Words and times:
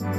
What's 0.00 0.12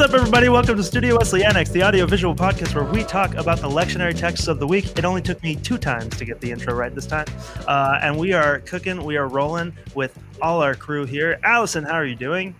up, 0.00 0.12
everybody? 0.12 0.48
Welcome 0.48 0.76
to 0.76 0.82
Studio 0.82 1.16
Wesley 1.16 1.44
Annex, 1.44 1.70
the 1.70 1.82
audio-visual 1.82 2.34
podcast 2.34 2.74
where 2.74 2.82
we 2.82 3.04
talk 3.04 3.34
about 3.34 3.60
the 3.60 3.68
lectionary 3.68 4.18
texts 4.18 4.48
of 4.48 4.58
the 4.58 4.66
week. 4.66 4.98
It 4.98 5.04
only 5.04 5.22
took 5.22 5.40
me 5.44 5.54
two 5.54 5.78
times 5.78 6.16
to 6.16 6.24
get 6.24 6.40
the 6.40 6.50
intro 6.50 6.74
right 6.74 6.92
this 6.92 7.06
time, 7.06 7.26
uh, 7.68 8.00
and 8.02 8.18
we 8.18 8.32
are 8.32 8.58
cooking, 8.60 9.04
we 9.04 9.16
are 9.16 9.28
rolling 9.28 9.72
with 9.94 10.18
all 10.42 10.60
our 10.60 10.74
crew 10.74 11.06
here. 11.06 11.38
Allison, 11.44 11.84
how 11.84 11.92
are 11.92 12.04
you 12.04 12.16
doing? 12.16 12.56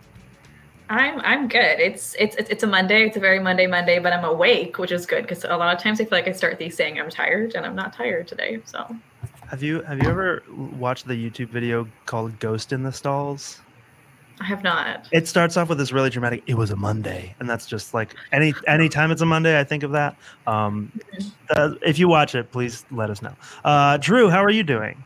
I'm 0.91 1.21
I'm 1.21 1.49
good. 1.49 1.81
It's 1.81 2.15
it's 2.19 2.37
it's 2.37 2.49
it's 2.51 2.63
a 2.63 2.67
Monday. 2.67 3.07
It's 3.07 3.17
a 3.17 3.21
very 3.21 3.41
Monday 3.41 3.67
Monday, 3.67 3.99
but 3.99 4.13
I'm 4.13 4.25
awake, 4.25 4.79
which 4.79 4.91
is 4.91 5.05
good 5.05 5.23
because 5.23 5.45
a 5.45 5.57
lot 5.57 5.75
of 5.75 5.83
times 5.83 6.01
I 6.01 6.05
feel 6.05 6.17
like 6.17 6.29
I 6.29 6.33
start 6.33 6.59
these 6.59 6.77
saying 6.77 6.99
I'm 6.99 7.11
tired, 7.11 7.55
and 7.55 7.67
I'm 7.67 7.77
not 7.77 7.93
tired 7.93 8.27
today. 8.27 8.61
So, 8.65 8.97
have 9.49 9.63
you 9.63 9.83
have 9.83 10.03
you 10.03 10.09
ever 10.09 10.43
watched 10.79 11.07
the 11.07 11.15
YouTube 11.15 11.51
video 11.51 11.87
called 12.07 12.39
"Ghost 12.39 12.73
in 12.73 12.83
the 12.83 12.93
Stalls"? 12.93 13.61
I 14.41 14.45
have 14.45 14.63
not. 14.63 15.09
It 15.13 15.29
starts 15.29 15.57
off 15.57 15.69
with 15.69 15.79
this 15.79 15.93
really 15.93 16.11
dramatic. 16.11 16.43
It 16.47 16.55
was 16.55 16.71
a 16.71 16.77
Monday, 16.77 17.35
and 17.39 17.51
that's 17.51 17.67
just 17.67 17.93
like 17.93 18.15
any 18.33 18.55
any 18.67 18.89
time 18.89 19.11
it's 19.11 19.21
a 19.21 19.27
Monday, 19.27 19.61
I 19.61 19.65
think 19.65 19.83
of 19.83 19.91
that. 19.93 20.17
Um, 20.47 20.91
mm-hmm. 21.13 21.29
uh, 21.51 21.75
if 21.83 21.99
you 21.99 22.09
watch 22.09 22.35
it, 22.35 22.51
please 22.51 22.87
let 22.91 23.11
us 23.11 23.21
know. 23.21 23.35
Uh, 23.65 23.99
Drew, 23.99 24.31
how 24.31 24.43
are 24.43 24.51
you 24.51 24.63
doing? 24.63 25.05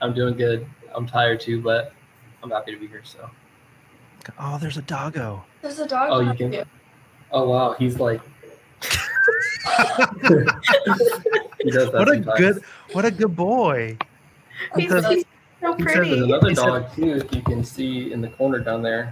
I'm 0.00 0.14
doing 0.14 0.36
good. 0.36 0.66
I'm 0.94 1.06
tired 1.06 1.40
too, 1.40 1.60
but 1.60 1.92
I'm 2.42 2.50
happy 2.50 2.72
to 2.72 2.78
be 2.78 2.86
here. 2.86 3.02
So. 3.04 3.28
Oh, 4.38 4.58
there's 4.58 4.76
a 4.76 4.82
doggo. 4.82 5.44
There's 5.62 5.78
a 5.78 5.86
dog. 5.86 6.08
Oh, 6.10 6.20
you 6.20 6.34
can. 6.34 6.52
You. 6.52 6.64
Oh 7.30 7.48
wow, 7.48 7.74
he's 7.78 7.98
like. 7.98 8.20
he 8.82 8.90
what 11.90 12.08
a 12.08 12.18
good, 12.36 12.62
what 12.92 13.04
a 13.04 13.10
good 13.10 13.34
boy. 13.36 13.96
He's, 14.76 14.92
he's 15.06 15.24
so 15.60 15.74
pretty. 15.74 16.10
There's 16.10 16.22
another 16.22 16.54
dog 16.54 16.94
too. 16.94 17.14
If 17.14 17.34
you 17.34 17.42
can 17.42 17.64
see 17.64 18.12
in 18.12 18.20
the 18.20 18.28
corner 18.28 18.58
down 18.58 18.82
there. 18.82 19.10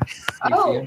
Oh. 0.51 0.87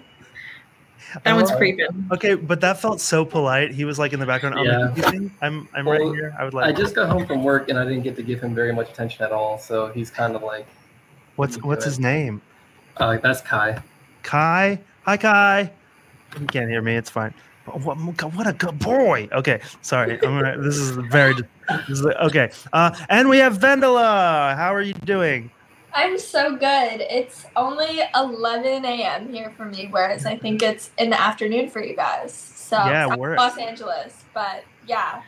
That 1.23 1.35
one's 1.35 1.51
creeping. 1.51 2.07
Okay, 2.11 2.33
but 2.33 2.59
that 2.61 2.79
felt 2.79 2.99
so 2.99 3.23
polite. 3.23 3.71
He 3.71 3.85
was 3.85 3.99
like 3.99 4.13
in 4.13 4.19
the 4.19 4.25
background. 4.25 4.57
Yeah. 4.65 4.93
I'm 5.41 5.69
I'm 5.73 5.85
well, 5.85 5.99
right 5.99 6.15
here. 6.15 6.35
I 6.39 6.43
would 6.43 6.53
like. 6.53 6.65
I 6.65 6.71
just 6.71 6.95
got 6.95 7.09
home 7.09 7.27
from 7.27 7.43
work 7.43 7.69
and 7.69 7.77
I 7.77 7.83
didn't 7.83 8.01
get 8.01 8.15
to 8.15 8.23
give 8.23 8.41
him 8.41 8.55
very 8.55 8.73
much 8.73 8.89
attention 8.89 9.23
at 9.23 9.31
all. 9.31 9.59
So 9.59 9.87
he's 9.89 10.09
kind 10.09 10.35
of 10.35 10.43
like. 10.43 10.65
What's 11.35 11.61
what's 11.61 11.85
his 11.85 11.99
name? 11.99 12.41
Uh, 12.97 13.17
that's 13.17 13.41
Kai. 13.41 13.81
Kai. 14.23 14.79
Hi, 15.03 15.17
Kai. 15.17 15.71
You 16.39 16.47
can't 16.47 16.69
hear 16.69 16.81
me. 16.81 16.95
It's 16.95 17.09
fine. 17.09 17.33
What, 17.65 17.95
what 18.33 18.47
a 18.47 18.53
good 18.53 18.77
boy. 18.79 19.29
Okay, 19.31 19.61
sorry. 19.81 20.13
I'm 20.23 20.39
gonna, 20.39 20.61
this 20.61 20.75
is 20.75 20.91
very. 20.91 21.33
This 21.87 21.99
is, 21.99 22.05
okay, 22.05 22.51
uh, 22.73 22.93
and 23.07 23.29
we 23.29 23.37
have 23.37 23.57
Vendela. 23.57 24.55
How 24.55 24.73
are 24.73 24.81
you 24.81 24.93
doing? 24.93 25.49
I'm 25.93 26.17
so 26.17 26.55
good. 26.57 27.01
It's 27.01 27.45
only 27.55 28.01
11 28.15 28.83
a.m. 28.83 29.31
here 29.31 29.53
for 29.55 29.65
me, 29.65 29.87
whereas 29.91 30.25
I 30.25 30.37
think 30.37 30.61
it's 30.63 30.89
in 30.97 31.11
the 31.11 31.21
afternoon 31.21 31.69
for 31.69 31.81
you 31.81 31.95
guys. 31.95 32.33
So 32.33 32.77
yeah, 32.77 33.15
we're 33.15 33.35
Los 33.37 33.57
Angeles, 33.57 34.23
but 34.33 34.65
yeah. 34.87 35.21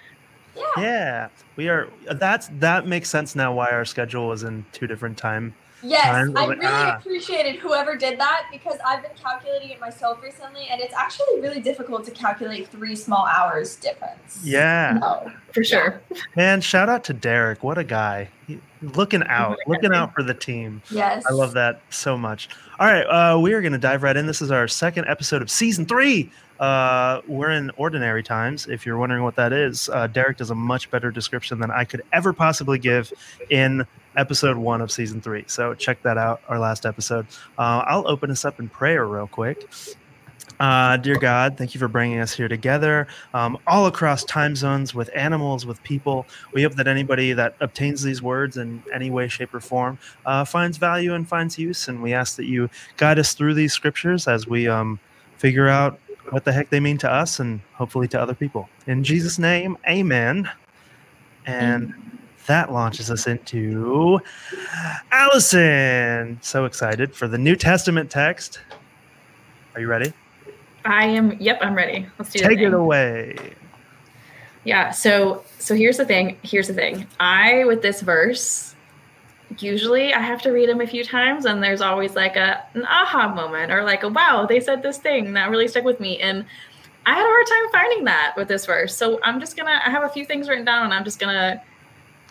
Yeah. 0.55 0.63
Yeah. 0.77 1.29
We 1.55 1.69
are 1.69 1.89
that's 2.15 2.49
that 2.59 2.87
makes 2.87 3.09
sense 3.09 3.35
now 3.35 3.53
why 3.53 3.69
our 3.69 3.85
schedule 3.85 4.31
is 4.31 4.43
in 4.43 4.65
two 4.71 4.87
different 4.87 5.17
time 5.17 5.53
Yes, 5.85 6.05
I 6.07 6.21
really 6.21 6.57
ah. 6.63 6.97
appreciated 6.97 7.57
whoever 7.57 7.95
did 7.95 8.19
that 8.19 8.47
because 8.51 8.77
I've 8.85 9.03
been 9.03 9.11
calculating 9.21 9.69
it 9.69 9.79
myself 9.79 10.21
recently, 10.23 10.67
and 10.69 10.81
it's 10.81 10.93
actually 10.93 11.39
really 11.41 11.61
difficult 11.61 12.05
to 12.05 12.11
calculate 12.11 12.67
three 12.67 12.95
small 12.95 13.25
hours 13.27 13.75
difference. 13.75 14.41
Yeah, 14.43 14.97
no, 14.99 15.31
for 15.53 15.63
sure. 15.63 16.01
Man, 16.35 16.61
shout 16.61 16.89
out 16.89 17.03
to 17.05 17.13
Derrick. 17.13 17.63
What 17.63 17.77
a 17.77 17.83
guy! 17.83 18.29
He, 18.47 18.59
looking 18.81 19.23
out, 19.27 19.57
looking 19.67 19.93
out 19.93 20.13
for 20.13 20.23
the 20.23 20.33
team. 20.33 20.81
Yes, 20.89 21.23
I 21.29 21.33
love 21.33 21.53
that 21.53 21.81
so 21.89 22.17
much. 22.17 22.49
All 22.79 22.87
right, 22.87 23.03
uh, 23.03 23.39
we 23.39 23.53
are 23.53 23.61
going 23.61 23.73
to 23.73 23.79
dive 23.79 24.01
right 24.01 24.17
in. 24.17 24.25
This 24.25 24.41
is 24.41 24.51
our 24.51 24.67
second 24.67 25.05
episode 25.07 25.41
of 25.41 25.51
season 25.51 25.85
three. 25.85 26.31
Uh, 26.59 27.21
we're 27.27 27.51
in 27.51 27.69
ordinary 27.77 28.23
times. 28.23 28.67
If 28.67 28.85
you're 28.85 28.97
wondering 28.97 29.23
what 29.23 29.35
that 29.35 29.51
is, 29.51 29.89
uh, 29.89 30.07
Derrick 30.07 30.37
does 30.37 30.49
a 30.49 30.55
much 30.55 30.89
better 30.89 31.11
description 31.11 31.59
than 31.59 31.69
I 31.69 31.83
could 31.83 32.01
ever 32.13 32.33
possibly 32.33 32.79
give 32.79 33.11
in 33.49 33.85
episode 34.17 34.57
one 34.57 34.81
of 34.81 34.91
season 34.91 35.21
three. 35.21 35.43
So 35.47 35.73
check 35.73 36.01
that 36.03 36.17
out, 36.17 36.41
our 36.47 36.59
last 36.59 36.85
episode. 36.85 37.27
Uh, 37.57 37.83
I'll 37.85 38.07
open 38.07 38.31
us 38.31 38.45
up 38.45 38.59
in 38.59 38.69
prayer 38.69 39.05
real 39.05 39.27
quick. 39.27 39.67
Uh, 40.59 40.95
dear 40.97 41.17
God, 41.17 41.57
thank 41.57 41.73
you 41.73 41.79
for 41.79 41.89
bringing 41.89 42.19
us 42.19 42.33
here 42.33 42.47
together, 42.47 43.07
um, 43.33 43.57
all 43.67 43.87
across 43.87 44.23
time 44.23 44.55
zones, 44.55 44.95
with 44.95 45.09
animals, 45.13 45.65
with 45.65 45.81
people. 45.83 46.25
We 46.53 46.63
hope 46.63 46.75
that 46.75 46.87
anybody 46.87 47.33
that 47.33 47.55
obtains 47.59 48.01
these 48.03 48.21
words 48.21 48.55
in 48.55 48.81
any 48.93 49.09
way, 49.09 49.27
shape, 49.27 49.53
or 49.53 49.59
form 49.59 49.97
uh, 50.25 50.45
finds 50.45 50.77
value 50.77 51.13
and 51.13 51.27
finds 51.27 51.59
use. 51.59 51.89
And 51.89 52.01
we 52.01 52.13
ask 52.13 52.37
that 52.37 52.45
you 52.45 52.69
guide 52.95 53.19
us 53.19 53.33
through 53.33 53.55
these 53.55 53.73
scriptures 53.73 54.27
as 54.27 54.47
we 54.47 54.67
um, 54.67 54.99
figure 55.37 55.67
out 55.67 55.99
what 56.29 56.45
the 56.45 56.53
heck 56.53 56.69
they 56.69 56.79
mean 56.79 56.97
to 56.99 57.11
us 57.11 57.39
and 57.39 57.59
hopefully 57.73 58.07
to 58.09 58.21
other 58.21 58.33
people. 58.33 58.69
In 58.87 59.03
Jesus' 59.03 59.37
name, 59.37 59.77
amen. 59.87 60.49
And 61.45 61.93
that 62.47 62.71
launches 62.71 63.11
us 63.11 63.27
into 63.27 64.19
Allison. 65.11 66.39
So 66.41 66.65
excited 66.65 67.13
for 67.13 67.27
the 67.27 67.37
New 67.37 67.55
Testament 67.55 68.09
text. 68.09 68.59
Are 69.73 69.81
you 69.81 69.87
ready? 69.87 70.13
I 70.85 71.05
am. 71.05 71.37
Yep, 71.39 71.59
I'm 71.61 71.75
ready. 71.75 72.07
Let's 72.17 72.31
do 72.31 72.39
it. 72.39 72.47
Take 72.47 72.59
it 72.59 72.73
away. 72.73 73.35
Yeah. 74.63 74.91
So 74.91 75.43
so 75.59 75.75
here's 75.75 75.97
the 75.97 76.05
thing. 76.05 76.37
Here's 76.43 76.67
the 76.67 76.73
thing. 76.73 77.07
I 77.19 77.65
with 77.65 77.81
this 77.81 78.01
verse, 78.01 78.75
usually 79.59 80.13
I 80.13 80.19
have 80.19 80.41
to 80.43 80.51
read 80.51 80.69
them 80.69 80.81
a 80.81 80.87
few 80.87 81.03
times, 81.03 81.45
and 81.45 81.61
there's 81.61 81.81
always 81.81 82.15
like 82.15 82.35
a 82.35 82.63
an 82.73 82.85
aha 82.85 83.33
moment 83.33 83.71
or 83.71 83.83
like 83.83 84.03
a 84.03 84.09
wow, 84.09 84.45
they 84.45 84.59
said 84.59 84.83
this 84.83 84.97
thing 84.97 85.33
that 85.33 85.49
really 85.49 85.67
stuck 85.67 85.83
with 85.83 85.99
me. 85.99 86.19
And 86.19 86.45
I 87.05 87.13
had 87.13 87.23
a 87.23 87.29
hard 87.29 87.47
time 87.47 87.71
finding 87.71 88.05
that 88.05 88.33
with 88.37 88.47
this 88.47 88.65
verse. 88.65 88.95
So 88.95 89.19
I'm 89.23 89.39
just 89.39 89.57
gonna 89.57 89.79
I 89.85 89.89
have 89.89 90.03
a 90.03 90.09
few 90.09 90.25
things 90.25 90.47
written 90.47 90.65
down 90.65 90.85
and 90.85 90.93
I'm 90.93 91.03
just 91.03 91.19
gonna 91.19 91.61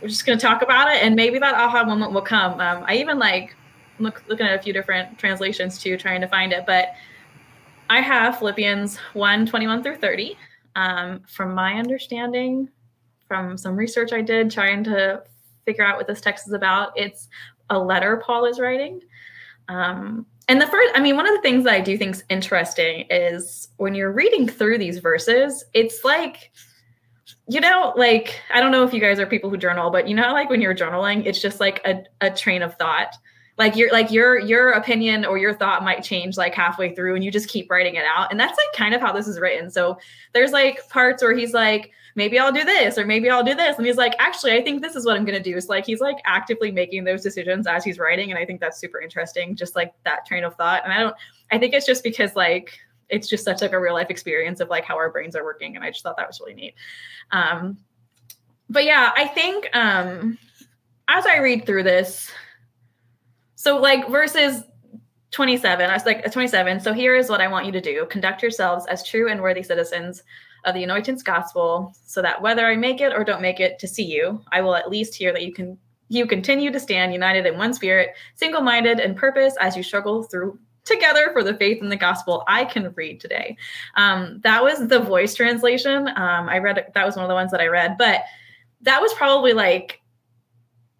we're 0.05 0.09
just 0.09 0.27
going 0.27 0.39
to 0.39 0.47
talk 0.47 0.61
about 0.61 0.93
it 0.93 1.03
and 1.03 1.17
maybe 1.17 1.39
that 1.39 1.55
aha 1.55 1.83
moment 1.83 2.13
will 2.13 2.21
come. 2.21 2.61
Um, 2.61 2.85
i 2.87 2.97
even 2.97 3.19
like 3.19 3.57
look 3.99 4.23
looking 4.29 4.47
at 4.47 4.59
a 4.59 4.63
few 4.63 4.75
different 4.75 5.19
translations 5.19 5.79
too 5.79 5.97
trying 5.97 6.21
to 6.21 6.29
find 6.29 6.53
it 6.53 6.65
but 6.67 6.89
i 7.89 8.01
have 8.01 8.39
philippians 8.39 8.99
1 9.15 9.47
21 9.47 9.83
through 9.83 9.97
30 9.97 10.37
um, 10.77 11.23
from 11.27 11.55
my 11.55 11.75
understanding 11.75 12.69
from 13.27 13.57
some 13.57 13.75
research 13.77 14.13
i 14.13 14.21
did 14.21 14.51
trying 14.51 14.85
to 14.85 15.23
figure 15.65 15.85
out 15.85 15.97
what 15.97 16.07
this 16.07 16.21
text 16.21 16.47
is 16.47 16.53
about 16.53 16.93
it's 16.97 17.29
a 17.71 17.79
letter 17.79 18.23
paul 18.27 18.45
is 18.45 18.61
writing. 18.61 19.01
Um, 19.69 20.27
and 20.49 20.61
the 20.61 20.67
first 20.67 20.93
i 20.95 21.01
mean 21.01 21.17
one 21.17 21.27
of 21.27 21.35
the 21.35 21.41
things 21.41 21.65
that 21.65 21.73
i 21.73 21.81
do 21.81 21.97
think 21.97 22.17
is 22.17 22.25
interesting 22.29 23.07
is 23.09 23.69
when 23.79 23.95
you're 23.95 24.13
reading 24.13 24.47
through 24.47 24.77
these 24.77 24.99
verses 24.99 25.65
it's 25.73 26.05
like 26.05 26.51
you 27.47 27.61
know, 27.61 27.93
like 27.97 28.41
I 28.53 28.61
don't 28.61 28.73
know 28.73 28.85
if 28.85 28.95
you 28.95 29.01
guys 29.01 29.19
are 29.19 29.27
people 29.27 29.51
who 29.51 29.57
journal, 29.57 29.91
but 29.91 30.09
you 30.09 30.15
know, 30.15 30.33
like 30.33 30.49
when 30.49 30.61
you're 30.61 30.75
journaling, 30.75 31.27
it's 31.27 31.41
just 31.41 31.61
like 31.61 31.81
a, 31.85 32.05
a 32.21 32.31
train 32.31 32.63
of 32.63 32.75
thought. 32.77 33.17
Like 33.57 33.77
your 33.77 33.93
like 33.93 34.11
your 34.11 34.39
your 34.41 34.73
opinion 34.73 35.25
or 35.25 35.39
your 35.39 35.55
thought 35.55 35.85
might 35.85 36.03
change 36.03 36.37
like 36.37 36.55
halfway 36.55 36.95
through, 36.95 37.15
and 37.15 37.23
you 37.23 37.31
just 37.31 37.49
keep 37.49 37.71
writing 37.71 37.95
it 37.95 38.05
out. 38.05 38.31
And 38.31 38.41
that's 38.41 38.59
like 38.59 38.77
kind 38.77 38.95
of 38.95 39.01
how 39.01 39.13
this 39.13 39.29
is 39.29 39.39
written. 39.39 39.71
So 39.71 39.99
there's 40.33 40.51
like 40.51 40.89
parts 40.89 41.23
where 41.23 41.37
he's 41.37 41.53
like, 41.53 41.93
maybe 42.17 42.39
I'll 42.39 42.51
do 42.51 42.65
this, 42.65 42.99
or 42.99 43.07
maybe 43.07 43.31
I'll 43.31 43.45
do 43.45 43.55
this, 43.55 43.77
and 43.77 43.87
he's 43.87 43.97
like, 43.97 44.17
actually, 44.19 44.55
I 44.55 44.63
think 44.63 44.83
this 44.83 44.97
is 44.97 45.05
what 45.05 45.17
I'm 45.17 45.25
gonna 45.25 45.39
do. 45.39 45.57
It's 45.57 45.69
like 45.69 45.87
he's 45.87 46.01
like 46.01 46.17
actively 46.25 46.73
making 46.73 47.05
those 47.05 47.23
decisions 47.23 47.67
as 47.67 47.85
he's 47.85 47.99
writing, 47.99 48.31
and 48.31 48.39
I 48.39 48.45
think 48.45 48.59
that's 48.59 48.81
super 48.81 49.01
interesting. 49.01 49.55
Just 49.55 49.77
like 49.77 49.93
that 50.05 50.27
train 50.27 50.45
of 50.45 50.57
thought, 50.57 50.83
and 50.83 50.93
I 50.93 50.99
don't. 50.99 51.17
I 51.53 51.59
think 51.59 51.75
it's 51.75 51.87
just 51.87 52.03
because 52.03 52.35
like 52.35 52.79
it's 53.09 53.29
just 53.29 53.45
such 53.45 53.61
like 53.61 53.73
a 53.73 53.81
real 53.81 53.95
life 53.95 54.11
experience 54.11 54.61
of 54.61 54.69
like 54.69 54.85
how 54.85 54.97
our 54.97 55.11
brains 55.11 55.37
are 55.37 55.45
working 55.45 55.77
and 55.77 55.85
i 55.85 55.91
just 55.91 56.03
thought 56.03 56.17
that 56.17 56.27
was 56.27 56.41
really 56.41 56.55
neat. 56.55 56.75
Um 57.31 57.79
but 58.71 58.85
yeah 58.85 59.13
i 59.17 59.27
think 59.27 59.69
um 59.75 60.39
as 61.09 61.27
i 61.27 61.39
read 61.39 61.67
through 61.67 61.83
this 61.83 62.31
so 63.55 63.77
like 63.79 64.09
verses 64.09 64.63
27 65.33 65.91
i 65.91 65.93
was 65.93 66.07
like 66.07 66.31
27 66.31 66.81
so 66.81 66.93
here 66.93 67.15
is 67.15 67.29
what 67.29 67.41
i 67.41 67.49
want 67.49 67.67
you 67.67 67.73
to 67.73 67.81
do. 67.81 68.07
Conduct 68.07 68.43
yourselves 68.43 68.87
as 68.87 69.07
true 69.07 69.31
and 69.31 69.41
worthy 69.41 69.63
citizens 69.63 70.23
of 70.65 70.75
the 70.75 70.83
anointings 70.83 71.23
gospel 71.23 71.95
so 72.07 72.23
that 72.23 72.41
whether 72.41 72.67
i 72.67 72.75
make 72.75 73.01
it 73.01 73.13
or 73.13 73.23
don't 73.23 73.43
make 73.43 73.61
it 73.61 73.79
to 73.79 73.87
see 73.87 74.05
you 74.05 74.41
i 74.51 74.61
will 74.61 74.75
at 74.75 74.89
least 74.89 75.15
hear 75.15 75.33
that 75.33 75.43
you 75.43 75.53
can 75.53 75.77
you 76.09 76.27
continue 76.27 76.71
to 76.71 76.81
stand 76.81 77.13
united 77.13 77.45
in 77.45 77.59
one 77.59 77.75
spirit 77.75 78.15
single-minded 78.35 78.99
in 79.01 79.15
purpose 79.15 79.55
as 79.61 79.77
you 79.77 79.83
struggle 79.83 80.23
through 80.23 80.59
together 80.85 81.31
for 81.33 81.43
the 81.43 81.55
faith 81.55 81.83
in 81.83 81.89
the 81.89 81.97
gospel 81.97 82.45
I 82.47 82.65
can 82.65 82.93
read 82.95 83.21
today. 83.21 83.57
Um, 83.97 84.41
that 84.45 84.63
was 84.63 84.89
the 84.89 85.01
voice 85.01 85.35
translation. 85.35 86.09
Um, 86.09 86.49
I 86.49 86.59
read 86.59 86.93
that 86.95 87.07
was 87.07 87.17
one 87.17 87.25
of 87.25 87.29
the 87.29 87.35
ones 87.35 87.51
that 87.51 87.61
I 87.61 87.67
read, 87.67 87.97
but 87.99 88.23
that 88.83 89.01
was 89.01 89.13
probably 89.15 89.53
like 89.53 90.01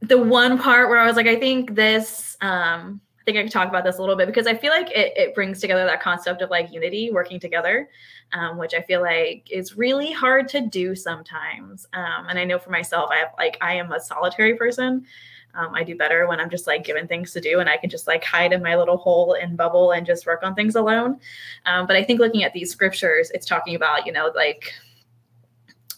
the 0.01 0.19
one 0.19 0.59
part 0.59 0.89
where 0.89 0.99
I 0.99 1.07
was 1.07 1.17
like, 1.17 1.27
I 1.27 1.37
think 1.37 1.75
this, 1.75 2.37
um, 2.41 3.01
I 3.25 3.31
think 3.31 3.39
I 3.39 3.43
could 3.45 3.53
talk 3.53 3.71
about 3.71 3.85
this 3.85 3.97
a 3.97 4.01
little 4.01 4.17
bit 4.17 4.27
because 4.27 4.47
I 4.47 4.55
feel 4.55 4.71
like 4.71 4.91
it, 4.91 5.17
it 5.17 5.35
brings 5.35 5.59
together 5.59 5.87
that 5.87 6.03
concept 6.03 6.43
of 6.43 6.51
like 6.51 6.71
unity, 6.71 7.11
working 7.11 7.41
together, 7.41 7.89
um, 8.35 8.59
which 8.59 8.75
I 8.75 8.83
feel 8.83 9.01
like 9.01 9.49
is 9.51 9.79
really 9.79 10.13
hard 10.13 10.47
to 10.49 10.61
do 10.61 10.95
sometimes. 10.95 11.87
Um, 11.95 12.27
and 12.29 12.39
I 12.39 12.45
know 12.45 12.59
for 12.59 12.69
myself, 12.69 13.09
I 13.11 13.17
have 13.21 13.31
like 13.39 13.57
I 13.63 13.77
am 13.77 13.93
a 13.93 13.99
solitary 13.99 14.57
person. 14.57 15.07
Um, 15.55 15.75
I 15.75 15.85
do 15.85 15.97
better 15.97 16.29
when 16.29 16.39
I'm 16.39 16.51
just 16.51 16.67
like 16.67 16.85
given 16.85 17.09
things 17.09 17.33
to 17.33 17.41
do 17.41 17.61
and 17.61 17.71
I 17.71 17.79
can 17.79 17.89
just 17.89 18.07
like 18.07 18.23
hide 18.23 18.53
in 18.53 18.63
my 18.63 18.77
little 18.77 18.99
hole 18.99 19.39
and 19.41 19.57
bubble 19.57 19.93
and 19.93 20.05
just 20.05 20.27
work 20.27 20.43
on 20.43 20.55
things 20.55 20.75
alone. 20.75 21.19
Um, 21.65 21.87
but 21.87 21.97
I 21.97 22.05
think 22.05 22.21
looking 22.21 22.45
at 22.45 22.53
these 22.53 22.71
scriptures, 22.71 23.31
it's 23.33 23.47
talking 23.47 23.75
about, 23.75 24.05
you 24.05 24.13
know, 24.13 24.33
like 24.35 24.75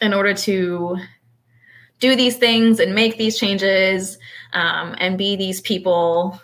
in 0.01 0.15
order 0.15 0.33
to 0.33 0.99
do 1.99 2.15
these 2.15 2.37
things 2.37 2.79
and 2.79 2.95
make 2.95 3.17
these 3.17 3.37
changes 3.37 4.19
um, 4.53 4.95
and 4.99 5.19
be 5.19 5.35
these 5.35 5.61
people 5.63 6.41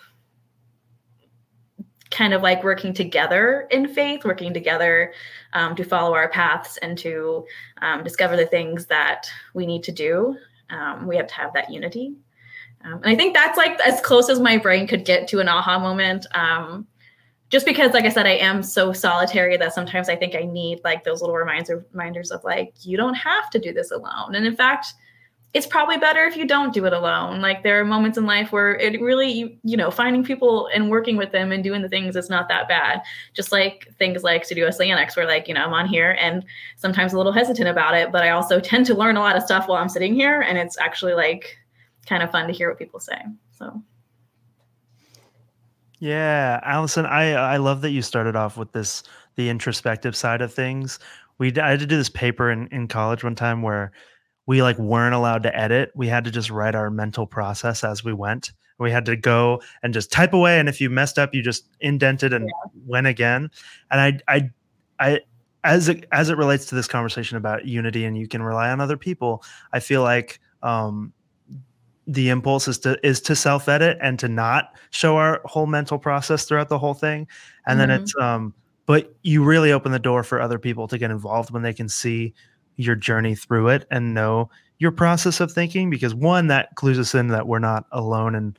kind 2.13 2.35
of 2.35 2.43
like 2.43 2.63
working 2.63 2.93
together 2.93 3.67
in 3.71 3.89
faith, 3.89 4.25
working 4.25 4.55
together 4.55 5.13
um, 5.55 5.75
to 5.75 5.85
follow 5.85 6.15
our 6.15 6.29
paths 6.29 6.77
and 6.79 6.97
to 6.99 7.45
um, 7.81 8.05
discover 8.05 8.37
the 8.37 8.47
things 8.47 8.87
that 8.87 9.29
we 9.55 9.67
need 9.67 9.83
to 9.83 9.93
do. 9.93 10.37
Um, 10.71 11.07
we 11.07 11.17
have 11.17 11.27
to 11.27 11.35
have 11.35 11.53
that 11.55 11.71
unity. 11.71 12.15
Um, 12.85 12.95
and 12.95 13.07
I 13.07 13.15
think 13.15 13.35
that's 13.35 13.57
like 13.59 13.79
as 13.81 14.01
close 14.01 14.29
as 14.29 14.41
my 14.41 14.57
brain 14.59 14.87
could 14.87 15.05
get 15.05 15.29
to 15.29 15.41
an 15.41 15.49
aha 15.49 15.79
moment. 15.79 16.27
Um, 16.35 16.87
just 17.49 17.67
because, 17.67 17.93
like 17.93 18.05
I 18.05 18.09
said, 18.09 18.27
I 18.27 18.37
am 18.37 18.63
so 18.63 18.93
solitary 18.95 19.59
that 19.59 19.75
sometimes 19.75 20.09
I 20.09 20.17
think 20.17 20.35
I 20.35 20.45
need 20.45 20.81
like 20.85 21.05
those 21.05 21.21
little 21.21 21.37
reminders 21.37 21.85
reminders 21.93 22.31
of 22.31 22.43
like, 22.45 22.73
you 22.81 22.97
don't 22.97 23.15
have 23.15 23.51
to 23.51 23.59
do 23.59 23.73
this 23.75 23.91
alone. 23.91 24.35
And 24.35 24.47
in 24.47 24.57
fact, 24.57 24.95
it's 25.55 25.67
probably 25.67 25.99
better 25.99 26.25
if 26.25 26.35
you 26.35 26.47
don't 26.47 26.73
do 26.73 26.87
it 26.87 26.95
alone. 26.95 27.43
Like 27.43 27.63
there 27.63 27.79
are 27.79 27.85
moments 27.85 28.17
in 28.17 28.25
life 28.25 28.53
where 28.53 28.75
it 28.75 28.99
really, 29.03 29.31
you, 29.31 29.57
you 29.63 29.77
know, 29.77 29.91
finding 29.91 30.25
people 30.25 30.69
and 30.75 30.89
working 30.89 31.19
with 31.19 31.31
them 31.31 31.53
and 31.53 31.63
doing 31.63 31.83
the 31.83 31.91
things 31.91 32.17
is 32.17 32.31
not 32.31 32.49
that 32.49 32.69
bad. 32.69 33.03
Just 33.35 33.53
like 33.53 33.89
things 33.99 34.23
like 34.23 34.47
Studio 34.47 34.71
Annex, 34.81 35.15
where 35.15 35.27
like, 35.27 35.49
you 35.49 35.55
know, 35.55 35.65
I'm 35.65 35.75
on 35.75 35.87
here 35.87 36.17
and 36.19 36.43
sometimes 36.77 37.13
a 37.13 37.19
little 37.19 37.33
hesitant 37.33 37.69
about 37.69 37.95
it, 37.95 38.11
but 38.11 38.23
I 38.23 38.31
also 38.31 38.61
tend 38.73 38.87
to 38.87 38.95
learn 38.95 39.17
a 39.17 39.21
lot 39.21 39.37
of 39.37 39.43
stuff 39.43 39.69
while 39.69 39.81
I'm 39.81 39.91
sitting 39.91 40.15
here. 40.15 40.41
And 40.41 40.57
it's 40.57 40.79
actually 40.79 41.13
like 41.13 41.59
kind 42.07 42.23
of 42.23 42.31
fun 42.31 42.47
to 42.47 42.53
hear 42.53 42.71
what 42.71 42.79
people 42.79 43.01
say. 43.01 43.21
So. 43.51 43.83
Yeah, 45.99 46.61
Allison, 46.65 47.07
I 47.07 47.31
I 47.33 47.59
love 47.59 47.81
that 47.83 47.91
you 47.91 48.03
started 48.03 48.35
off 48.35 48.57
with 48.57 48.73
this 48.73 49.05
the 49.37 49.49
introspective 49.49 50.17
side 50.17 50.43
of 50.43 50.53
things. 50.53 50.99
We 51.39 51.55
I 51.61 51.71
had 51.71 51.79
to 51.79 51.87
do 51.87 51.97
this 51.97 52.09
paper 52.09 52.51
in 52.51 52.67
in 52.69 52.89
college 52.89 53.23
one 53.23 53.37
time 53.37 53.63
where 53.63 53.93
we 54.47 54.63
like 54.63 54.79
weren't 54.79 55.15
allowed 55.15 55.43
to 55.45 55.57
edit. 55.57 55.93
We 55.95 56.09
had 56.09 56.25
to 56.25 56.31
just 56.31 56.51
write 56.51 56.75
our 56.75 56.91
mental 56.91 57.27
process 57.27 57.85
as 57.85 58.05
we 58.05 58.13
went. 58.13 58.53
We 58.79 58.91
had 58.91 59.05
to 59.07 59.17
go 59.17 59.63
and 59.83 59.95
just 59.95 60.11
type 60.11 60.33
away, 60.33 60.59
and 60.59 60.69
if 60.69 60.81
you 60.81 60.91
messed 60.91 61.19
up, 61.19 61.35
you 61.35 61.43
just 61.43 61.69
indented 61.81 62.33
and 62.33 62.47
yeah. 62.47 62.71
went 62.87 63.07
again. 63.07 63.51
And 63.91 64.23
I, 64.29 64.35
I, 64.35 64.51
I, 64.99 65.21
as 65.63 65.89
it 65.89 66.07
as 66.11 66.29
it 66.31 66.37
relates 66.37 66.67
to 66.67 66.75
this 66.75 66.89
conversation 66.89 67.37
about 67.37 67.67
unity 67.67 68.05
and 68.05 68.19
you 68.19 68.27
can 68.27 68.43
rely 68.43 68.71
on 68.71 68.81
other 68.81 68.97
people, 68.97 69.45
I 69.73 69.79
feel 69.79 70.03
like 70.03 70.41
um, 70.63 71.13
the 72.07 72.31
impulse 72.31 72.67
is 72.67 72.79
to 72.81 72.99
is 73.07 73.21
to 73.23 73.37
self 73.37 73.69
edit 73.69 73.99
and 74.01 74.19
to 74.19 74.29
not 74.29 74.77
show 74.91 75.17
our 75.17 75.41
whole 75.45 75.67
mental 75.67 75.99
process 75.99 76.45
throughout 76.45 76.69
the 76.69 76.79
whole 76.79 76.95
thing, 76.95 77.29
and 77.67 77.79
mm-hmm. 77.79 77.89
then 77.89 78.01
it's 78.01 78.15
um, 78.21 78.55
but 78.87 79.15
you 79.23 79.45
really 79.45 79.71
open 79.71 79.93
the 79.93 79.99
door 79.99 80.25
for 80.25 80.41
other 80.41 80.59
people 80.59 80.89
to 80.89 80.99
get 80.99 81.11
involved 81.11 81.51
when 81.51 81.63
they 81.63 81.73
can 81.73 81.89
see 81.89 82.35
your 82.77 82.95
journey 82.95 83.35
through 83.35 83.69
it 83.69 83.87
and 83.91 84.15
know 84.15 84.51
your 84.79 84.91
process 84.91 85.41
of 85.41 85.53
thinking 85.53 85.91
because 85.91 86.15
one 86.15 86.49
that 86.49 86.75
clues 86.75 86.99
us 86.99 87.15
in 87.15 87.29
that 87.29 87.47
we're 87.47 87.59
not 87.59 87.87
alone 87.93 88.35
in 88.35 88.57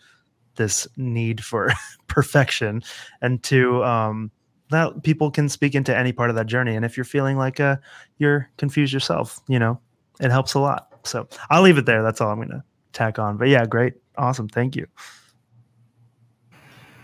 this 0.56 0.88
need 0.96 1.44
for 1.44 1.70
perfection. 2.08 2.82
And 3.22 3.44
two 3.44 3.84
um, 3.84 4.32
that 4.70 5.04
people 5.04 5.30
can 5.32 5.50
speak 5.50 5.76
into 5.76 5.96
any 5.96 6.14
part 6.14 6.30
of 6.30 6.36
that 6.38 6.46
journey. 6.46 6.76
And 6.76 6.86
if 6.86 6.96
you're 6.96 7.04
feeling 7.04 7.38
like 7.38 7.60
uh, 7.60 7.78
you're 8.18 8.50
confused 8.58 8.94
yourself 8.94 9.42
you 9.48 9.60
know 9.60 9.80
it 10.20 10.32
helps 10.32 10.54
a 10.54 10.60
lot. 10.60 10.90
So 11.06 11.28
i'll 11.50 11.62
leave 11.62 11.78
it 11.78 11.86
there. 11.86 12.04
That's 12.04 12.22
all 12.22 12.30
i'm 12.30 12.40
gonna 12.40 12.64
tack 12.94 13.20
on. 13.20 13.38
But 13.38 13.50
yeah 13.50 13.66
great. 13.66 13.96
Awesome. 14.18 14.48
Thank 14.48 14.76
you. 14.76 14.88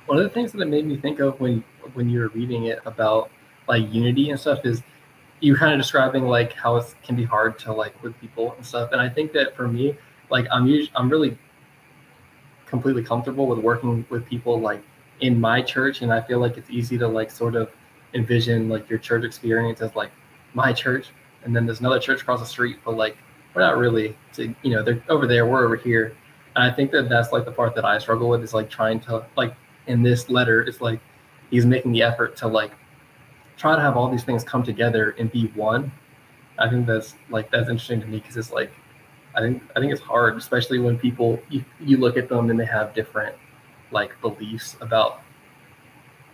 One 0.05 0.17
of 0.17 0.23
the 0.23 0.29
things 0.29 0.51
that 0.53 0.61
it 0.61 0.67
made 0.67 0.85
me 0.85 0.97
think 0.97 1.19
of 1.19 1.39
when 1.39 1.63
when 1.93 2.09
you 2.09 2.19
were 2.19 2.29
reading 2.29 2.65
it 2.65 2.79
about 2.85 3.31
like 3.67 3.93
unity 3.93 4.29
and 4.29 4.39
stuff 4.39 4.59
is 4.63 4.81
you 5.41 5.55
kind 5.55 5.73
of 5.73 5.79
describing 5.79 6.25
like 6.25 6.53
how 6.53 6.77
it 6.77 6.93
can 7.03 7.15
be 7.15 7.23
hard 7.23 7.57
to 7.59 7.73
like 7.73 8.01
with 8.03 8.19
people 8.19 8.53
and 8.53 8.65
stuff. 8.65 8.91
And 8.91 9.01
I 9.01 9.09
think 9.09 9.31
that 9.33 9.55
for 9.55 9.67
me, 9.67 9.97
like 10.29 10.47
I'm 10.51 10.67
usually 10.67 10.91
I'm 10.95 11.09
really 11.09 11.37
completely 12.65 13.03
comfortable 13.03 13.47
with 13.47 13.59
working 13.59 14.05
with 14.09 14.25
people 14.25 14.59
like 14.59 14.81
in 15.21 15.39
my 15.39 15.61
church, 15.61 16.01
and 16.01 16.11
I 16.11 16.21
feel 16.21 16.39
like 16.39 16.57
it's 16.57 16.69
easy 16.69 16.97
to 16.97 17.07
like 17.07 17.31
sort 17.31 17.55
of 17.55 17.71
envision 18.13 18.69
like 18.69 18.89
your 18.89 18.99
church 18.99 19.23
experience 19.23 19.81
as 19.81 19.95
like 19.95 20.11
my 20.53 20.73
church, 20.73 21.09
and 21.43 21.55
then 21.55 21.65
there's 21.65 21.79
another 21.79 21.99
church 21.99 22.21
across 22.21 22.39
the 22.39 22.45
street, 22.45 22.77
but 22.83 22.95
like 22.95 23.17
we're 23.53 23.61
not 23.61 23.77
really 23.77 24.15
to 24.33 24.53
you 24.61 24.71
know 24.71 24.83
they're 24.83 25.03
over 25.09 25.27
there, 25.27 25.45
we're 25.45 25.65
over 25.65 25.75
here. 25.75 26.15
And 26.55 26.63
I 26.69 26.75
think 26.75 26.91
that 26.91 27.09
that's 27.09 27.31
like 27.31 27.45
the 27.45 27.51
part 27.51 27.75
that 27.75 27.85
I 27.85 27.97
struggle 27.99 28.29
with 28.29 28.43
is 28.43 28.53
like 28.53 28.69
trying 28.69 28.99
to 29.01 29.25
like 29.37 29.53
in 29.87 30.03
this 30.03 30.29
letter, 30.29 30.61
it's 30.61 30.81
like 30.81 30.99
he's 31.49 31.65
making 31.65 31.91
the 31.91 32.03
effort 32.03 32.35
to 32.37 32.47
like 32.47 32.71
try 33.59 33.75
to 33.75 33.81
have 33.81 33.97
all 33.97 34.09
these 34.09 34.23
things 34.23 34.43
come 34.43 34.63
together 34.63 35.15
and 35.19 35.31
be 35.31 35.47
one. 35.47 35.91
I 36.57 36.69
think 36.69 36.87
that's 36.87 37.15
like 37.29 37.51
that's 37.51 37.69
interesting 37.69 38.01
to 38.01 38.07
me 38.07 38.19
because 38.19 38.37
it's 38.37 38.51
like 38.51 38.71
I 39.35 39.41
think 39.41 39.61
I 39.75 39.79
think 39.79 39.91
it's 39.91 40.01
hard, 40.01 40.37
especially 40.37 40.79
when 40.79 40.97
people 40.97 41.39
you, 41.49 41.63
you 41.79 41.97
look 41.97 42.17
at 42.17 42.29
them 42.29 42.49
and 42.49 42.59
they 42.59 42.65
have 42.65 42.95
different 42.95 43.35
like 43.91 44.19
beliefs 44.21 44.77
about 44.81 45.21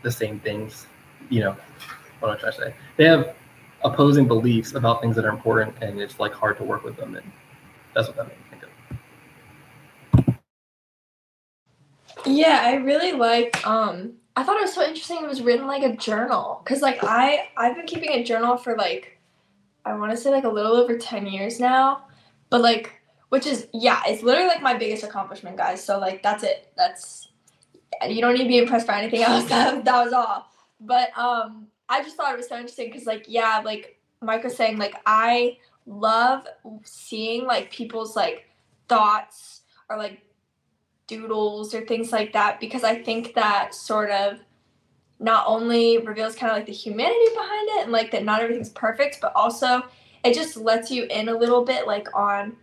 the 0.04 0.12
same 0.12 0.40
things. 0.40 0.88
You 1.30 1.42
know, 1.42 1.58
what 2.20 2.30
am 2.30 2.38
I 2.38 2.40
trying 2.40 2.54
to 2.54 2.58
say? 2.58 2.76
They 2.98 3.06
have 3.06 3.36
opposing 3.84 4.28
beliefs 4.28 4.74
about 4.76 5.02
things 5.02 5.16
that 5.16 5.26
are 5.26 5.30
important, 5.30 5.76
and 5.82 6.00
it's 6.00 6.20
like 6.20 6.34
hard 6.34 6.58
to 6.58 6.64
work 6.64 6.84
with 6.84 6.96
them, 6.96 7.16
and 7.16 7.32
that's 7.96 8.08
what 8.08 8.18
that 8.18 8.28
made 8.28 8.38
me 8.38 8.44
think 8.52 8.64
of. 8.64 8.70
Yeah, 12.28 12.62
I 12.64 12.76
really 12.76 13.12
like 13.12 13.66
um 13.68 14.14
I 14.36 14.44
thought 14.44 14.58
it 14.58 14.64
was 14.64 14.74
so 14.74 14.84
interesting. 14.84 15.24
It 15.24 15.28
was 15.28 15.42
written 15.42 15.68
like 15.68 15.84
a 15.84 15.96
journal, 15.96 16.62
cause 16.66 16.82
like 16.82 17.00
I 17.04 17.50
I've 17.56 17.76
been 17.76 17.86
keeping 17.86 18.12
a 18.12 18.24
journal 18.24 18.58
for 18.58 18.76
like 18.76 19.18
I 19.86 19.96
want 19.96 20.12
to 20.12 20.18
say 20.18 20.30
like 20.30 20.44
a 20.44 20.50
little 20.50 20.74
over 20.74 20.98
ten 20.98 21.26
years 21.26 21.60
now, 21.60 22.06
but 22.50 22.62
like 22.62 22.92
which 23.30 23.46
is 23.46 23.68
yeah, 23.74 24.02
it's 24.08 24.24
literally 24.24 24.48
like 24.48 24.62
my 24.62 24.74
biggest 24.74 25.04
accomplishment, 25.04 25.58
guys. 25.58 25.84
So 25.84 26.00
like 26.00 26.22
that's 26.22 26.44
it. 26.44 26.72
That's 26.76 27.30
you 28.08 28.22
don't 28.22 28.34
need 28.34 28.44
to 28.44 28.48
be 28.48 28.58
impressed 28.58 28.88
by 28.88 29.00
anything 29.00 29.24
else. 29.24 29.46
that, 29.50 29.86
that 29.86 30.04
was 30.04 30.14
all. 30.14 30.48
But 30.82 31.18
um, 31.18 31.68
I 31.88 32.04
just 32.04 32.18
thought 32.18 32.34
it 32.34 32.38
was 32.38 32.48
so 32.48 32.56
interesting 32.56 32.92
because 32.92 33.06
like 33.06 33.26
yeah, 33.28 33.62
like 33.64 34.00
Mike 34.22 34.44
was 34.44 34.56
saying, 34.56 34.78
like 34.78 34.96
I 35.06 35.58
love 35.86 36.46
seeing 36.84 37.46
like 37.46 37.72
people's 37.72 38.16
like 38.16 38.50
thoughts 38.88 39.62
or 39.90 39.98
like 39.98 40.22
doodles 41.08 41.74
or 41.74 41.86
things 41.86 42.12
like 42.12 42.34
that 42.34 42.60
because 42.60 42.84
I 42.84 43.02
think 43.02 43.34
that 43.36 43.74
sort 43.74 44.10
of 44.10 44.40
not 45.20 45.46
only 45.48 45.98
reveals 46.00 46.36
kind 46.36 46.52
of 46.52 46.58
like 46.58 46.66
the 46.66 46.74
humanity 46.74 47.34
behind 47.34 47.70
it 47.70 47.84
and 47.84 47.92
like 47.92 48.12
that 48.12 48.24
not 48.24 48.42
everything's 48.42 48.70
perfect, 48.70 49.20
but 49.22 49.32
also 49.36 49.84
it 50.24 50.34
just 50.34 50.58
lets 50.58 50.92
you 50.92 51.06
in 51.06 51.30
a 51.30 51.38
little 51.38 51.64
bit 51.64 51.88
like 51.88 52.08
on 52.16 52.56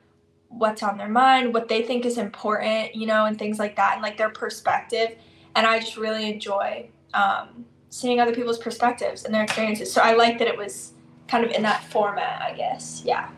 what's 0.49 0.82
on 0.82 0.99
their 0.99 1.08
mind, 1.08 1.54
what 1.54 1.68
they 1.68 1.82
think 1.82 2.04
is 2.04 2.18
important, 2.18 2.94
you 2.94 3.06
know, 3.06 3.25
and 3.25 3.38
things 3.38 3.58
like 3.58 3.76
that, 3.76 3.94
and 3.94 4.02
like 4.02 4.18
their 4.18 4.30
perspective. 4.30 5.16
And 5.54 5.66
I 5.66 5.78
just 5.78 5.96
really 5.96 6.30
enjoy 6.30 6.88
um, 7.14 7.64
seeing 7.90 8.20
other 8.20 8.34
people's 8.34 8.58
perspectives 8.58 9.25
and 9.25 9.34
their 9.34 9.44
experiences. 9.44 9.92
So 9.92 10.02
I 10.02 10.14
like 10.14 10.38
that 10.38 10.49
it 10.49 10.56
was 10.56 10.92
kind 11.28 11.44
of 11.44 11.50
in 11.52 11.62
that 11.62 11.84
format, 11.90 12.42
I 12.42 12.54
guess. 12.54 13.02
Yeah. 13.04 13.30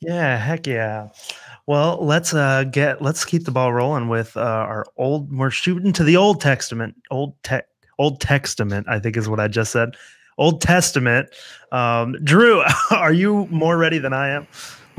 Yeah, 0.00 0.36
heck 0.36 0.66
yeah. 0.66 1.08
Well, 1.66 1.98
let's 2.04 2.32
uh 2.32 2.64
get 2.64 3.02
let's 3.02 3.24
keep 3.24 3.44
the 3.44 3.50
ball 3.50 3.72
rolling 3.72 4.08
with 4.08 4.36
uh, 4.36 4.40
our 4.40 4.86
old. 4.96 5.32
We're 5.36 5.50
shooting 5.50 5.92
to 5.94 6.04
the 6.04 6.16
Old 6.16 6.40
Testament, 6.40 6.94
Old 7.10 7.34
te- 7.42 7.66
Old 7.98 8.20
Testament. 8.20 8.86
I 8.88 9.00
think 9.00 9.16
is 9.16 9.28
what 9.28 9.40
I 9.40 9.48
just 9.48 9.72
said. 9.72 9.96
Old 10.38 10.60
Testament. 10.60 11.30
Um, 11.72 12.16
Drew, 12.22 12.62
are 12.90 13.12
you 13.12 13.46
more 13.50 13.76
ready 13.78 13.98
than 13.98 14.12
I 14.12 14.28
am? 14.28 14.46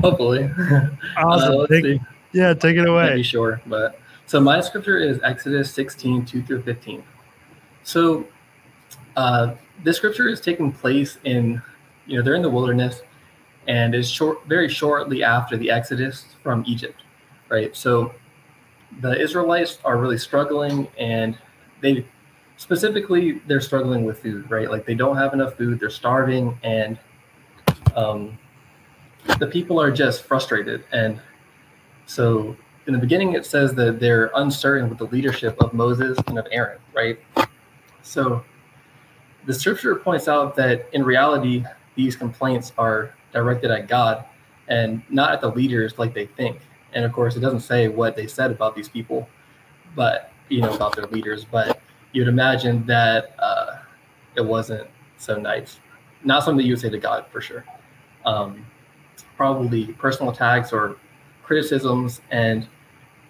Hopefully. 0.00 0.44
awesome. 1.16 1.60
Uh, 1.60 1.66
take, 1.66 2.00
yeah, 2.32 2.54
take 2.54 2.76
it 2.76 2.86
away. 2.86 3.16
Be 3.16 3.22
sure, 3.22 3.60
but 3.66 3.98
so 4.26 4.38
my 4.38 4.60
scripture 4.60 4.98
is 4.98 5.18
Exodus 5.24 5.72
16, 5.72 6.26
2 6.26 6.42
through 6.42 6.62
15. 6.62 7.02
So 7.82 8.26
uh, 9.16 9.54
this 9.82 9.96
scripture 9.96 10.28
is 10.28 10.38
taking 10.38 10.70
place 10.70 11.16
in, 11.24 11.62
you 12.06 12.18
know, 12.18 12.22
they're 12.22 12.34
in 12.34 12.42
the 12.42 12.50
wilderness 12.50 13.00
and 13.68 13.94
is 13.94 14.10
short, 14.10 14.44
very 14.46 14.68
shortly 14.68 15.22
after 15.22 15.56
the 15.56 15.70
Exodus 15.70 16.24
from 16.42 16.64
Egypt, 16.66 17.02
right? 17.50 17.76
So 17.76 18.14
the 19.00 19.20
Israelites 19.20 19.78
are 19.84 19.98
really 19.98 20.18
struggling, 20.18 20.88
and 20.98 21.38
they 21.82 22.06
specifically 22.56 23.42
they're 23.46 23.60
struggling 23.60 24.04
with 24.04 24.20
food, 24.20 24.50
right? 24.50 24.70
Like 24.70 24.86
they 24.86 24.94
don't 24.94 25.16
have 25.16 25.34
enough 25.34 25.54
food, 25.54 25.78
they're 25.78 25.90
starving, 25.90 26.58
and 26.62 26.98
um, 27.94 28.38
the 29.38 29.46
people 29.46 29.80
are 29.80 29.90
just 29.90 30.24
frustrated, 30.24 30.84
and 30.90 31.20
so 32.06 32.56
in 32.86 32.94
the 32.94 32.98
beginning 32.98 33.34
it 33.34 33.44
says 33.44 33.74
that 33.74 34.00
they're 34.00 34.30
uncertain 34.34 34.88
with 34.88 34.96
the 34.96 35.06
leadership 35.06 35.60
of 35.60 35.74
Moses 35.74 36.16
and 36.26 36.38
of 36.38 36.46
Aaron, 36.50 36.78
right? 36.94 37.18
So 38.00 38.42
the 39.44 39.52
scripture 39.52 39.94
points 39.96 40.26
out 40.26 40.56
that 40.56 40.88
in 40.94 41.04
reality, 41.04 41.64
these 41.96 42.16
complaints 42.16 42.72
are 42.78 43.12
directed 43.32 43.70
at 43.70 43.88
God 43.88 44.24
and 44.68 45.02
not 45.08 45.32
at 45.32 45.40
the 45.40 45.50
leaders 45.50 45.98
like 45.98 46.14
they 46.14 46.26
think. 46.26 46.60
And 46.92 47.04
of 47.04 47.12
course, 47.12 47.36
it 47.36 47.40
doesn't 47.40 47.60
say 47.60 47.88
what 47.88 48.16
they 48.16 48.26
said 48.26 48.50
about 48.50 48.74
these 48.74 48.88
people, 48.88 49.28
but 49.94 50.30
you 50.48 50.60
know 50.60 50.74
about 50.74 50.96
their 50.96 51.06
leaders. 51.06 51.44
But 51.44 51.80
you'd 52.12 52.28
imagine 52.28 52.84
that 52.86 53.34
uh, 53.38 53.76
it 54.36 54.44
wasn't 54.44 54.88
so 55.18 55.36
nice. 55.36 55.80
Not 56.24 56.44
something 56.44 56.64
you 56.64 56.72
would 56.72 56.80
say 56.80 56.90
to 56.90 56.98
God 56.98 57.26
for 57.30 57.40
sure. 57.40 57.64
Um, 58.24 58.66
probably 59.36 59.86
personal 59.94 60.32
attacks 60.32 60.72
or 60.72 60.96
criticisms. 61.42 62.20
And 62.30 62.66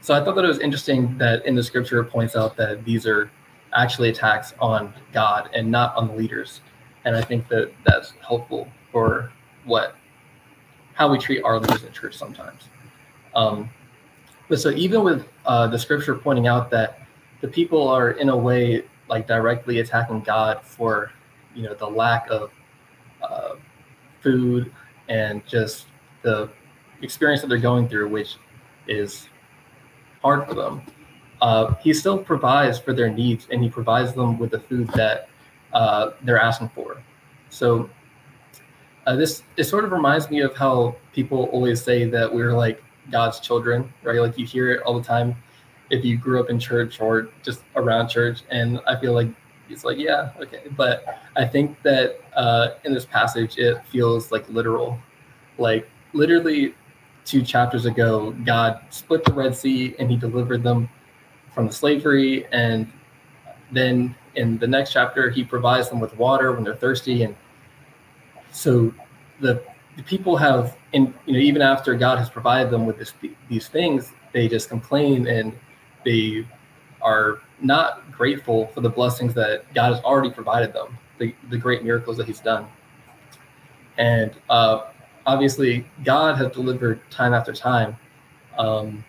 so 0.00 0.14
I 0.14 0.24
thought 0.24 0.34
that 0.36 0.44
it 0.44 0.48
was 0.48 0.60
interesting 0.60 1.18
that 1.18 1.44
in 1.44 1.54
the 1.54 1.62
scripture 1.62 2.00
it 2.00 2.06
points 2.06 2.36
out 2.36 2.56
that 2.56 2.84
these 2.84 3.06
are 3.06 3.30
actually 3.76 4.08
attacks 4.08 4.54
on 4.60 4.94
God 5.12 5.50
and 5.54 5.70
not 5.70 5.94
on 5.96 6.08
the 6.08 6.14
leaders. 6.14 6.60
And 7.04 7.16
I 7.16 7.22
think 7.22 7.48
that 7.48 7.72
that's 7.84 8.12
helpful 8.26 8.68
for 8.90 9.30
what 9.68 9.94
how 10.94 11.08
we 11.10 11.18
treat 11.18 11.42
our 11.44 11.60
leaders 11.60 11.84
in 11.84 11.92
church 11.92 12.16
sometimes. 12.16 12.64
Um, 13.34 13.70
but 14.48 14.58
so 14.58 14.70
even 14.70 15.04
with 15.04 15.28
uh, 15.46 15.68
the 15.68 15.78
scripture 15.78 16.16
pointing 16.16 16.48
out 16.48 16.70
that 16.70 17.00
the 17.40 17.46
people 17.46 17.86
are 17.86 18.12
in 18.12 18.30
a 18.30 18.36
way 18.36 18.84
like 19.08 19.28
directly 19.28 19.78
attacking 19.78 20.20
God 20.22 20.62
for 20.62 21.12
you 21.54 21.62
know 21.62 21.74
the 21.74 21.86
lack 21.86 22.28
of 22.30 22.50
uh, 23.22 23.54
food 24.20 24.72
and 25.08 25.46
just 25.46 25.86
the 26.22 26.50
experience 27.02 27.40
that 27.42 27.48
they're 27.48 27.58
going 27.58 27.88
through, 27.88 28.08
which 28.08 28.36
is 28.86 29.28
hard 30.22 30.46
for 30.48 30.54
them. 30.54 30.82
Uh, 31.40 31.74
he 31.76 31.94
still 31.94 32.18
provides 32.18 32.78
for 32.78 32.92
their 32.92 33.08
needs 33.08 33.46
and 33.50 33.62
he 33.62 33.70
provides 33.70 34.12
them 34.12 34.38
with 34.38 34.50
the 34.50 34.58
food 34.58 34.88
that 34.88 35.28
uh, 35.72 36.10
they're 36.22 36.40
asking 36.40 36.68
for. 36.70 37.00
So 37.50 37.88
uh, 39.08 39.16
this 39.16 39.42
it 39.56 39.64
sort 39.64 39.84
of 39.86 39.92
reminds 39.92 40.28
me 40.28 40.40
of 40.42 40.54
how 40.54 40.94
people 41.14 41.44
always 41.44 41.82
say 41.82 42.04
that 42.04 42.32
we're 42.32 42.52
like 42.52 42.82
God's 43.10 43.40
children, 43.40 43.90
right? 44.02 44.20
Like 44.20 44.36
you 44.36 44.44
hear 44.44 44.70
it 44.70 44.82
all 44.82 44.98
the 44.98 45.04
time 45.04 45.34
if 45.88 46.04
you 46.04 46.18
grew 46.18 46.38
up 46.38 46.50
in 46.50 46.60
church 46.60 47.00
or 47.00 47.30
just 47.42 47.62
around 47.74 48.08
church. 48.08 48.42
And 48.50 48.80
I 48.86 49.00
feel 49.00 49.14
like 49.14 49.28
it's 49.70 49.82
like, 49.82 49.96
yeah, 49.96 50.32
okay. 50.38 50.64
But 50.76 51.20
I 51.36 51.46
think 51.46 51.80
that 51.84 52.20
uh, 52.36 52.74
in 52.84 52.92
this 52.92 53.06
passage, 53.06 53.56
it 53.56 53.82
feels 53.86 54.30
like 54.30 54.46
literal. 54.50 54.98
Like 55.56 55.88
literally 56.12 56.74
two 57.24 57.40
chapters 57.40 57.86
ago, 57.86 58.32
God 58.44 58.80
split 58.90 59.24
the 59.24 59.32
Red 59.32 59.56
Sea 59.56 59.94
and 59.98 60.10
he 60.10 60.18
delivered 60.18 60.62
them 60.62 60.86
from 61.54 61.68
the 61.68 61.72
slavery. 61.72 62.46
And 62.52 62.92
then 63.72 64.14
in 64.34 64.58
the 64.58 64.66
next 64.66 64.92
chapter, 64.92 65.30
he 65.30 65.44
provides 65.44 65.88
them 65.88 65.98
with 65.98 66.14
water 66.18 66.52
when 66.52 66.62
they're 66.62 66.76
thirsty. 66.76 67.22
And 67.22 67.34
so 68.58 68.92
the, 69.40 69.62
the 69.96 70.02
people 70.02 70.36
have, 70.36 70.76
in, 70.92 71.14
you 71.26 71.34
know, 71.34 71.38
even 71.38 71.62
after 71.62 71.94
God 71.94 72.18
has 72.18 72.28
provided 72.28 72.72
them 72.72 72.86
with 72.86 72.98
this, 72.98 73.14
these 73.48 73.68
things, 73.68 74.12
they 74.32 74.48
just 74.48 74.68
complain 74.68 75.28
and 75.28 75.56
they 76.04 76.44
are 77.00 77.38
not 77.60 78.10
grateful 78.10 78.66
for 78.74 78.80
the 78.80 78.90
blessings 78.90 79.32
that 79.34 79.62
God 79.74 79.94
has 79.94 80.02
already 80.02 80.30
provided 80.30 80.72
them, 80.72 80.98
the, 81.18 81.32
the 81.50 81.56
great 81.56 81.84
miracles 81.84 82.16
that 82.16 82.26
He's 82.26 82.40
done. 82.40 82.66
And 83.96 84.32
uh, 84.50 84.86
obviously, 85.24 85.86
God 86.04 86.36
has 86.38 86.50
delivered 86.50 87.00
time 87.12 87.34
after 87.34 87.52
time, 87.52 87.96
um, 88.58 89.04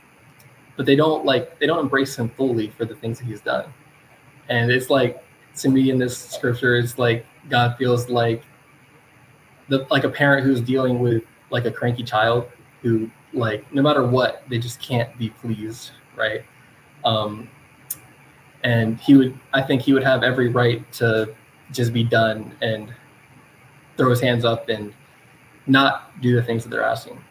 but 0.77 0.85
they 0.85 0.95
don't 0.95 1.25
like 1.25 1.57
they 1.57 1.65
don't 1.65 1.79
embrace 1.79 2.15
Him 2.15 2.29
fully 2.29 2.69
for 2.69 2.85
the 2.85 2.95
things 2.95 3.17
that 3.17 3.25
He's 3.25 3.41
done. 3.41 3.73
And 4.47 4.71
it's 4.71 4.91
like 4.91 5.23
to 5.57 5.69
me 5.69 5.89
in 5.89 5.97
this 5.97 6.17
scripture, 6.17 6.77
it's 6.77 6.99
like 6.99 7.25
God 7.49 7.75
feels 7.77 8.09
like 8.09 8.43
the 9.69 9.87
like 9.89 10.03
a 10.03 10.09
parent 10.09 10.45
who's 10.45 10.61
dealing 10.61 10.99
with 10.99 11.23
like 11.49 11.65
a 11.65 11.71
cranky 11.71 12.03
child 12.03 12.47
who 12.81 13.09
like 13.33 13.71
no 13.73 13.81
matter 13.81 14.05
what 14.05 14.43
they 14.49 14.57
just 14.57 14.81
can't 14.81 15.15
be 15.17 15.29
pleased, 15.29 15.91
right? 16.15 16.43
Um, 17.05 17.49
and 18.63 18.97
he 18.99 19.15
would, 19.15 19.39
I 19.53 19.61
think 19.61 19.81
he 19.81 19.93
would 19.93 20.03
have 20.03 20.23
every 20.23 20.49
right 20.49 20.89
to 20.93 21.33
just 21.71 21.93
be 21.93 22.03
done 22.03 22.55
and 22.61 22.93
throw 23.97 24.09
his 24.09 24.19
hands 24.19 24.43
up 24.43 24.69
and 24.69 24.93
not 25.67 26.19
do 26.21 26.35
the 26.35 26.43
things 26.43 26.63
that 26.63 26.69
they're 26.69 26.83
asking. 26.83 27.21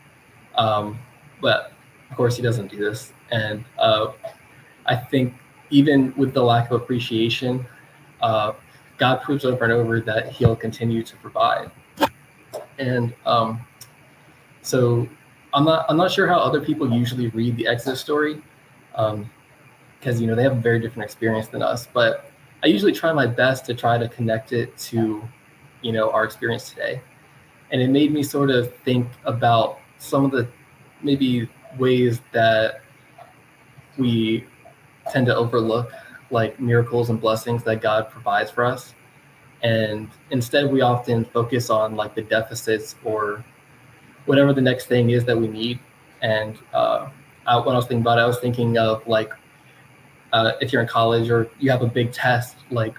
Um, 0.54 0.99
but 1.40 1.73
of 2.11 2.16
course, 2.16 2.37
he 2.37 2.42
doesn't 2.42 2.71
do 2.71 2.78
this. 2.78 3.12
And 3.30 3.64
uh, 3.78 4.12
I 4.87 4.97
think 4.97 5.35
even 5.71 6.14
with 6.16 6.33
the 6.33 6.42
lack 6.42 6.71
of 6.71 6.80
appreciation, 6.80 7.66
uh, 8.21 8.52
God 8.97 9.23
proves 9.23 9.45
over 9.45 9.64
and 9.64 9.73
over 9.73 10.00
that 10.00 10.33
He'll 10.33 10.57
continue 10.57 11.02
to 11.02 11.16
provide. 11.16 11.71
And 12.78 13.14
um, 13.26 13.61
so 14.62 15.08
I'm 15.54 15.64
not 15.64 15.87
I'm 15.88 15.97
not 15.97 16.11
sure 16.11 16.26
how 16.26 16.38
other 16.38 16.61
people 16.61 16.90
usually 16.92 17.28
read 17.28 17.56
the 17.56 17.66
Exodus 17.66 18.00
story. 18.00 18.42
Um, 18.94 19.30
because 19.99 20.20
you 20.20 20.26
know 20.26 20.35
they 20.35 20.42
have 20.42 20.52
a 20.52 20.61
very 20.61 20.80
different 20.80 21.04
experience 21.04 21.49
than 21.49 21.62
us. 21.62 21.88
But 21.92 22.30
I 22.62 22.66
usually 22.66 22.92
try 22.92 23.12
my 23.12 23.26
best 23.26 23.64
to 23.66 23.75
try 23.75 23.99
to 23.99 24.08
connect 24.08 24.52
it 24.52 24.76
to, 24.78 25.23
you 25.82 25.92
know, 25.92 26.11
our 26.11 26.25
experience 26.25 26.70
today, 26.70 27.00
and 27.70 27.80
it 27.80 27.88
made 27.88 28.12
me 28.12 28.23
sort 28.23 28.50
of 28.50 28.75
think 28.85 29.08
about 29.25 29.78
some 29.99 30.25
of 30.25 30.30
the 30.30 30.49
maybe 31.02 31.49
ways 31.78 32.20
that 32.32 32.80
we 33.97 34.44
tend 35.12 35.26
to 35.26 35.35
overlook 35.35 35.92
like 36.30 36.61
miracles 36.61 37.11
and 37.11 37.20
blessings 37.20 37.62
that 37.64 37.80
God 37.80 38.11
provides 38.11 38.50
for 38.50 38.64
us. 38.64 38.94
And 39.62 40.09
instead, 40.31 40.71
we 40.71 40.83
often 40.83 41.25
focus 41.25 41.71
on 41.71 41.97
like 41.97 42.15
the 42.15 42.23
deficits 42.23 42.95
or 43.05 43.45
whatever 44.27 44.53
the 44.53 44.61
next 44.61 44.87
thing 44.87 45.11
is 45.11 45.25
that 45.25 45.37
we 45.37 45.49
need. 45.49 45.81
And 46.23 46.59
uh, 46.73 47.09
I, 47.47 47.57
when 47.59 47.75
I 47.75 47.79
was 47.79 47.87
thinking 47.87 48.03
about 48.03 48.19
it, 48.19 48.23
I 48.23 48.27
was 48.27 48.38
thinking 48.38 48.79
of 48.79 49.07
like 49.07 49.33
uh, 50.33 50.53
if 50.61 50.73
you're 50.73 50.83
in 50.83 50.88
college 50.88 51.31
or 51.31 51.50
you 51.59 51.71
have 51.71 51.83
a 51.83 51.87
big 51.87 52.12
test, 52.12 52.57
like 52.71 52.95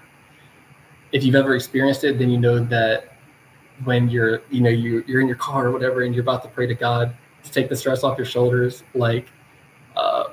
if 1.11 1.23
you've 1.23 1.35
ever 1.35 1.55
experienced 1.55 2.03
it, 2.03 2.19
then 2.19 2.29
you 2.29 2.37
know 2.37 2.59
that 2.59 3.15
when 3.83 4.09
you're, 4.09 4.41
you 4.49 4.61
know, 4.61 4.69
you, 4.69 5.03
you're 5.07 5.21
in 5.21 5.27
your 5.27 5.37
car 5.37 5.67
or 5.67 5.71
whatever, 5.71 6.01
and 6.01 6.13
you're 6.13 6.23
about 6.23 6.43
to 6.43 6.49
pray 6.49 6.67
to 6.67 6.75
God 6.75 7.15
to 7.43 7.51
take 7.51 7.69
the 7.69 7.75
stress 7.75 8.03
off 8.03 8.17
your 8.17 8.25
shoulders, 8.25 8.83
like 8.93 9.27
uh, 9.95 10.25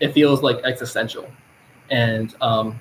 it 0.00 0.12
feels 0.12 0.42
like 0.42 0.58
existential. 0.64 1.30
And 1.90 2.34
um, 2.40 2.80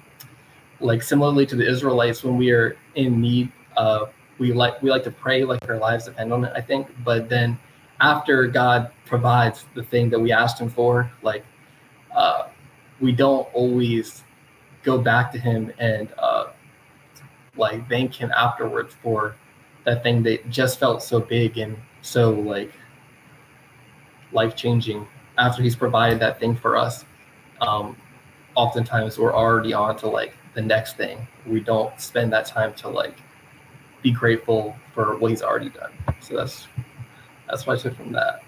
like 0.80 1.02
similarly 1.02 1.46
to 1.48 1.56
the 1.56 1.68
Israelites, 1.68 2.24
when 2.24 2.38
we 2.38 2.52
are 2.52 2.78
in 2.96 3.22
need, 3.22 3.52
uh, 3.78 4.06
we 4.38 4.52
like 4.54 4.82
we 4.82 4.90
like 4.90 5.04
to 5.04 5.12
pray 5.12 5.44
like 5.44 5.68
our 5.70 5.78
lives 5.78 6.06
depend 6.06 6.34
on 6.34 6.46
it. 6.46 6.54
I 6.56 6.62
think, 6.62 6.88
but 7.04 7.30
then 7.30 7.58
after 8.02 8.48
God 8.48 8.92
provides 9.06 9.66
the 9.74 9.84
thing 9.84 10.10
that 10.10 10.20
we 10.20 10.32
asked 10.32 10.60
Him 10.60 10.70
for, 10.70 11.10
like 11.22 11.46
uh, 12.16 12.48
we 13.00 13.12
don't 13.12 13.48
always 13.54 14.24
go 14.84 14.98
back 14.98 15.32
to 15.32 15.38
him 15.38 15.74
and 15.80 16.14
uh, 16.18 16.48
like 17.58 17.88
thank 17.90 18.14
him 18.14 18.32
afterwards 18.32 18.96
for 19.02 19.36
that 19.84 20.04
thing 20.04 20.24
that 20.24 20.50
just 20.50 20.80
felt 20.80 21.04
so 21.04 21.20
big 21.20 21.58
and 21.58 21.76
so 22.02 22.32
like 22.32 22.72
life 24.32 24.56
changing 24.56 25.06
after 25.38 25.62
he's 25.62 25.76
provided 25.76 26.20
that 26.20 26.40
thing 26.40 26.56
for 26.56 26.78
us 26.78 27.04
um, 27.62 27.98
oftentimes 28.56 29.18
we're 29.18 29.36
already 29.36 29.74
on 29.74 29.98
to 29.98 30.08
like 30.08 30.34
the 30.54 30.62
next 30.62 30.98
thing. 30.98 31.28
We 31.46 31.60
don't 31.60 32.00
spend 32.00 32.32
that 32.34 32.46
time 32.46 32.74
to 32.76 32.90
like 32.90 33.16
be 34.02 34.12
grateful 34.12 34.76
for 34.94 35.18
what 35.18 35.32
he's 35.32 35.42
already 35.42 35.70
done. 35.70 35.92
So 36.22 36.36
that's 36.36 36.68
that's 37.48 37.68
i 37.68 37.76
took 37.76 37.96
from 37.96 38.12
that. 38.14 38.42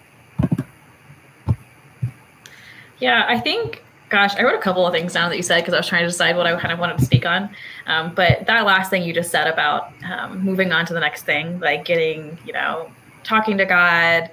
Yeah 2.99 3.25
i 3.27 3.39
think 3.39 3.83
Gosh, 4.09 4.37
I 4.37 4.43
wrote 4.43 4.55
a 4.55 4.61
couple 4.61 4.85
of 4.87 4.93
things 4.93 5.11
down 5.11 5.29
that 5.29 5.35
you 5.35 5.43
said 5.43 5.59
because 5.59 5.73
I 5.73 5.77
was 5.77 5.87
trying 5.87 6.03
to 6.03 6.07
decide 6.07 6.37
what 6.37 6.47
I 6.47 6.57
kind 6.57 6.71
of 6.71 6.79
wanted 6.79 6.97
to 6.97 7.03
speak 7.03 7.25
on. 7.25 7.49
Um, 7.87 8.13
but 8.15 8.45
that 8.47 8.65
last 8.65 8.89
thing 8.89 9.03
you 9.03 9.13
just 9.13 9.29
said 9.31 9.47
about 9.47 9.91
um, 10.09 10.41
moving 10.41 10.71
on 10.71 10.85
to 10.85 10.93
the 10.93 11.01
next 11.01 11.23
thing, 11.23 11.59
like 11.59 11.83
getting, 11.83 12.37
you 12.45 12.53
know, 12.53 12.89
talking 13.25 13.57
to 13.57 13.65
God, 13.65 14.31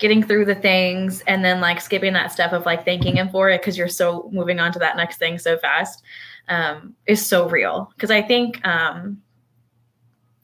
getting 0.00 0.22
through 0.22 0.46
the 0.46 0.54
things, 0.54 1.22
and 1.26 1.44
then 1.44 1.60
like 1.60 1.80
skipping 1.80 2.12
that 2.14 2.32
step 2.32 2.52
of 2.52 2.66
like 2.66 2.84
thanking 2.84 3.16
Him 3.16 3.28
for 3.28 3.50
it 3.50 3.60
because 3.60 3.78
you're 3.78 3.88
so 3.88 4.28
moving 4.32 4.58
on 4.58 4.72
to 4.72 4.78
that 4.80 4.96
next 4.96 5.18
thing 5.18 5.38
so 5.38 5.56
fast 5.58 6.02
um, 6.48 6.94
is 7.06 7.24
so 7.24 7.48
real. 7.48 7.90
Because 7.94 8.10
I 8.10 8.22
think, 8.22 8.66
um, 8.66 9.22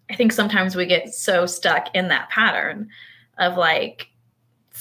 I 0.09 0.15
think 0.15 0.33
sometimes 0.33 0.77
we 0.77 0.87
get 0.87 1.13
so 1.13 1.47
stuck 1.47 1.93
in 1.95 2.09
that 2.09 2.31
pattern 2.31 2.89
of 3.39 3.57
like, 3.57 4.09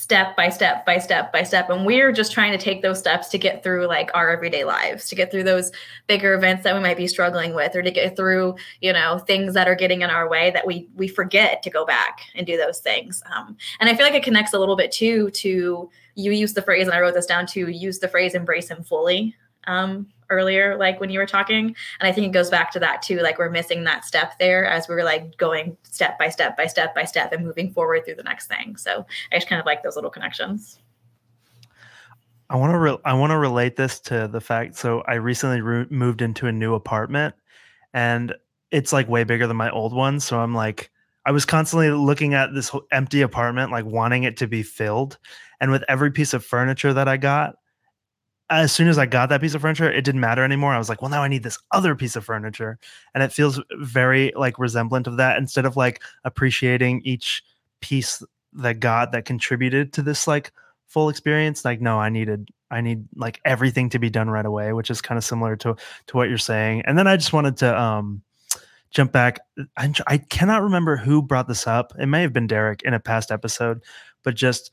step 0.05 0.35
by 0.37 0.49
step 0.49 0.85
by 0.85 0.99
step 0.99 1.33
by 1.33 1.41
step 1.41 1.67
and 1.71 1.83
we're 1.83 2.11
just 2.11 2.31
trying 2.31 2.51
to 2.51 2.57
take 2.57 2.83
those 2.83 2.99
steps 2.99 3.27
to 3.27 3.39
get 3.39 3.63
through 3.63 3.87
like 3.87 4.11
our 4.13 4.29
everyday 4.29 4.63
lives 4.63 5.07
to 5.07 5.15
get 5.15 5.31
through 5.31 5.43
those 5.43 5.71
bigger 6.05 6.35
events 6.35 6.63
that 6.63 6.75
we 6.75 6.79
might 6.79 6.95
be 6.95 7.07
struggling 7.07 7.55
with 7.55 7.75
or 7.75 7.81
to 7.81 7.89
get 7.89 8.15
through 8.15 8.55
you 8.81 8.93
know 8.93 9.17
things 9.17 9.55
that 9.55 9.67
are 9.67 9.73
getting 9.73 10.03
in 10.03 10.11
our 10.11 10.29
way 10.29 10.51
that 10.51 10.67
we 10.67 10.87
we 10.95 11.07
forget 11.07 11.63
to 11.63 11.71
go 11.71 11.85
back 11.87 12.19
and 12.35 12.45
do 12.45 12.55
those 12.55 12.79
things 12.79 13.23
um, 13.35 13.57
and 13.79 13.89
i 13.89 13.95
feel 13.95 14.05
like 14.05 14.13
it 14.13 14.23
connects 14.23 14.53
a 14.53 14.59
little 14.59 14.75
bit 14.75 14.91
too 14.91 15.31
to 15.31 15.89
you 16.15 16.31
use 16.31 16.53
the 16.53 16.61
phrase, 16.61 16.87
and 16.87 16.95
I 16.95 17.01
wrote 17.01 17.13
this 17.13 17.25
down 17.25 17.45
to 17.47 17.69
Use 17.69 17.99
the 17.99 18.07
phrase 18.07 18.33
"embrace 18.33 18.69
him 18.69 18.83
fully." 18.83 19.35
Um, 19.67 20.07
earlier, 20.29 20.77
like 20.77 20.99
when 20.99 21.09
you 21.09 21.19
were 21.19 21.25
talking, 21.25 21.75
and 21.99 22.07
I 22.07 22.11
think 22.11 22.27
it 22.27 22.31
goes 22.31 22.49
back 22.49 22.71
to 22.71 22.79
that 22.79 23.01
too. 23.01 23.19
Like 23.19 23.37
we're 23.37 23.49
missing 23.49 23.83
that 23.85 24.05
step 24.05 24.37
there 24.39 24.65
as 24.65 24.87
we 24.87 24.95
were 24.95 25.03
like 25.03 25.37
going 25.37 25.77
step 25.83 26.17
by 26.19 26.29
step 26.29 26.57
by 26.57 26.67
step 26.67 26.95
by 26.95 27.05
step 27.05 27.31
and 27.31 27.45
moving 27.45 27.71
forward 27.71 28.05
through 28.05 28.15
the 28.15 28.23
next 28.23 28.47
thing. 28.47 28.75
So 28.77 29.05
I 29.31 29.35
just 29.37 29.47
kind 29.47 29.59
of 29.59 29.65
like 29.65 29.83
those 29.83 29.95
little 29.95 30.11
connections. 30.11 30.79
I 32.49 32.57
want 32.57 32.73
to 32.73 32.77
re- 32.77 32.97
I 33.05 33.13
want 33.13 33.31
to 33.31 33.37
relate 33.37 33.75
this 33.75 33.99
to 34.01 34.27
the 34.27 34.41
fact. 34.41 34.75
So 34.75 35.01
I 35.07 35.15
recently 35.15 35.61
re- 35.61 35.87
moved 35.89 36.21
into 36.21 36.47
a 36.47 36.51
new 36.51 36.75
apartment, 36.75 37.35
and 37.93 38.35
it's 38.71 38.93
like 38.93 39.07
way 39.09 39.23
bigger 39.23 39.47
than 39.47 39.57
my 39.57 39.69
old 39.71 39.93
one. 39.93 40.19
So 40.19 40.39
I'm 40.39 40.53
like, 40.53 40.91
I 41.25 41.31
was 41.31 41.45
constantly 41.45 41.89
looking 41.89 42.33
at 42.33 42.53
this 42.53 42.71
empty 42.91 43.21
apartment, 43.21 43.71
like 43.71 43.85
wanting 43.85 44.23
it 44.23 44.37
to 44.37 44.47
be 44.47 44.61
filled. 44.61 45.17
And 45.59 45.71
with 45.71 45.83
every 45.87 46.11
piece 46.11 46.33
of 46.33 46.45
furniture 46.45 46.93
that 46.93 47.07
I 47.07 47.17
got, 47.17 47.55
as 48.49 48.71
soon 48.71 48.87
as 48.87 48.97
I 48.97 49.05
got 49.05 49.29
that 49.29 49.41
piece 49.41 49.55
of 49.55 49.61
furniture, 49.61 49.91
it 49.91 50.03
didn't 50.03 50.21
matter 50.21 50.43
anymore. 50.43 50.73
I 50.73 50.77
was 50.77 50.89
like, 50.89 51.01
well, 51.01 51.09
now 51.09 51.23
I 51.23 51.27
need 51.27 51.43
this 51.43 51.57
other 51.71 51.95
piece 51.95 52.15
of 52.15 52.25
furniture. 52.25 52.77
And 53.13 53.23
it 53.23 53.33
feels 53.33 53.59
very 53.79 54.31
like 54.35 54.59
resemblant 54.59 55.07
of 55.07 55.17
that 55.17 55.37
instead 55.37 55.65
of 55.65 55.75
like 55.75 56.01
appreciating 56.23 57.01
each 57.03 57.43
piece 57.79 58.21
that 58.53 58.79
got 58.79 59.11
that 59.11 59.25
contributed 59.25 59.93
to 59.93 60.01
this 60.01 60.27
like 60.27 60.51
full 60.85 61.09
experience. 61.09 61.65
Like, 61.65 61.81
no, 61.81 61.99
I 61.99 62.09
needed, 62.09 62.49
I 62.69 62.81
need 62.81 63.05
like 63.15 63.41
everything 63.45 63.89
to 63.89 63.99
be 63.99 64.09
done 64.09 64.29
right 64.29 64.45
away, 64.45 64.73
which 64.73 64.91
is 64.91 65.01
kind 65.01 65.17
of 65.17 65.23
similar 65.23 65.55
to, 65.57 65.75
to 66.07 66.17
what 66.17 66.29
you're 66.29 66.37
saying. 66.37 66.83
And 66.85 66.97
then 66.97 67.07
I 67.07 67.17
just 67.17 67.33
wanted 67.33 67.57
to, 67.57 67.79
um, 67.79 68.21
jump 68.91 69.11
back. 69.11 69.39
I, 69.75 69.93
I 70.07 70.17
cannot 70.17 70.61
remember 70.61 70.95
who 70.95 71.21
brought 71.21 71.49
this 71.49 71.67
up. 71.67 71.93
It 71.99 72.05
may 72.05 72.21
have 72.21 72.31
been 72.31 72.47
Derrick 72.47 72.81
in 72.83 72.93
a 72.93 72.99
past 72.99 73.29
episode, 73.29 73.83
but 74.23 74.35
just 74.35 74.71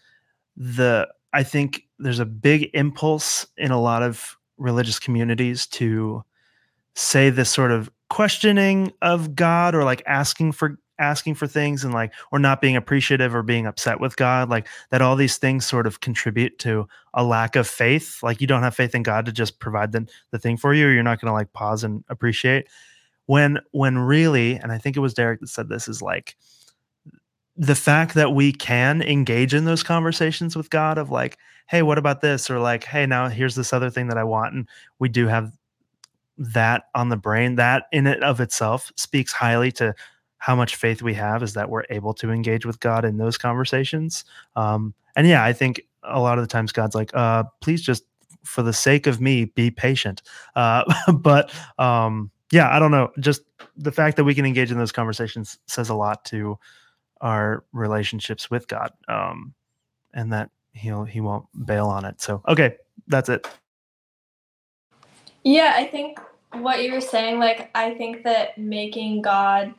the 0.57 1.09
I 1.33 1.43
think 1.43 1.87
there's 1.99 2.19
a 2.19 2.27
big 2.27 2.71
impulse 2.75 3.47
in 3.57 3.71
a 3.71 3.81
lot 3.81 4.03
of 4.03 4.37
religious 4.59 4.99
communities 4.99 5.67
to 5.67 6.25
say 6.95 7.31
this 7.31 7.51
sort 7.51 7.71
of 7.71 7.91
questioning 8.11 8.93
of 9.01 9.35
God 9.35 9.75
or 9.75 9.85
like 9.85 10.03
asking 10.07 10.53
for 10.53 10.79
asking 10.99 11.35
for 11.35 11.47
things 11.47 11.83
and 11.83 11.95
like 11.95 12.13
or 12.31 12.39
not 12.39 12.61
being 12.61 12.77
appreciative 12.77 13.35
or 13.35 13.43
being 13.43 13.67
upset 13.67 13.99
with 13.99 14.17
God 14.17 14.49
like 14.51 14.69
that 14.91 15.03
all 15.03 15.17
these 15.17 15.39
things 15.39 15.67
sort 15.67 15.87
of 15.87 16.01
contribute 16.01 16.59
to 16.61 16.87
a 17.15 17.25
lack 17.25 17.57
of 17.57 17.67
faith. 17.67 18.23
Like 18.23 18.41
you 18.41 18.47
don't 18.47 18.63
have 18.63 18.77
faith 18.77 18.95
in 18.95 19.03
God 19.03 19.25
to 19.27 19.33
just 19.33 19.59
provide 19.59 19.93
the, 19.93 20.07
the 20.31 20.39
thing 20.39 20.57
for 20.57 20.75
you 20.75 20.87
or 20.87 20.93
you're 20.93 21.03
not 21.03 21.21
going 21.21 21.31
to 21.31 21.33
like 21.33 21.53
pause 21.55 21.83
and 21.83 22.05
appreciate. 22.09 22.69
When 23.27 23.59
when 23.71 23.99
really 23.99 24.57
and 24.57 24.71
I 24.71 24.79
think 24.79 24.97
it 24.97 25.01
was 25.01 25.15
Derrick 25.15 25.41
that 25.41 25.49
said 25.49 25.69
this 25.69 25.89
is 25.89 26.03
like 26.03 26.37
the 27.57 27.75
fact 27.75 28.15
that 28.15 28.33
we 28.33 28.53
can 28.53 29.03
engage 29.03 29.55
in 29.55 29.65
those 29.65 29.83
conversations 29.83 30.57
with 30.57 30.71
God 30.71 30.99
of 30.99 31.11
like, 31.11 31.39
hey, 31.69 31.83
what 31.83 31.99
about 31.99 32.21
this? 32.21 32.51
Or 32.51 32.59
like, 32.59 32.85
hey, 32.85 33.07
now 33.07 33.29
here's 33.29 33.55
this 33.55 33.73
other 33.73 33.91
thing 33.91 34.09
that 34.09 34.19
I 34.19 34.25
want. 34.25 34.55
And 34.55 34.69
we 34.99 35.09
do 35.09 35.27
have 35.27 35.53
that 36.39 36.85
on 36.95 37.09
the 37.09 37.17
brain. 37.17 37.57
That 37.57 37.85
in 37.93 38.07
it 38.07 38.23
of 38.23 38.41
itself 38.41 38.91
speaks 38.97 39.33
highly 39.33 39.71
to 39.73 39.95
how 40.39 40.57
much 40.57 40.77
faith 40.77 41.03
we 41.03 41.15
have 41.15 41.43
is 41.43 41.53
that 41.55 41.71
we're 41.71 41.85
able 41.91 42.15
to 42.15 42.31
engage 42.31 42.67
with 42.67 42.81
God 42.81 43.05
in 43.05 43.17
those 43.17 43.39
conversations. 43.39 44.25
Um, 44.57 44.95
and 45.15 45.29
yeah, 45.29 45.45
I 45.45 45.53
think 45.53 45.83
a 46.03 46.21
lot 46.21 46.39
of 46.39 46.45
the 46.45 46.49
times 46.49 46.73
God's 46.73 46.95
like, 46.95 47.15
uh, 47.15 47.45
please 47.61 47.81
just 47.81 48.05
for 48.43 48.63
the 48.63 48.73
sake 48.73 49.07
of 49.07 49.21
me, 49.21 49.45
be 49.45 49.71
patient. 49.71 50.23
Uh, 50.57 50.83
but 51.13 51.53
um, 51.79 52.31
yeah, 52.51 52.75
I 52.75 52.79
don't 52.79 52.91
know. 52.91 53.11
Just 53.21 53.43
the 53.77 53.93
fact 53.93 54.17
that 54.17 54.25
we 54.25 54.35
can 54.35 54.45
engage 54.45 54.71
in 54.71 54.79
those 54.79 54.93
conversations 54.93 55.59
says 55.67 55.89
a 55.89 55.95
lot 55.95 56.25
to 56.27 56.59
our 57.23 57.65
relationships 57.73 58.51
with 58.51 58.69
God, 58.69 58.93
um, 59.09 59.55
and 60.13 60.33
that 60.33 60.51
he'll 60.73 61.05
he 61.05 61.21
won't 61.21 61.47
bail 61.65 61.87
on 61.87 62.05
it. 62.05 62.21
So 62.21 62.43
okay, 62.47 62.77
that's 63.07 63.29
it. 63.29 63.49
Yeah, 65.45 65.73
I 65.77 65.87
think 65.87 66.21
what 66.53 66.83
you 66.83 66.93
were 66.93 67.01
saying, 67.01 67.39
like 67.39 67.71
I 67.75 67.95
think 67.95 68.25
that 68.25 68.59
making 68.59 69.23
God 69.23 69.73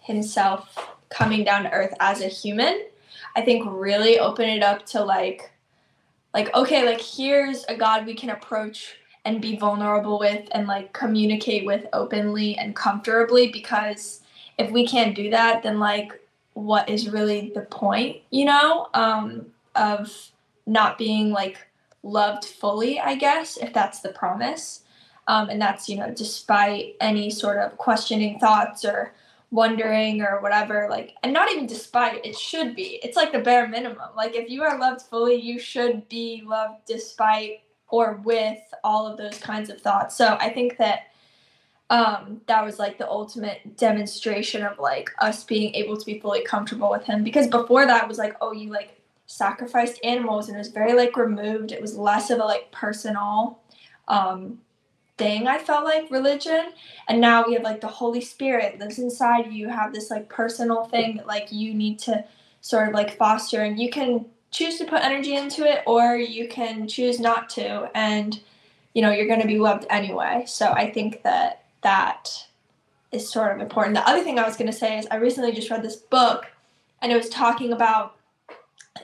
Himself 0.00 0.94
coming 1.08 1.44
down 1.44 1.64
to 1.64 1.72
earth 1.72 1.94
as 1.98 2.20
a 2.20 2.28
human, 2.28 2.86
I 3.34 3.42
think 3.42 3.64
really 3.66 4.18
opened 4.18 4.50
it 4.50 4.62
up 4.62 4.86
to 4.86 5.02
like, 5.02 5.50
like 6.34 6.54
okay, 6.54 6.84
like 6.86 7.00
here's 7.00 7.64
a 7.64 7.76
God 7.76 8.06
we 8.06 8.14
can 8.14 8.30
approach 8.30 8.96
and 9.24 9.40
be 9.40 9.56
vulnerable 9.56 10.18
with 10.18 10.48
and 10.52 10.66
like 10.66 10.92
communicate 10.92 11.64
with 11.64 11.86
openly 11.92 12.56
and 12.58 12.74
comfortably 12.74 13.52
because 13.52 14.20
if 14.58 14.70
we 14.70 14.86
can't 14.86 15.14
do 15.14 15.30
that 15.30 15.62
then 15.62 15.78
like 15.78 16.21
what 16.54 16.88
is 16.88 17.08
really 17.08 17.52
the 17.54 17.62
point, 17.62 18.18
you 18.30 18.44
know, 18.44 18.88
um, 18.94 19.46
of 19.74 20.30
not 20.66 20.98
being 20.98 21.30
like 21.30 21.66
loved 22.02 22.44
fully, 22.44 23.00
I 23.00 23.14
guess, 23.14 23.56
if 23.56 23.72
that's 23.72 24.00
the 24.00 24.10
promise. 24.10 24.80
Um, 25.28 25.50
and 25.50 25.60
that's, 25.60 25.88
you 25.88 25.96
know, 25.96 26.12
despite 26.12 26.96
any 27.00 27.30
sort 27.30 27.58
of 27.58 27.78
questioning 27.78 28.38
thoughts 28.38 28.84
or 28.84 29.14
wondering 29.50 30.20
or 30.22 30.40
whatever, 30.40 30.88
like, 30.90 31.14
and 31.22 31.32
not 31.32 31.50
even 31.50 31.66
despite, 31.66 32.24
it 32.26 32.36
should 32.36 32.74
be. 32.74 32.98
It's 33.04 33.16
like 33.16 33.32
the 33.32 33.38
bare 33.38 33.68
minimum. 33.68 34.08
Like, 34.16 34.34
if 34.34 34.50
you 34.50 34.62
are 34.62 34.78
loved 34.78 35.02
fully, 35.02 35.36
you 35.36 35.60
should 35.60 36.08
be 36.08 36.42
loved 36.44 36.86
despite 36.86 37.60
or 37.88 38.20
with 38.24 38.58
all 38.82 39.06
of 39.06 39.16
those 39.16 39.38
kinds 39.38 39.70
of 39.70 39.80
thoughts. 39.80 40.16
So 40.16 40.36
I 40.40 40.48
think 40.48 40.78
that 40.78 41.11
um, 41.92 42.40
that 42.46 42.64
was 42.64 42.78
like 42.78 42.96
the 42.96 43.06
ultimate 43.06 43.76
demonstration 43.76 44.64
of 44.64 44.78
like 44.78 45.10
us 45.18 45.44
being 45.44 45.74
able 45.74 45.94
to 45.94 46.06
be 46.06 46.18
fully 46.18 46.42
comfortable 46.42 46.90
with 46.90 47.04
him. 47.04 47.22
Because 47.22 47.46
before 47.46 47.84
that 47.84 48.08
was 48.08 48.16
like, 48.16 48.34
oh, 48.40 48.52
you 48.52 48.70
like 48.70 48.98
sacrificed 49.26 50.00
animals 50.02 50.48
and 50.48 50.56
it 50.56 50.58
was 50.58 50.68
very 50.68 50.94
like 50.94 51.18
removed. 51.18 51.70
It 51.70 51.82
was 51.82 51.94
less 51.98 52.30
of 52.30 52.40
a 52.40 52.44
like 52.44 52.72
personal 52.72 53.58
um, 54.08 54.58
thing. 55.18 55.46
I 55.46 55.58
felt 55.58 55.84
like 55.84 56.10
religion, 56.10 56.72
and 57.08 57.20
now 57.20 57.44
we 57.46 57.52
have 57.52 57.62
like 57.62 57.82
the 57.82 57.88
Holy 57.88 58.22
Spirit 58.22 58.78
lives 58.78 58.98
inside 58.98 59.44
you. 59.44 59.52
You 59.52 59.68
have 59.68 59.92
this 59.92 60.10
like 60.10 60.30
personal 60.30 60.84
thing 60.86 61.18
that 61.18 61.26
like 61.26 61.52
you 61.52 61.74
need 61.74 61.98
to 62.00 62.24
sort 62.62 62.88
of 62.88 62.94
like 62.94 63.18
foster, 63.18 63.60
and 63.60 63.78
you 63.78 63.90
can 63.90 64.24
choose 64.50 64.78
to 64.78 64.86
put 64.86 65.04
energy 65.04 65.34
into 65.36 65.70
it, 65.70 65.82
or 65.86 66.16
you 66.16 66.48
can 66.48 66.88
choose 66.88 67.20
not 67.20 67.50
to, 67.50 67.90
and 67.94 68.40
you 68.94 69.02
know 69.02 69.10
you're 69.10 69.26
going 69.26 69.42
to 69.42 69.46
be 69.46 69.58
loved 69.58 69.84
anyway. 69.90 70.44
So 70.46 70.72
I 70.72 70.90
think 70.90 71.22
that 71.24 71.61
that 71.82 72.46
is 73.10 73.30
sort 73.30 73.54
of 73.54 73.60
important. 73.60 73.94
The 73.94 74.08
other 74.08 74.22
thing 74.22 74.38
I 74.38 74.46
was 74.46 74.56
going 74.56 74.70
to 74.70 74.76
say 74.76 74.98
is 74.98 75.06
I 75.10 75.16
recently 75.16 75.52
just 75.52 75.70
read 75.70 75.82
this 75.82 75.96
book 75.96 76.46
and 77.00 77.12
it 77.12 77.16
was 77.16 77.28
talking 77.28 77.72
about 77.72 78.16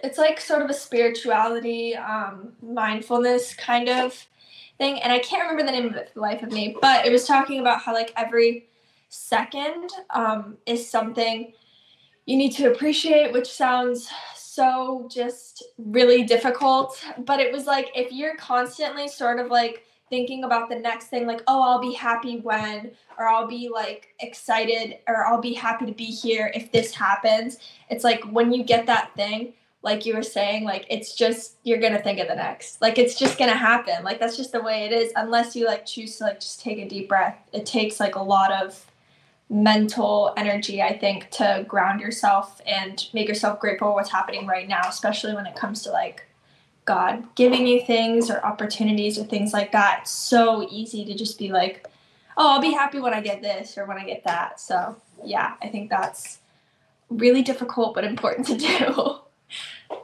it's 0.03 0.19
like 0.19 0.41
sort 0.41 0.63
of 0.63 0.71
a 0.71 0.75
spirituality, 0.75 1.97
um, 1.97 2.53
mindfulness 2.63 3.55
kind 3.55 3.89
of 3.89 4.27
thing. 4.77 5.01
And 5.01 5.13
I 5.13 5.19
can't 5.19 5.43
remember 5.43 5.65
the 5.65 5.77
name 5.77 5.91
of 5.91 5.97
it 5.97 6.09
for 6.09 6.15
the 6.15 6.21
life 6.21 6.43
of 6.43 6.53
me, 6.53 6.77
but 6.81 7.05
it 7.07 7.13
was 7.13 7.27
talking 7.27 7.61
about 7.61 7.81
how 7.81 7.93
like 7.93 8.13
every 8.17 8.69
second 9.09 9.91
um, 10.11 10.57
is 10.67 10.89
something 10.89 11.53
you 12.27 12.37
need 12.37 12.53
to 12.53 12.71
appreciate, 12.71 13.33
which 13.33 13.51
sounds 13.51 14.09
so 14.35 15.09
just 15.11 15.65
really 15.79 16.25
difficult. 16.25 17.03
But 17.19 17.41
it 17.41 17.53
was 17.53 17.67
like 17.67 17.91
if 17.95 18.13
you're 18.13 18.37
constantly 18.37 19.09
sort 19.09 19.39
of 19.41 19.49
like 19.49 19.85
thinking 20.11 20.45
about 20.45 20.69
the 20.69 20.77
next 20.77 21.07
thing 21.07 21.27
like 21.27 21.43
oh 21.47 21.63
i'll 21.63 21.81
be 21.81 21.93
happy 21.93 22.39
when 22.41 22.91
or 23.19 23.29
i'll 23.29 23.47
be 23.47 23.69
like 23.69 24.15
excited 24.21 24.99
or 25.07 25.27
i'll 25.27 25.41
be 25.41 25.53
happy 25.53 25.87
to 25.87 25.93
be 25.93 26.07
here 26.07 26.51
if 26.55 26.73
this 26.73 26.95
happens. 26.95 27.59
It's 27.91 28.05
like 28.05 28.23
when 28.25 28.53
you 28.53 28.65
get 28.65 28.87
that 28.87 29.15
thing 29.15 29.55
like 29.83 30.05
you 30.05 30.15
were 30.15 30.23
saying 30.23 30.65
like 30.65 30.87
it's 30.91 31.15
just 31.15 31.57
you're 31.63 31.79
gonna 31.79 32.03
think 32.03 32.19
of 32.19 32.29
the 32.29 32.35
next. 32.35 32.81
Like 32.83 32.99
it's 32.99 33.19
just 33.19 33.39
gonna 33.39 33.57
happen. 33.57 34.05
Like 34.05 34.19
that's 34.19 34.37
just 34.37 34.53
the 34.53 34.63
way 34.63 34.85
it 34.85 34.93
is 34.93 35.13
unless 35.17 35.55
you 35.55 35.67
like 35.67 35.87
choose 35.87 36.17
to 36.19 36.25
like 36.25 36.41
just 36.41 36.61
take 36.61 36.79
a 36.79 36.89
deep 36.89 37.09
breath. 37.09 37.39
It 37.53 37.67
takes 37.67 38.01
like 38.01 38.17
a 38.17 38.23
lot 38.23 38.53
of 38.53 38.85
mental 39.51 40.35
energy 40.37 40.83
i 40.83 40.97
think 40.97 41.31
to 41.31 41.65
ground 41.67 42.03
yourself 42.03 42.61
and 42.67 43.09
make 43.15 43.27
yourself 43.27 43.59
grateful 43.59 43.95
what's 43.95 44.11
happening 44.11 44.47
right 44.47 44.69
now 44.69 44.83
especially 44.89 45.35
when 45.35 45.47
it 45.47 45.57
comes 45.57 45.83
to 45.83 45.91
like 45.91 46.28
God 46.89 47.23
giving 47.35 47.67
you 47.67 47.85
things 47.85 48.31
or 48.31 48.45
opportunities 48.45 49.19
or 49.19 49.25
things 49.25 49.53
like 49.53 49.73
that. 49.73 50.01
It's 50.03 50.11
so 50.11 50.67
easy 50.71 51.05
to 51.05 51.15
just 51.15 51.39
be 51.39 51.53
like, 51.53 51.87
oh, 52.39 52.55
I'll 52.55 52.61
be 52.61 52.73
happy 52.73 52.99
when 52.99 53.13
I 53.13 53.21
get 53.21 53.43
this 53.43 53.77
or 53.77 53.85
when 53.85 53.99
I 53.99 54.05
get 54.05 54.25
that. 54.25 54.59
So, 54.59 54.97
yeah, 55.23 55.55
I 55.63 55.69
think 55.69 55.91
that's 55.91 56.39
really 57.11 57.43
difficult 57.43 57.95
but 57.95 58.05
important 58.05 58.47
to 58.47 58.57
do. 58.57 59.99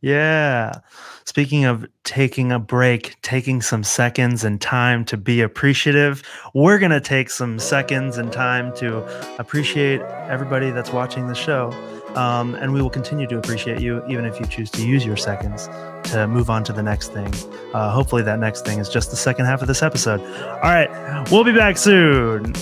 yeah. 0.02 0.80
Speaking 1.24 1.64
of 1.64 1.86
taking 2.04 2.52
a 2.52 2.58
break, 2.58 3.16
taking 3.22 3.62
some 3.62 3.82
seconds 3.82 4.44
and 4.44 4.60
time 4.60 5.02
to 5.06 5.16
be 5.16 5.40
appreciative, 5.40 6.22
we're 6.52 6.78
going 6.78 6.92
to 6.92 7.00
take 7.00 7.30
some 7.30 7.58
seconds 7.58 8.18
and 8.18 8.30
time 8.30 8.76
to 8.76 9.02
appreciate 9.38 10.02
everybody 10.28 10.70
that's 10.70 10.92
watching 10.92 11.26
the 11.26 11.34
show. 11.34 11.72
Um, 12.16 12.54
and 12.54 12.72
we 12.72 12.80
will 12.80 12.90
continue 12.90 13.26
to 13.26 13.38
appreciate 13.38 13.80
you, 13.80 14.02
even 14.08 14.24
if 14.24 14.40
you 14.40 14.46
choose 14.46 14.70
to 14.72 14.86
use 14.86 15.04
your 15.04 15.16
seconds 15.16 15.68
to 16.10 16.26
move 16.26 16.48
on 16.48 16.64
to 16.64 16.72
the 16.72 16.82
next 16.82 17.12
thing. 17.12 17.32
Uh, 17.74 17.90
hopefully, 17.90 18.22
that 18.22 18.38
next 18.38 18.64
thing 18.64 18.78
is 18.78 18.88
just 18.88 19.10
the 19.10 19.16
second 19.16 19.44
half 19.44 19.60
of 19.60 19.68
this 19.68 19.82
episode. 19.82 20.20
All 20.20 20.70
right, 20.70 21.30
we'll 21.30 21.44
be 21.44 21.52
back 21.52 21.76
soon. 21.76 22.54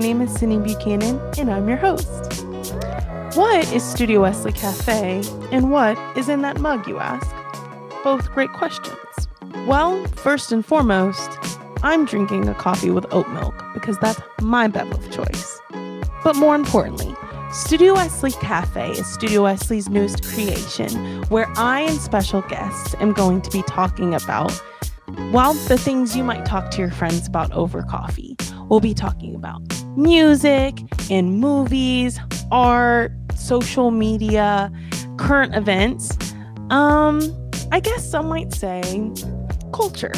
My 0.00 0.06
name 0.06 0.22
is 0.22 0.32
Cindy 0.32 0.56
Buchanan, 0.56 1.20
and 1.36 1.50
I'm 1.50 1.68
your 1.68 1.76
host. 1.76 2.42
What 3.36 3.70
is 3.70 3.84
Studio 3.84 4.22
Wesley 4.22 4.50
Cafe, 4.50 5.22
and 5.52 5.70
what 5.70 5.98
is 6.16 6.30
in 6.30 6.40
that 6.40 6.58
mug, 6.58 6.88
you 6.88 6.98
ask? 6.98 7.30
Both 8.02 8.32
great 8.32 8.50
questions. 8.54 8.96
Well, 9.66 10.02
first 10.06 10.52
and 10.52 10.64
foremost, 10.64 11.30
I'm 11.82 12.06
drinking 12.06 12.48
a 12.48 12.54
coffee 12.54 12.88
with 12.88 13.12
oat 13.12 13.28
milk 13.28 13.62
because 13.74 13.98
that's 13.98 14.18
my 14.40 14.68
bev 14.68 14.90
of 14.90 15.10
choice. 15.10 15.60
But 16.24 16.34
more 16.34 16.54
importantly, 16.54 17.14
Studio 17.52 17.92
Wesley 17.92 18.32
Cafe 18.32 18.92
is 18.92 19.06
Studio 19.06 19.42
Wesley's 19.42 19.90
newest 19.90 20.24
creation, 20.24 21.24
where 21.24 21.46
I 21.58 21.80
and 21.80 22.00
special 22.00 22.40
guests 22.40 22.94
am 23.00 23.12
going 23.12 23.42
to 23.42 23.50
be 23.50 23.62
talking 23.64 24.14
about, 24.14 24.62
well, 25.30 25.52
the 25.52 25.76
things 25.76 26.16
you 26.16 26.24
might 26.24 26.46
talk 26.46 26.70
to 26.70 26.78
your 26.78 26.90
friends 26.90 27.26
about 27.26 27.52
over 27.52 27.82
coffee. 27.82 28.34
We'll 28.70 28.80
be 28.80 28.94
talking 28.94 29.34
about 29.34 29.60
music 29.96 30.78
and 31.10 31.38
movies, 31.38 32.18
art, 32.50 33.12
social 33.34 33.90
media, 33.90 34.70
current 35.16 35.54
events. 35.54 36.16
Um, 36.70 37.20
I 37.72 37.80
guess 37.80 38.08
some 38.08 38.28
might 38.28 38.52
say 38.52 38.82
culture. 39.72 40.12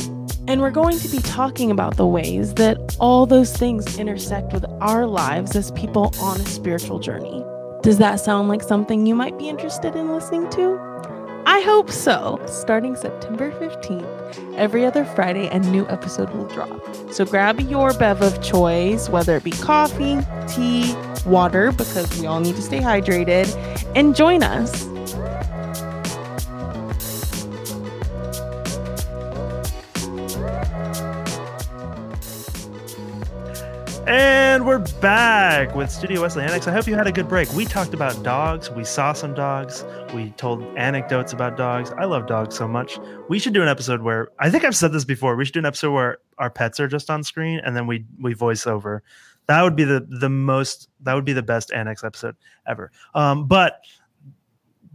And 0.49 0.61
we're 0.61 0.71
going 0.71 0.99
to 0.99 1.09
be 1.09 1.19
talking 1.19 1.71
about 1.71 1.97
the 1.97 2.07
ways 2.07 2.55
that 2.55 2.97
all 2.99 3.27
those 3.27 3.57
things 3.57 3.99
intersect 3.99 4.53
with 4.53 4.65
our 4.81 5.07
lives 5.07 5.55
as 5.55 5.71
people 5.73 6.13
on 6.21 6.41
a 6.41 6.47
spiritual 6.47 6.99
journey. 6.99 7.45
Does 7.83 7.99
that 7.99 8.21
sound 8.21 8.49
like 8.49 8.63
something 8.63 9.07
you 9.07 9.15
might 9.15 9.39
be 9.39 9.49
interested 9.49 9.95
in 9.95 10.13
listening 10.13 10.51
to? 10.51 10.92
I 11.45 11.61
hope 11.61 11.91
so. 11.91 12.41
Starting 12.47 12.95
September 12.95 13.51
15th, 13.53 14.57
every 14.57 14.87
other 14.87 15.05
Friday, 15.05 15.49
a 15.49 15.59
new 15.59 15.87
episode 15.89 16.31
will 16.31 16.47
drop. 16.47 16.81
So 17.13 17.25
grab 17.25 17.61
your 17.61 17.93
bev 17.95 18.23
of 18.23 18.43
choice, 18.43 19.09
whether 19.09 19.37
it 19.37 19.45
be 19.45 19.51
coffee, 19.51 20.19
tea, 20.47 20.95
water, 21.27 21.73
because 21.73 22.21
we 22.21 22.27
all 22.27 22.41
need 22.41 22.57
to 22.57 22.63
stay 22.63 22.81
hydrated, 22.81 23.49
and 23.97 24.15
join 24.15 24.43
us. 24.43 24.87
And 34.07 34.67
we're 34.67 34.81
back 35.01 35.77
with 35.77 35.89
Studio 35.89 36.23
Wesley 36.23 36.43
Annex. 36.43 36.67
I 36.67 36.73
hope 36.73 36.89
you 36.89 36.97
had 36.97 37.07
a 37.07 37.13
good 37.13 37.29
break. 37.29 37.53
We 37.53 37.65
talked 37.65 37.95
about 37.95 38.21
dogs. 38.25 38.69
We 38.69 38.85
saw 38.85 39.13
some 39.13 39.33
dogs. 39.33 39.85
We 40.13 40.31
told 40.31 40.65
anecdotes 40.77 41.33
about 41.33 41.57
dogs. 41.57 41.93
I 41.97 42.07
love 42.07 42.27
dogs 42.27 42.57
so 42.57 42.67
much. 42.67 42.99
We 43.29 43.39
should 43.39 43.55
do 43.55 43.63
an 43.63 43.69
episode 43.69 44.03
where 44.03 44.29
I 44.41 44.51
think 44.51 44.65
I've 44.65 44.75
said 44.75 44.93
this 44.93 45.05
before. 45.05 45.37
We 45.37 45.45
should 45.45 45.55
do 45.55 45.61
an 45.61 45.67
episode 45.67 45.93
where 45.93 46.19
our 46.39 46.51
pets 46.51 46.81
are 46.81 46.89
just 46.89 47.11
on 47.11 47.23
screen 47.23 47.61
and 47.65 47.77
then 47.77 47.87
we 47.87 48.05
we 48.21 48.35
voice 48.35 48.67
over. 48.67 49.05
That 49.47 49.63
would 49.63 49.77
be 49.77 49.85
the 49.85 50.05
the 50.21 50.29
most. 50.29 50.89
That 51.03 51.15
would 51.15 51.25
be 51.25 51.33
the 51.33 51.43
best 51.43 51.73
annex 51.73 52.03
episode 52.03 52.35
ever. 52.67 52.91
Um, 53.15 53.47
but 53.47 53.83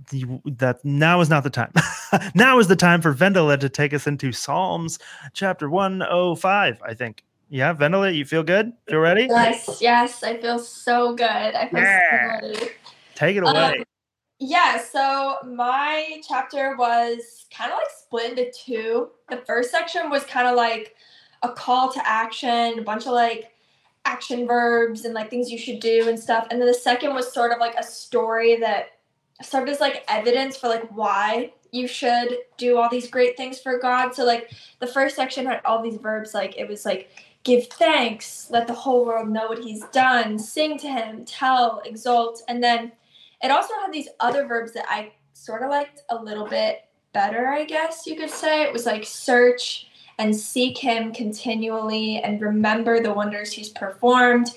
the, 0.10 0.42
that 0.58 0.84
now 0.84 1.22
is 1.22 1.30
not 1.30 1.44
the 1.44 1.50
time. 1.50 1.72
now 2.36 2.60
is 2.60 2.68
the 2.68 2.76
time 2.76 3.02
for 3.02 3.14
Vendela 3.14 3.58
to 3.58 3.70
take 3.70 3.94
us 3.94 4.06
into 4.06 4.34
Psalms 4.34 5.00
chapter 5.34 5.70
105, 5.70 6.82
I 6.86 6.94
think. 6.94 7.24
Yeah, 7.50 7.74
Vendela. 7.74 8.14
you 8.14 8.26
feel 8.26 8.44
good? 8.44 8.74
Feel 8.90 9.00
ready? 9.00 9.28
Yes, 9.30 9.78
yes, 9.82 10.24
I 10.24 10.38
feel 10.38 10.60
so 10.60 11.16
good. 11.16 11.26
I 11.26 11.70
feel 11.70 11.80
Yeah. 11.80 12.40
so 12.42 12.48
ready. 12.48 12.70
Take 13.16 13.38
it 13.38 13.44
away. 13.44 13.78
Um, 13.78 13.84
yeah, 14.40 14.78
so 14.80 15.38
my 15.46 16.22
chapter 16.28 16.76
was 16.76 17.46
kind 17.56 17.72
of 17.72 17.78
like 17.78 17.88
split 17.90 18.38
into 18.38 18.52
two. 18.52 19.10
The 19.30 19.38
first 19.38 19.72
section 19.72 20.10
was 20.10 20.24
kind 20.26 20.48
of 20.48 20.56
like 20.56 20.96
a 21.42 21.52
call 21.52 21.92
to 21.94 22.08
action, 22.08 22.80
a 22.80 22.82
bunch 22.82 23.06
of 23.06 23.14
like 23.14 23.52
action 24.06 24.46
verbs 24.46 25.06
and 25.06 25.14
like 25.14 25.30
things 25.30 25.52
you 25.52 25.58
should 25.58 25.80
do 25.80 26.08
and 26.08 26.20
stuff. 26.20 26.48
And 26.52 26.60
then 26.62 26.68
the 26.68 26.74
second 26.74 27.14
was 27.14 27.32
sort 27.34 27.52
of 27.52 27.60
like 27.60 27.76
a 27.78 27.84
story 27.84 28.58
that 28.58 28.90
served 29.42 29.70
as 29.70 29.80
like 29.80 30.04
evidence 30.08 30.58
for 30.58 30.68
like 30.68 30.88
why 30.96 31.52
you 31.72 31.88
should 31.88 32.38
do 32.58 32.78
all 32.78 32.90
these 32.90 33.10
great 33.10 33.36
things 33.38 33.60
for 33.60 33.78
God. 33.80 34.14
So 34.16 34.24
like 34.24 34.52
the 34.80 34.88
first 34.88 35.16
section 35.16 35.46
had 35.46 35.62
all 35.66 35.82
these 35.82 35.98
verbs 35.98 36.34
like 36.34 36.58
it 36.58 36.68
was 36.68 36.86
like 36.86 37.10
give 37.48 37.68
thanks, 37.68 38.52
let 38.52 38.68
the 38.68 38.74
whole 38.74 39.06
world 39.06 39.30
know 39.30 39.48
what 39.48 39.64
he's 39.64 39.86
done, 39.86 40.38
sing 40.38 40.78
to 40.78 40.88
him, 40.88 41.24
tell, 41.24 41.82
exalt. 41.86 42.44
and 42.50 42.62
then 42.62 42.92
it 43.42 43.52
also 43.52 43.74
had 43.82 43.94
these 43.94 44.10
other 44.20 44.46
verbs 44.46 44.74
that 44.74 44.86
I 44.90 45.14
sort 45.34 45.64
of 45.64 45.70
liked 45.70 46.02
a 46.10 46.16
little 46.22 46.48
bit 46.48 46.90
better, 47.14 47.48
I 47.48 47.64
guess 47.64 48.06
you 48.06 48.16
could 48.18 48.30
say. 48.30 48.64
It 48.64 48.74
was 48.74 48.86
like 48.86 49.06
search 49.06 49.88
and 50.18 50.36
seek 50.36 50.78
him 50.78 51.14
continually 51.14 52.18
and 52.18 52.42
remember 52.42 53.00
the 53.00 53.14
wonders 53.14 53.52
he's 53.54 53.70
performed. 53.70 54.48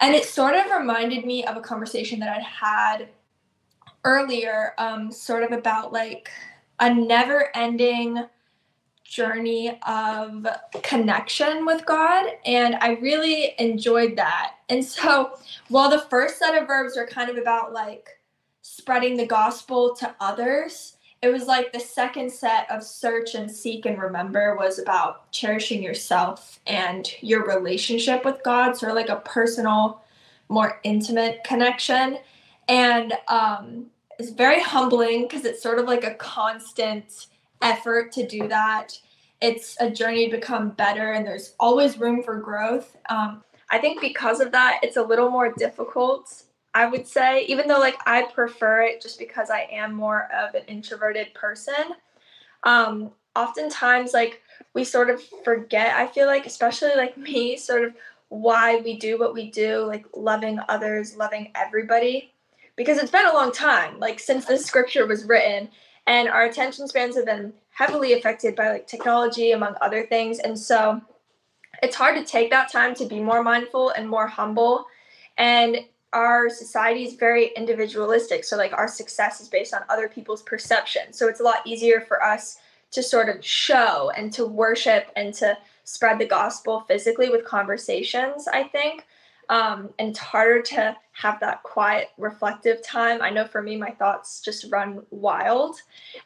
And 0.00 0.14
it 0.14 0.24
sort 0.24 0.54
of 0.54 0.70
reminded 0.70 1.26
me 1.26 1.44
of 1.44 1.56
a 1.56 1.60
conversation 1.60 2.20
that 2.20 2.34
I'd 2.34 2.42
had 2.42 3.08
earlier, 4.04 4.74
um, 4.78 5.10
sort 5.10 5.42
of 5.42 5.52
about 5.52 5.92
like 5.92 6.30
a 6.80 6.94
never 6.94 7.50
ending 7.54 8.24
journey 9.12 9.78
of 9.86 10.46
connection 10.82 11.66
with 11.66 11.84
God. 11.84 12.30
And 12.46 12.76
I 12.76 12.92
really 12.94 13.54
enjoyed 13.58 14.16
that. 14.16 14.54
And 14.70 14.82
so 14.82 15.38
while 15.68 15.90
the 15.90 15.98
first 15.98 16.38
set 16.38 16.60
of 16.60 16.66
verbs 16.66 16.96
are 16.96 17.06
kind 17.06 17.28
of 17.28 17.36
about 17.36 17.74
like 17.74 18.08
spreading 18.62 19.18
the 19.18 19.26
gospel 19.26 19.94
to 19.96 20.14
others, 20.18 20.96
it 21.20 21.28
was 21.28 21.46
like 21.46 21.74
the 21.74 21.78
second 21.78 22.32
set 22.32 22.68
of 22.70 22.82
search 22.82 23.34
and 23.34 23.50
seek 23.50 23.84
and 23.84 24.00
remember 24.00 24.56
was 24.56 24.78
about 24.78 25.30
cherishing 25.30 25.82
yourself 25.82 26.58
and 26.66 27.12
your 27.20 27.44
relationship 27.44 28.24
with 28.24 28.42
God, 28.42 28.78
sort 28.78 28.90
of 28.90 28.96
like 28.96 29.10
a 29.10 29.16
personal, 29.16 30.02
more 30.48 30.80
intimate 30.84 31.44
connection. 31.44 32.18
And 32.66 33.12
um, 33.28 33.90
it's 34.18 34.30
very 34.30 34.62
humbling 34.62 35.22
because 35.22 35.44
it's 35.44 35.62
sort 35.62 35.78
of 35.78 35.84
like 35.84 36.02
a 36.02 36.14
constant 36.14 37.26
effort 37.62 38.12
to 38.12 38.26
do 38.26 38.48
that. 38.48 38.98
It's 39.40 39.76
a 39.80 39.90
journey 39.90 40.28
to 40.28 40.36
become 40.36 40.70
better, 40.70 41.12
and 41.12 41.26
there's 41.26 41.54
always 41.58 41.98
room 41.98 42.22
for 42.22 42.38
growth. 42.38 42.96
Um, 43.08 43.42
I 43.70 43.78
think 43.78 44.00
because 44.00 44.40
of 44.40 44.52
that, 44.52 44.80
it's 44.82 44.96
a 44.96 45.02
little 45.02 45.30
more 45.30 45.52
difficult 45.52 46.44
I 46.74 46.86
would 46.86 47.06
say, 47.06 47.44
even 47.46 47.68
though 47.68 47.78
like 47.78 47.98
I 48.06 48.22
prefer 48.22 48.82
it 48.82 49.02
just 49.02 49.18
because 49.18 49.50
I 49.50 49.68
am 49.70 49.94
more 49.94 50.28
of 50.32 50.54
an 50.54 50.62
introverted 50.68 51.34
person. 51.34 51.74
Um, 52.62 53.10
oftentimes, 53.36 54.12
like 54.14 54.40
we 54.74 54.84
sort 54.84 55.10
of 55.10 55.22
forget, 55.44 55.94
I 55.96 56.06
feel 56.06 56.26
like, 56.26 56.46
especially 56.46 56.94
like 56.96 57.16
me, 57.18 57.56
sort 57.56 57.84
of 57.84 57.94
why 58.28 58.80
we 58.80 58.98
do 58.98 59.18
what 59.18 59.34
we 59.34 59.50
do, 59.50 59.84
like 59.84 60.06
loving 60.16 60.58
others, 60.68 61.16
loving 61.16 61.52
everybody. 61.54 62.32
Because 62.74 62.96
it's 62.96 63.10
been 63.10 63.26
a 63.26 63.34
long 63.34 63.52
time, 63.52 63.98
like 63.98 64.18
since 64.18 64.46
this 64.46 64.64
scripture 64.64 65.06
was 65.06 65.26
written, 65.26 65.68
and 66.06 66.28
our 66.28 66.44
attention 66.44 66.88
spans 66.88 67.16
have 67.16 67.26
been 67.26 67.52
heavily 67.70 68.12
affected 68.12 68.54
by 68.56 68.70
like 68.70 68.86
technology, 68.86 69.52
among 69.52 69.76
other 69.80 70.04
things. 70.04 70.38
And 70.38 70.58
so 70.58 71.00
it's 71.82 71.96
hard 71.96 72.16
to 72.16 72.24
take 72.24 72.50
that 72.50 72.70
time 72.70 72.94
to 72.96 73.06
be 73.06 73.20
more 73.20 73.42
mindful 73.42 73.90
and 73.90 74.08
more 74.08 74.26
humble. 74.26 74.86
And 75.38 75.78
our 76.12 76.50
society 76.50 77.04
is 77.04 77.14
very 77.14 77.50
individualistic. 77.56 78.44
So, 78.44 78.56
like, 78.56 78.72
our 78.74 78.88
success 78.88 79.40
is 79.40 79.48
based 79.48 79.72
on 79.72 79.82
other 79.88 80.08
people's 80.08 80.42
perception. 80.42 81.12
So, 81.12 81.28
it's 81.28 81.40
a 81.40 81.44
lot 81.44 81.66
easier 81.66 82.00
for 82.00 82.22
us 82.22 82.58
to 82.90 83.02
sort 83.02 83.30
of 83.30 83.44
show 83.44 84.12
and 84.14 84.32
to 84.34 84.44
worship 84.44 85.10
and 85.16 85.32
to 85.34 85.56
spread 85.84 86.18
the 86.18 86.26
gospel 86.26 86.80
physically 86.80 87.30
with 87.30 87.44
conversations, 87.44 88.46
I 88.46 88.64
think. 88.64 89.06
Um, 89.48 89.90
and 89.98 90.10
it's 90.10 90.18
harder 90.18 90.62
to 90.62 90.96
have 91.12 91.40
that 91.40 91.62
quiet, 91.62 92.08
reflective 92.16 92.82
time. 92.82 93.20
I 93.22 93.30
know 93.30 93.44
for 93.44 93.62
me, 93.62 93.76
my 93.76 93.90
thoughts 93.90 94.40
just 94.40 94.70
run 94.70 95.02
wild. 95.10 95.76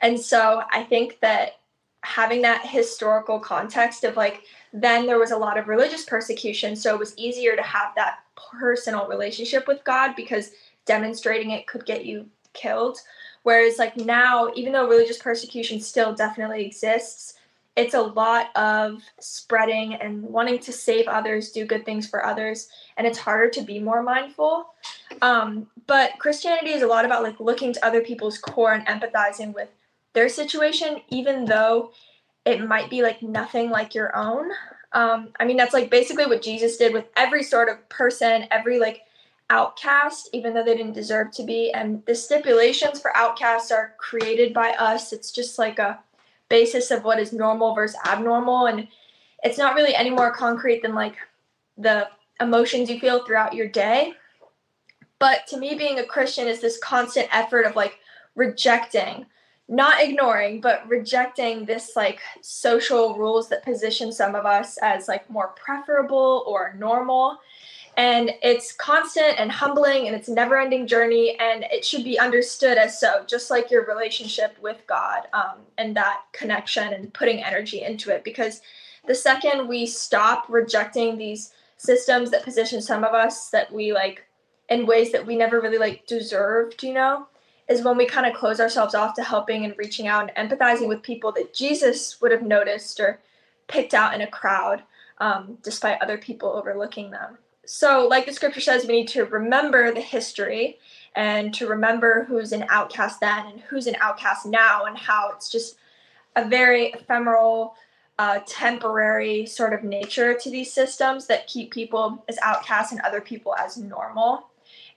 And 0.00 0.18
so, 0.18 0.62
I 0.72 0.82
think 0.84 1.18
that 1.20 1.60
having 2.02 2.42
that 2.42 2.66
historical 2.66 3.40
context 3.40 4.04
of 4.04 4.16
like, 4.16 4.42
then 4.72 5.06
there 5.06 5.18
was 5.18 5.32
a 5.32 5.36
lot 5.36 5.58
of 5.58 5.66
religious 5.66 6.04
persecution. 6.04 6.76
So, 6.76 6.94
it 6.94 6.98
was 6.98 7.16
easier 7.16 7.56
to 7.56 7.62
have 7.62 7.94
that 7.96 8.18
personal 8.58 9.08
relationship 9.08 9.66
with 9.66 9.82
God 9.84 10.14
because 10.14 10.52
demonstrating 10.84 11.50
it 11.50 11.66
could 11.66 11.84
get 11.84 12.04
you 12.04 12.26
killed. 12.52 12.98
Whereas, 13.42 13.78
like 13.78 13.96
now, 13.96 14.50
even 14.56 14.72
though 14.72 14.88
religious 14.88 15.18
persecution 15.18 15.80
still 15.80 16.14
definitely 16.14 16.64
exists, 16.64 17.34
it's 17.76 17.94
a 17.94 18.00
lot 18.00 18.56
of 18.56 19.02
spreading 19.20 19.94
and 19.94 20.22
wanting 20.22 20.58
to 20.60 20.72
save 20.72 21.06
others, 21.08 21.52
do 21.52 21.66
good 21.66 21.84
things 21.84 22.08
for 22.08 22.24
others, 22.24 22.68
and 22.96 23.06
it's 23.06 23.18
harder 23.18 23.50
to 23.50 23.62
be 23.62 23.78
more 23.78 24.02
mindful. 24.02 24.68
Um, 25.20 25.66
but 25.86 26.12
Christianity 26.18 26.70
is 26.70 26.82
a 26.82 26.86
lot 26.86 27.04
about 27.04 27.22
like 27.22 27.38
looking 27.38 27.74
to 27.74 27.84
other 27.84 28.00
people's 28.00 28.38
core 28.38 28.72
and 28.72 28.86
empathizing 28.86 29.54
with 29.54 29.68
their 30.14 30.30
situation, 30.30 31.02
even 31.10 31.44
though 31.44 31.92
it 32.46 32.66
might 32.66 32.88
be 32.88 33.02
like 33.02 33.22
nothing 33.22 33.68
like 33.68 33.94
your 33.94 34.16
own. 34.16 34.50
Um, 34.92 35.28
I 35.38 35.44
mean, 35.44 35.58
that's 35.58 35.74
like 35.74 35.90
basically 35.90 36.26
what 36.26 36.40
Jesus 36.40 36.78
did 36.78 36.94
with 36.94 37.04
every 37.16 37.42
sort 37.42 37.68
of 37.68 37.86
person, 37.90 38.46
every 38.50 38.78
like 38.78 39.02
outcast, 39.50 40.30
even 40.32 40.54
though 40.54 40.64
they 40.64 40.76
didn't 40.76 40.94
deserve 40.94 41.30
to 41.32 41.42
be. 41.42 41.70
And 41.72 42.02
the 42.06 42.14
stipulations 42.14 43.00
for 43.00 43.14
outcasts 43.14 43.70
are 43.70 43.94
created 43.98 44.54
by 44.54 44.70
us. 44.70 45.12
It's 45.12 45.30
just 45.30 45.58
like 45.58 45.78
a 45.78 45.98
basis 46.48 46.90
of 46.90 47.04
what 47.04 47.18
is 47.18 47.32
normal 47.32 47.74
versus 47.74 47.98
abnormal. 48.06 48.66
And 48.66 48.88
it's 49.42 49.58
not 49.58 49.74
really 49.74 49.94
any 49.94 50.10
more 50.10 50.32
concrete 50.32 50.82
than 50.82 50.94
like 50.94 51.16
the 51.76 52.08
emotions 52.40 52.90
you 52.90 52.98
feel 52.98 53.24
throughout 53.24 53.54
your 53.54 53.68
day. 53.68 54.14
But 55.18 55.46
to 55.48 55.56
me, 55.56 55.74
being 55.74 55.98
a 55.98 56.04
Christian 56.04 56.46
is 56.46 56.60
this 56.60 56.78
constant 56.78 57.28
effort 57.32 57.64
of 57.64 57.74
like 57.74 57.98
rejecting, 58.34 59.26
not 59.68 60.02
ignoring, 60.02 60.60
but 60.60 60.86
rejecting 60.88 61.64
this 61.64 61.96
like 61.96 62.20
social 62.42 63.16
rules 63.16 63.48
that 63.48 63.64
position 63.64 64.12
some 64.12 64.34
of 64.34 64.44
us 64.44 64.76
as 64.82 65.08
like 65.08 65.28
more 65.30 65.48
preferable 65.48 66.44
or 66.46 66.74
normal. 66.78 67.38
And 67.96 68.32
it's 68.42 68.72
constant 68.72 69.40
and 69.40 69.50
humbling 69.50 70.06
and 70.06 70.14
it's 70.14 70.28
a 70.28 70.34
never 70.34 70.58
ending 70.58 70.86
journey. 70.86 71.38
And 71.40 71.64
it 71.70 71.84
should 71.84 72.04
be 72.04 72.18
understood 72.18 72.76
as 72.76 73.00
so, 73.00 73.24
just 73.26 73.50
like 73.50 73.70
your 73.70 73.86
relationship 73.86 74.56
with 74.60 74.78
God 74.86 75.22
um, 75.32 75.60
and 75.78 75.96
that 75.96 76.22
connection 76.32 76.92
and 76.92 77.12
putting 77.14 77.42
energy 77.42 77.82
into 77.82 78.10
it. 78.10 78.22
Because 78.22 78.60
the 79.06 79.14
second 79.14 79.66
we 79.66 79.86
stop 79.86 80.44
rejecting 80.48 81.16
these 81.16 81.52
systems 81.78 82.30
that 82.30 82.42
position 82.42 82.82
some 82.82 83.04
of 83.04 83.14
us 83.14 83.50
that 83.50 83.72
we 83.72 83.92
like 83.92 84.26
in 84.68 84.86
ways 84.86 85.12
that 85.12 85.24
we 85.24 85.36
never 85.36 85.60
really 85.60 85.78
like 85.78 86.06
deserved, 86.06 86.82
you 86.82 86.92
know, 86.92 87.26
is 87.68 87.82
when 87.82 87.96
we 87.96 88.06
kind 88.06 88.26
of 88.26 88.34
close 88.34 88.60
ourselves 88.60 88.94
off 88.94 89.14
to 89.14 89.22
helping 89.22 89.64
and 89.64 89.74
reaching 89.78 90.06
out 90.06 90.30
and 90.34 90.50
empathizing 90.50 90.88
with 90.88 91.02
people 91.02 91.32
that 91.32 91.54
Jesus 91.54 92.20
would 92.20 92.32
have 92.32 92.42
noticed 92.42 93.00
or 93.00 93.20
picked 93.68 93.94
out 93.94 94.14
in 94.14 94.20
a 94.20 94.26
crowd, 94.26 94.82
um, 95.18 95.58
despite 95.62 96.00
other 96.02 96.18
people 96.18 96.50
overlooking 96.50 97.10
them. 97.10 97.38
So, 97.66 98.06
like 98.08 98.26
the 98.26 98.32
scripture 98.32 98.60
says, 98.60 98.86
we 98.86 98.94
need 98.94 99.08
to 99.08 99.24
remember 99.24 99.92
the 99.92 100.00
history 100.00 100.78
and 101.14 101.52
to 101.54 101.66
remember 101.66 102.24
who's 102.24 102.52
an 102.52 102.66
outcast 102.68 103.20
then 103.20 103.46
and 103.46 103.60
who's 103.60 103.86
an 103.86 103.96
outcast 104.00 104.46
now, 104.46 104.84
and 104.84 104.96
how 104.96 105.32
it's 105.34 105.50
just 105.50 105.76
a 106.36 106.46
very 106.46 106.88
ephemeral, 106.92 107.74
uh, 108.18 108.40
temporary 108.46 109.46
sort 109.46 109.72
of 109.72 109.82
nature 109.82 110.34
to 110.34 110.50
these 110.50 110.72
systems 110.72 111.26
that 111.26 111.46
keep 111.46 111.72
people 111.72 112.24
as 112.28 112.38
outcasts 112.42 112.92
and 112.92 113.00
other 113.02 113.20
people 113.20 113.54
as 113.56 113.76
normal. 113.76 114.46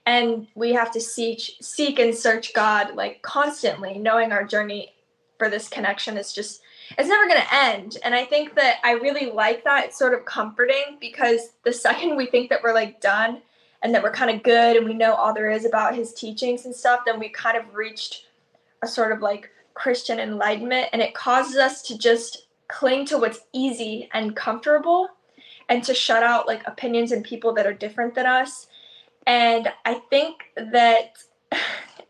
And 0.06 0.46
we 0.54 0.72
have 0.72 0.90
to 0.92 1.00
seek 1.00 1.40
seek 1.60 1.98
and 1.98 2.14
search 2.14 2.54
god 2.54 2.94
like 2.94 3.20
constantly 3.22 3.98
knowing 3.98 4.32
our 4.32 4.44
journey 4.44 4.94
for 5.38 5.50
this 5.50 5.68
connection 5.68 6.16
is 6.16 6.32
just 6.32 6.62
it's 6.98 7.08
never 7.08 7.26
going 7.26 7.40
to 7.40 7.54
end. 7.54 7.98
And 8.04 8.14
i 8.14 8.24
think 8.24 8.54
that 8.54 8.78
i 8.84 8.92
really 8.92 9.30
like 9.30 9.64
that. 9.64 9.86
It's 9.86 9.98
sort 9.98 10.14
of 10.14 10.24
comforting 10.24 10.98
because 11.00 11.50
the 11.64 11.72
second 11.72 12.16
we 12.16 12.26
think 12.26 12.50
that 12.50 12.62
we're 12.62 12.74
like 12.74 13.00
done 13.00 13.42
and 13.82 13.94
that 13.94 14.02
we're 14.02 14.12
kind 14.12 14.30
of 14.30 14.42
good 14.42 14.76
and 14.76 14.86
we 14.86 14.94
know 14.94 15.14
all 15.14 15.32
there 15.32 15.50
is 15.50 15.64
about 15.64 15.94
his 15.94 16.12
teachings 16.12 16.64
and 16.66 16.74
stuff 16.74 17.00
then 17.06 17.18
we 17.18 17.28
kind 17.28 17.56
of 17.56 17.74
reached 17.74 18.26
a 18.82 18.86
sort 18.86 19.12
of 19.12 19.20
like 19.20 19.50
christian 19.74 20.18
enlightenment 20.18 20.88
and 20.92 21.00
it 21.00 21.14
causes 21.14 21.56
us 21.56 21.80
to 21.82 21.96
just 21.96 22.46
cling 22.68 23.04
to 23.06 23.18
what's 23.18 23.40
easy 23.52 24.08
and 24.12 24.36
comfortable 24.36 25.08
and 25.68 25.84
to 25.84 25.94
shut 25.94 26.22
out 26.22 26.46
like 26.46 26.66
opinions 26.66 27.12
and 27.12 27.24
people 27.24 27.52
that 27.54 27.66
are 27.66 27.72
different 27.72 28.14
than 28.14 28.26
us. 28.26 28.66
And 29.26 29.72
I 29.84 29.94
think 30.10 30.42
that 30.56 31.12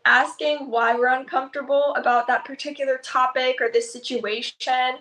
asking 0.05 0.69
why 0.69 0.95
we're 0.95 1.07
uncomfortable 1.07 1.93
about 1.95 2.27
that 2.27 2.45
particular 2.45 2.97
topic 2.97 3.57
or 3.59 3.69
this 3.71 3.91
situation, 3.91 4.99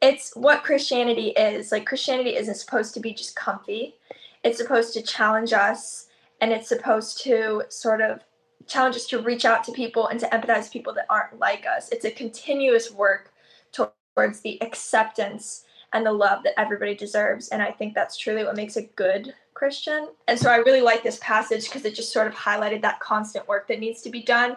it's 0.00 0.34
what 0.34 0.62
Christianity 0.62 1.28
is. 1.30 1.72
Like, 1.72 1.86
Christianity 1.86 2.36
isn't 2.36 2.54
supposed 2.54 2.94
to 2.94 3.00
be 3.00 3.12
just 3.12 3.36
comfy, 3.36 3.94
it's 4.42 4.58
supposed 4.58 4.94
to 4.94 5.02
challenge 5.02 5.52
us 5.52 6.08
and 6.40 6.52
it's 6.52 6.68
supposed 6.68 7.22
to 7.22 7.62
sort 7.68 8.00
of 8.00 8.20
challenge 8.66 8.96
us 8.96 9.06
to 9.08 9.20
reach 9.20 9.44
out 9.44 9.64
to 9.64 9.72
people 9.72 10.06
and 10.06 10.18
to 10.20 10.26
empathize 10.28 10.62
with 10.62 10.72
people 10.72 10.94
that 10.94 11.06
aren't 11.10 11.38
like 11.38 11.66
us. 11.66 11.90
It's 11.90 12.04
a 12.04 12.10
continuous 12.10 12.90
work 12.90 13.32
towards 13.72 14.40
the 14.40 14.60
acceptance 14.62 15.64
and 15.92 16.06
the 16.06 16.12
love 16.12 16.42
that 16.44 16.58
everybody 16.58 16.94
deserves. 16.94 17.48
And 17.48 17.60
I 17.60 17.72
think 17.72 17.94
that's 17.94 18.16
truly 18.16 18.44
what 18.44 18.56
makes 18.56 18.76
a 18.76 18.82
good 18.82 19.34
Christian. 19.54 20.08
And 20.28 20.38
so 20.38 20.50
I 20.50 20.56
really 20.56 20.80
like 20.80 21.02
this 21.02 21.18
passage 21.20 21.64
because 21.64 21.84
it 21.84 21.94
just 21.94 22.12
sort 22.12 22.26
of 22.26 22.34
highlighted 22.34 22.82
that 22.82 23.00
constant 23.00 23.46
work 23.48 23.68
that 23.68 23.80
needs 23.80 24.02
to 24.02 24.10
be 24.10 24.22
done. 24.22 24.56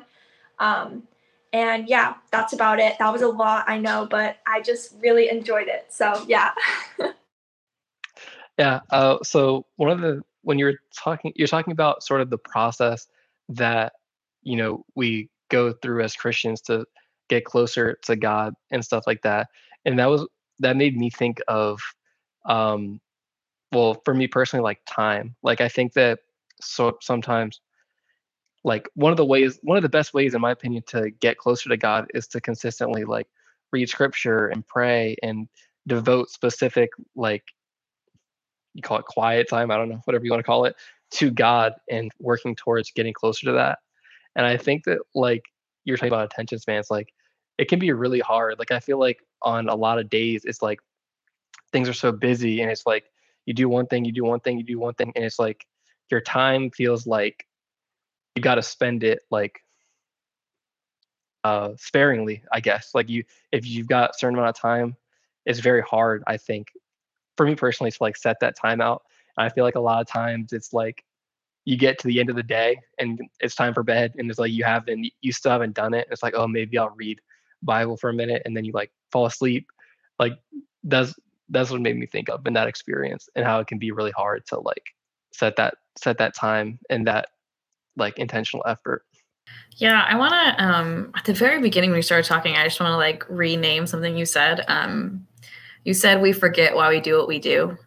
Um, 0.59 1.03
and 1.51 1.87
yeah, 1.87 2.15
that's 2.31 2.53
about 2.53 2.79
it. 2.79 2.95
That 2.99 3.13
was 3.13 3.21
a 3.21 3.27
lot, 3.27 3.65
I 3.67 3.77
know, 3.77 4.07
but 4.09 4.37
I 4.47 4.61
just 4.61 4.95
really 5.01 5.29
enjoyed 5.29 5.67
it. 5.67 5.85
So 5.89 6.25
yeah. 6.27 6.51
yeah. 8.57 8.79
Uh, 8.89 9.17
so 9.23 9.65
one 9.75 9.91
of 9.91 10.01
the 10.01 10.21
when 10.41 10.59
you're 10.59 10.79
talking, 10.97 11.31
you're 11.35 11.47
talking 11.47 11.71
about 11.71 12.03
sort 12.03 12.21
of 12.21 12.29
the 12.29 12.37
process 12.37 13.07
that 13.49 13.93
you 14.41 14.57
know 14.57 14.83
we 14.95 15.29
go 15.49 15.73
through 15.73 16.01
as 16.01 16.15
Christians 16.15 16.59
to 16.61 16.85
get 17.29 17.45
closer 17.45 17.97
to 18.03 18.15
God 18.15 18.53
and 18.71 18.83
stuff 18.83 19.03
like 19.05 19.21
that. 19.21 19.47
And 19.85 19.99
that 19.99 20.09
was 20.09 20.27
that 20.59 20.75
made 20.75 20.97
me 20.97 21.09
think 21.09 21.39
of 21.47 21.79
um 22.45 22.99
well 23.73 24.01
for 24.05 24.13
me 24.13 24.27
personally 24.27 24.63
like 24.63 24.79
time. 24.87 25.35
Like 25.43 25.61
i 25.61 25.69
think 25.69 25.93
that 25.93 26.19
so 26.61 26.97
sometimes 27.01 27.59
like 28.63 28.87
one 28.95 29.11
of 29.11 29.17
the 29.17 29.25
ways 29.25 29.59
one 29.63 29.77
of 29.77 29.83
the 29.83 29.89
best 29.89 30.13
ways 30.13 30.33
in 30.33 30.41
my 30.41 30.51
opinion 30.51 30.83
to 30.87 31.11
get 31.19 31.37
closer 31.37 31.69
to 31.69 31.75
god 31.75 32.05
is 32.13 32.27
to 32.27 32.39
consistently 32.39 33.03
like 33.03 33.27
read 33.73 33.89
scripture 33.89 34.47
and 34.47 34.65
pray 34.67 35.17
and 35.21 35.49
devote 35.87 36.29
specific 36.29 36.89
like 37.15 37.43
you 38.73 38.81
call 38.81 38.97
it 38.97 39.05
quiet 39.05 39.49
time 39.49 39.69
i 39.69 39.75
don't 39.75 39.89
know 39.89 39.99
whatever 40.05 40.23
you 40.23 40.31
want 40.31 40.39
to 40.39 40.45
call 40.45 40.63
it 40.63 40.75
to 41.13 41.29
god 41.29 41.73
and 41.89 42.11
working 42.19 42.55
towards 42.55 42.91
getting 42.91 43.13
closer 43.13 43.45
to 43.45 43.51
that. 43.53 43.79
And 44.35 44.45
i 44.45 44.57
think 44.57 44.83
that 44.85 44.99
like 45.13 45.43
you're 45.85 45.97
talking 45.97 46.09
about 46.09 46.25
attention 46.25 46.59
spans 46.59 46.89
like 46.89 47.13
it 47.59 47.69
can 47.69 47.77
be 47.77 47.91
really 47.91 48.19
hard. 48.19 48.57
Like 48.57 48.71
i 48.71 48.79
feel 48.79 48.99
like 48.99 49.19
on 49.43 49.69
a 49.69 49.75
lot 49.75 49.99
of 49.99 50.09
days 50.09 50.43
it's 50.45 50.61
like 50.61 50.79
things 51.71 51.87
are 51.87 51.93
so 51.93 52.11
busy 52.11 52.61
and 52.61 52.71
it's 52.71 52.85
like 52.85 53.05
you 53.45 53.53
do 53.53 53.69
one 53.69 53.87
thing 53.87 54.05
you 54.05 54.11
do 54.11 54.23
one 54.23 54.39
thing 54.39 54.57
you 54.57 54.63
do 54.63 54.79
one 54.79 54.93
thing 54.93 55.11
and 55.15 55.25
it's 55.25 55.39
like 55.39 55.65
your 56.09 56.21
time 56.21 56.69
feels 56.71 57.07
like 57.07 57.47
you 58.35 58.41
got 58.41 58.55
to 58.55 58.61
spend 58.61 59.03
it 59.03 59.21
like 59.31 59.59
uh 61.43 61.71
sparingly 61.77 62.43
i 62.51 62.59
guess. 62.59 62.91
Like 62.93 63.09
you 63.09 63.23
if 63.51 63.65
you've 63.65 63.87
got 63.87 64.11
a 64.11 64.13
certain 64.17 64.37
amount 64.37 64.55
of 64.55 64.61
time 64.61 64.95
it's 65.45 65.59
very 65.59 65.81
hard 65.81 66.23
i 66.27 66.37
think. 66.37 66.67
For 67.35 67.45
me 67.47 67.55
personally 67.55 67.91
to 67.91 67.97
like 67.99 68.15
set 68.15 68.39
that 68.41 68.55
time 68.55 68.79
out 68.79 69.03
and 69.37 69.45
i 69.45 69.49
feel 69.49 69.63
like 69.63 69.75
a 69.75 69.79
lot 69.79 70.01
of 70.01 70.07
times 70.07 70.53
it's 70.53 70.71
like 70.71 71.03
you 71.65 71.77
get 71.77 71.97
to 71.99 72.07
the 72.07 72.19
end 72.19 72.29
of 72.29 72.35
the 72.35 72.43
day 72.43 72.77
and 72.99 73.19
it's 73.39 73.55
time 73.55 73.73
for 73.73 73.83
bed 73.83 74.13
and 74.17 74.29
it's 74.29 74.37
like 74.37 74.51
you 74.51 74.63
haven't 74.63 75.07
you 75.21 75.31
still 75.31 75.51
haven't 75.51 75.73
done 75.73 75.93
it 75.93 76.07
it's 76.11 76.21
like 76.21 76.35
oh 76.35 76.47
maybe 76.47 76.77
i'll 76.77 76.93
read 76.95 77.19
bible 77.63 77.97
for 77.97 78.09
a 78.09 78.13
minute 78.13 78.41
and 78.45 78.55
then 78.55 78.65
you 78.65 78.71
like 78.73 78.91
fall 79.11 79.25
asleep. 79.25 79.67
Like 80.19 80.33
that's 80.83 81.13
that's 81.49 81.69
what 81.69 81.81
made 81.81 81.97
me 81.97 82.05
think 82.05 82.29
of 82.29 82.45
in 82.47 82.53
that 82.53 82.67
experience 82.67 83.29
and 83.35 83.45
how 83.45 83.59
it 83.59 83.67
can 83.67 83.77
be 83.77 83.91
really 83.91 84.11
hard 84.11 84.45
to 84.47 84.59
like 84.59 84.83
set 85.33 85.55
that 85.55 85.75
set 85.97 86.17
that 86.17 86.35
time 86.35 86.79
and 86.89 87.07
that 87.07 87.27
like 87.97 88.17
intentional 88.17 88.65
effort. 88.67 89.05
Yeah 89.77 90.05
i 90.07 90.15
want 90.15 90.33
to 90.33 90.63
um 90.63 91.11
at 91.15 91.25
the 91.25 91.33
very 91.33 91.59
beginning 91.61 91.89
when 91.89 91.97
we 91.97 92.01
started 92.01 92.25
talking 92.27 92.55
i 92.55 92.63
just 92.63 92.79
want 92.79 92.91
to 92.91 92.97
like 92.97 93.25
rename 93.27 93.85
something 93.85 94.15
you 94.15 94.25
said 94.25 94.63
um 94.67 95.27
you 95.83 95.93
said 95.93 96.21
we 96.21 96.31
forget 96.31 96.75
why 96.75 96.89
we 96.89 97.01
do 97.01 97.17
what 97.17 97.27
we 97.27 97.39
do. 97.39 97.77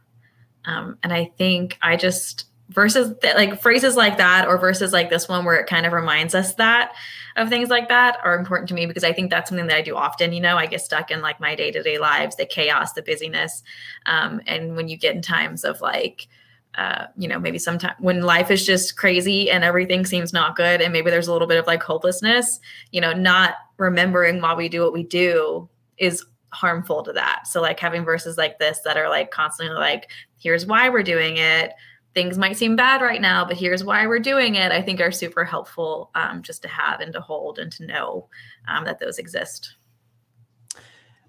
Um 0.65 0.99
and 1.03 1.13
i 1.13 1.33
think 1.39 1.79
i 1.83 1.97
just 1.97 2.47
verses 2.69 3.15
like 3.23 3.61
phrases 3.61 3.97
like 3.97 4.19
that 4.19 4.49
or 4.49 4.59
verses 4.59 4.93
like 4.93 5.09
this 5.09 5.29
one 5.29 5.45
where 5.45 5.57
it 5.57 5.69
kind 5.69 5.87
of 5.87 5.93
reminds 5.93 6.35
us 6.35 6.55
that 6.55 6.93
of 7.37 7.49
things 7.49 7.69
like 7.69 7.89
that 7.89 8.19
are 8.25 8.37
important 8.37 8.69
to 8.69 8.75
me 8.75 8.87
because 8.87 9.05
I 9.05 9.13
think 9.13 9.31
that's 9.31 9.51
something 9.51 9.67
that 9.67 9.77
I 9.77 9.83
do 9.83 9.95
often. 9.95 10.33
You 10.33 10.41
know, 10.41 10.57
I 10.57 10.67
get 10.67 10.81
stuck 10.81 11.11
in 11.11 11.21
like 11.21 11.39
my 11.39 11.55
day 11.55 11.71
to 11.71 11.83
day 11.83 11.99
lives, 11.99 12.37
the 12.37 12.47
chaos, 12.47 12.95
the 12.95 13.03
busyness. 13.03 13.63
Um, 14.07 14.41
and 14.47 14.75
when 14.75 14.89
you 14.89 14.97
get 14.97 15.15
in 15.15 15.23
times 15.23 15.65
of 15.65 15.81
like, 15.81 16.29
uh, 16.77 17.07
you 17.17 17.29
know, 17.29 17.39
maybe 17.39 17.59
sometimes 17.59 17.95
when 18.01 18.23
life 18.23 18.51
is 18.51 18.65
just 18.65 18.97
crazy 18.97 19.51
and 19.51 19.65
everything 19.65 20.05
seems 20.05 20.33
not 20.33 20.57
good, 20.57 20.81
and 20.81 20.93
maybe 20.93 21.11
there's 21.11 21.29
a 21.29 21.33
little 21.33 21.49
bit 21.49 21.59
of 21.59 21.67
like 21.67 21.83
hopelessness, 21.83 22.59
you 22.91 23.01
know, 23.01 23.13
not 23.13 23.55
remembering 23.77 24.41
why 24.41 24.55
we 24.55 24.69
do 24.69 24.83
what 24.83 24.93
we 24.93 25.03
do 25.03 25.69
is 25.99 26.25
harmful 26.53 27.03
to 27.03 27.13
that. 27.13 27.47
So, 27.47 27.61
like 27.61 27.81
having 27.81 28.05
verses 28.05 28.39
like 28.39 28.59
this 28.59 28.81
that 28.85 28.97
are 28.97 29.09
like 29.09 29.31
constantly 29.31 29.77
like, 29.77 30.11
here's 30.39 30.67
why 30.67 30.89
we're 30.89 31.03
doing 31.03 31.37
it 31.37 31.73
things 32.17 32.39
might 32.39 32.57
seem 32.57 32.77
bad 32.77 33.03
right 33.03 33.21
now, 33.21 33.45
but 33.45 33.59
here's 33.59 33.85
why 33.85 34.07
we're 34.07 34.19
doing 34.19 34.55
it, 34.55 34.73
I 34.73 34.81
think 34.81 35.03
are 35.03 35.13
super 35.13 35.45
helpful 35.45 36.11
um, 36.15 36.43
just 36.43 36.63
to 36.63 36.69
have 36.69 37.01
and 37.01 37.13
to 37.13 37.21
hold 37.21 37.59
and 37.59 37.71
to 37.73 37.85
know 37.85 38.31
um, 38.69 38.87
that 38.87 38.99
those 38.99 39.19
exist. 39.19 39.77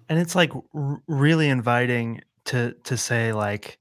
And 0.08 0.18
it's 0.18 0.34
like 0.34 0.50
r- 0.74 1.02
really 1.06 1.50
inviting 1.50 2.22
to 2.46 2.74
to 2.84 2.96
say 2.96 3.34
like 3.34 3.78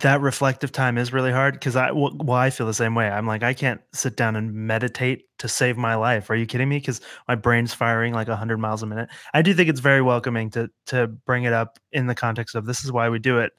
that 0.00 0.20
reflective 0.20 0.70
time 0.70 0.96
is 0.96 1.12
really 1.12 1.32
hard 1.32 1.54
because 1.54 1.74
I 1.74 1.90
well, 1.90 2.30
I 2.30 2.50
feel 2.50 2.68
the 2.68 2.72
same 2.72 2.94
way. 2.94 3.08
I'm 3.08 3.26
like 3.26 3.42
I 3.42 3.52
can't 3.52 3.80
sit 3.92 4.16
down 4.16 4.36
and 4.36 4.54
meditate 4.54 5.24
to 5.38 5.48
save 5.48 5.76
my 5.76 5.96
life. 5.96 6.30
Are 6.30 6.36
you 6.36 6.46
kidding 6.46 6.68
me? 6.68 6.78
Because 6.78 7.00
my 7.26 7.34
brain's 7.34 7.74
firing 7.74 8.14
like 8.14 8.28
100 8.28 8.58
miles 8.58 8.84
a 8.84 8.86
minute. 8.86 9.08
I 9.34 9.42
do 9.42 9.52
think 9.52 9.68
it's 9.68 9.80
very 9.80 10.02
welcoming 10.02 10.50
to 10.50 10.70
to 10.86 11.08
bring 11.08 11.42
it 11.42 11.52
up 11.52 11.80
in 11.90 12.06
the 12.06 12.14
context 12.14 12.54
of 12.54 12.64
this 12.64 12.84
is 12.84 12.92
why 12.92 13.08
we 13.08 13.18
do 13.18 13.40
it, 13.40 13.52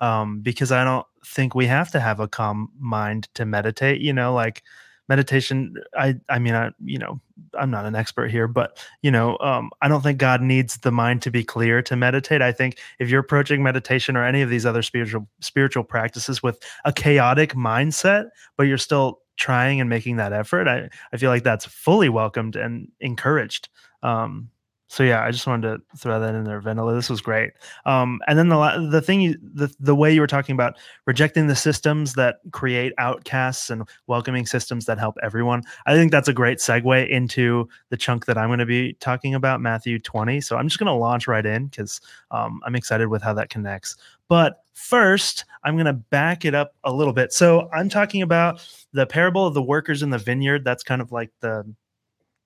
um, 0.00 0.40
because 0.40 0.72
I 0.72 0.84
don't 0.84 1.06
think 1.24 1.54
we 1.54 1.66
have 1.66 1.90
to 1.92 2.00
have 2.00 2.20
a 2.20 2.28
calm 2.28 2.70
mind 2.78 3.28
to 3.34 3.44
meditate. 3.44 4.00
You 4.00 4.12
know, 4.12 4.34
like 4.34 4.62
meditation 5.10 5.74
i 5.98 6.14
i 6.28 6.38
mean 6.38 6.54
i 6.54 6.70
you 6.84 6.96
know 6.96 7.20
i'm 7.58 7.68
not 7.68 7.84
an 7.84 7.96
expert 7.96 8.30
here 8.30 8.46
but 8.46 8.78
you 9.02 9.10
know 9.10 9.36
um, 9.38 9.68
i 9.82 9.88
don't 9.88 10.02
think 10.02 10.18
god 10.18 10.40
needs 10.40 10.76
the 10.76 10.92
mind 10.92 11.20
to 11.20 11.32
be 11.32 11.42
clear 11.42 11.82
to 11.82 11.96
meditate 11.96 12.40
i 12.40 12.52
think 12.52 12.78
if 13.00 13.10
you're 13.10 13.20
approaching 13.20 13.60
meditation 13.60 14.16
or 14.16 14.24
any 14.24 14.40
of 14.40 14.48
these 14.48 14.64
other 14.64 14.82
spiritual 14.82 15.28
spiritual 15.40 15.82
practices 15.82 16.44
with 16.44 16.62
a 16.84 16.92
chaotic 16.92 17.54
mindset 17.54 18.26
but 18.56 18.68
you're 18.68 18.78
still 18.78 19.18
trying 19.36 19.80
and 19.80 19.90
making 19.90 20.14
that 20.14 20.32
effort 20.32 20.68
i 20.68 20.88
i 21.12 21.16
feel 21.16 21.30
like 21.30 21.42
that's 21.42 21.66
fully 21.66 22.08
welcomed 22.08 22.54
and 22.54 22.86
encouraged 23.00 23.68
um 24.04 24.48
so 24.90 25.04
yeah, 25.04 25.24
I 25.24 25.30
just 25.30 25.46
wanted 25.46 25.68
to 25.68 25.96
throw 25.96 26.18
that 26.18 26.34
in 26.34 26.42
there, 26.42 26.60
Vendela. 26.60 26.96
This 26.96 27.08
was 27.08 27.20
great. 27.20 27.52
Um, 27.86 28.20
and 28.26 28.36
then 28.36 28.48
the 28.48 28.88
the 28.90 29.00
thing, 29.00 29.20
you, 29.20 29.38
the 29.40 29.72
the 29.78 29.94
way 29.94 30.12
you 30.12 30.20
were 30.20 30.26
talking 30.26 30.52
about 30.52 30.78
rejecting 31.06 31.46
the 31.46 31.54
systems 31.54 32.14
that 32.14 32.38
create 32.50 32.92
outcasts 32.98 33.70
and 33.70 33.88
welcoming 34.08 34.46
systems 34.46 34.86
that 34.86 34.98
help 34.98 35.16
everyone. 35.22 35.62
I 35.86 35.94
think 35.94 36.10
that's 36.10 36.26
a 36.26 36.32
great 36.32 36.58
segue 36.58 37.08
into 37.08 37.68
the 37.90 37.96
chunk 37.96 38.26
that 38.26 38.36
I'm 38.36 38.48
going 38.48 38.58
to 38.58 38.66
be 38.66 38.94
talking 38.94 39.32
about, 39.32 39.60
Matthew 39.60 40.00
20. 40.00 40.40
So 40.40 40.56
I'm 40.56 40.66
just 40.66 40.80
going 40.80 40.88
to 40.88 40.92
launch 40.92 41.28
right 41.28 41.46
in 41.46 41.68
because 41.68 42.00
um, 42.32 42.60
I'm 42.66 42.74
excited 42.74 43.06
with 43.06 43.22
how 43.22 43.32
that 43.34 43.48
connects. 43.48 43.96
But 44.26 44.64
first, 44.74 45.44
I'm 45.62 45.76
going 45.76 45.86
to 45.86 45.92
back 45.92 46.44
it 46.44 46.54
up 46.54 46.74
a 46.82 46.92
little 46.92 47.12
bit. 47.12 47.32
So 47.32 47.68
I'm 47.72 47.88
talking 47.88 48.22
about 48.22 48.66
the 48.92 49.06
parable 49.06 49.46
of 49.46 49.54
the 49.54 49.62
workers 49.62 50.02
in 50.02 50.10
the 50.10 50.18
vineyard. 50.18 50.64
That's 50.64 50.82
kind 50.82 51.00
of 51.00 51.12
like 51.12 51.30
the 51.38 51.64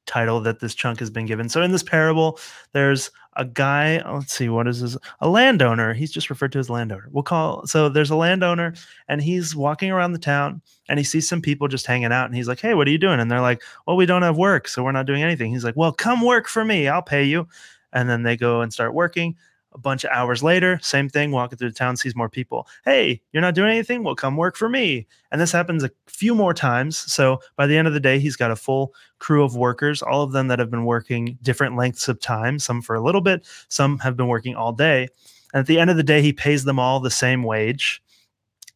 title 0.07 0.41
that 0.41 0.61
this 0.61 0.75
chunk 0.75 0.99
has 1.01 1.11
been 1.11 1.27
given. 1.27 1.49
So 1.49 1.63
in 1.63 1.73
this 1.73 1.83
parable, 1.83 2.39
there's 2.73 3.11
a 3.37 3.45
guy, 3.45 4.03
let's 4.11 4.33
see, 4.33 4.49
what 4.49 4.69
is 4.69 4.81
this? 4.81 4.97
A 5.21 5.29
landowner. 5.29 5.93
He's 5.93 6.13
just 6.13 6.31
referred 6.31 6.53
to 6.53 6.59
as 6.59 6.71
landowner. 6.71 7.09
We'll 7.11 7.23
call 7.23 7.67
so 7.67 7.89
there's 7.89 8.11
a 8.11 8.17
landowner 8.17 8.75
and 9.09 9.21
he's 9.21 9.57
walking 9.57 9.91
around 9.91 10.13
the 10.13 10.19
town 10.19 10.63
and 10.89 10.99
he 10.99 11.05
sees 11.05 11.29
some 11.29 11.43
people 11.43 11.67
just 11.69 11.87
hanging 11.87 12.13
out 12.13 12.27
and 12.27 12.35
he's 12.35 12.49
like, 12.49 12.61
Hey, 12.61 12.75
what 12.75 12.87
are 12.87 12.93
you 12.93 12.99
doing? 12.99 13.21
And 13.21 13.31
they're 13.31 13.41
like, 13.41 13.63
Well, 13.87 13.97
we 13.97 14.07
don't 14.07 14.23
have 14.23 14.37
work, 14.37 14.69
so 14.69 14.85
we're 14.85 14.93
not 14.93 15.07
doing 15.07 15.23
anything. 15.23 15.53
He's 15.53 15.65
like, 15.65 15.77
Well, 15.77 15.93
come 15.93 16.25
work 16.25 16.47
for 16.47 16.65
me, 16.65 16.89
I'll 16.89 17.03
pay 17.03 17.25
you. 17.25 17.49
And 17.93 18.09
then 18.09 18.23
they 18.23 18.37
go 18.37 18.61
and 18.61 18.73
start 18.73 18.95
working 18.95 19.37
a 19.75 19.79
bunch 19.79 20.05
of 20.05 20.11
hours 20.11 20.43
later, 20.43 20.79
same 20.83 21.09
thing, 21.09 21.33
walking 21.33 21.59
through 21.59 21.71
the 21.71 21.75
town, 21.75 21.97
sees 21.97 22.15
more 22.15 22.29
people. 22.29 22.69
Hey, 22.85 23.21
you're 23.33 23.41
not 23.41 23.55
doing 23.55 23.71
anything? 23.71 24.05
Well, 24.05 24.15
come 24.15 24.37
work 24.37 24.57
for 24.57 24.69
me. 24.69 25.07
And 25.33 25.41
this 25.41 25.53
happens 25.53 25.83
a 25.83 25.91
few 26.07 26.35
more 26.35 26.55
times. 26.55 26.97
So 26.97 27.41
by 27.57 27.67
the 27.67 27.77
end 27.77 27.89
of 27.89 27.95
the 27.95 28.01
day, 28.01 28.19
he's 28.21 28.37
got 28.37 28.53
a 28.53 28.57
full 28.57 28.95
crew 29.19 29.43
of 29.45 29.57
workers, 29.57 30.01
all 30.01 30.23
of 30.23 30.33
them 30.33 30.49
that 30.49 30.61
have 30.61 30.71
been 30.71 30.85
working 30.85 31.39
different 31.43 31.77
lengths 31.77 32.09
of 32.09 32.21
time, 32.21 32.59
some 32.59 32.83
for 32.83 32.95
a 32.95 33.03
little 33.03 33.21
bit, 33.21 33.47
some 33.69 33.99
have 33.99 34.17
been 34.17 34.29
working 34.29 34.55
all 34.55 34.73
day. 34.73 35.09
And 35.53 35.61
at 35.61 35.67
the 35.67 35.79
end 35.79 35.91
of 35.91 35.97
the 35.97 36.03
day, 36.03 36.23
he 36.23 36.33
pays 36.33 36.65
them 36.65 36.79
all 36.79 37.01
the 37.01 37.11
same 37.11 37.43
wage. 37.43 38.03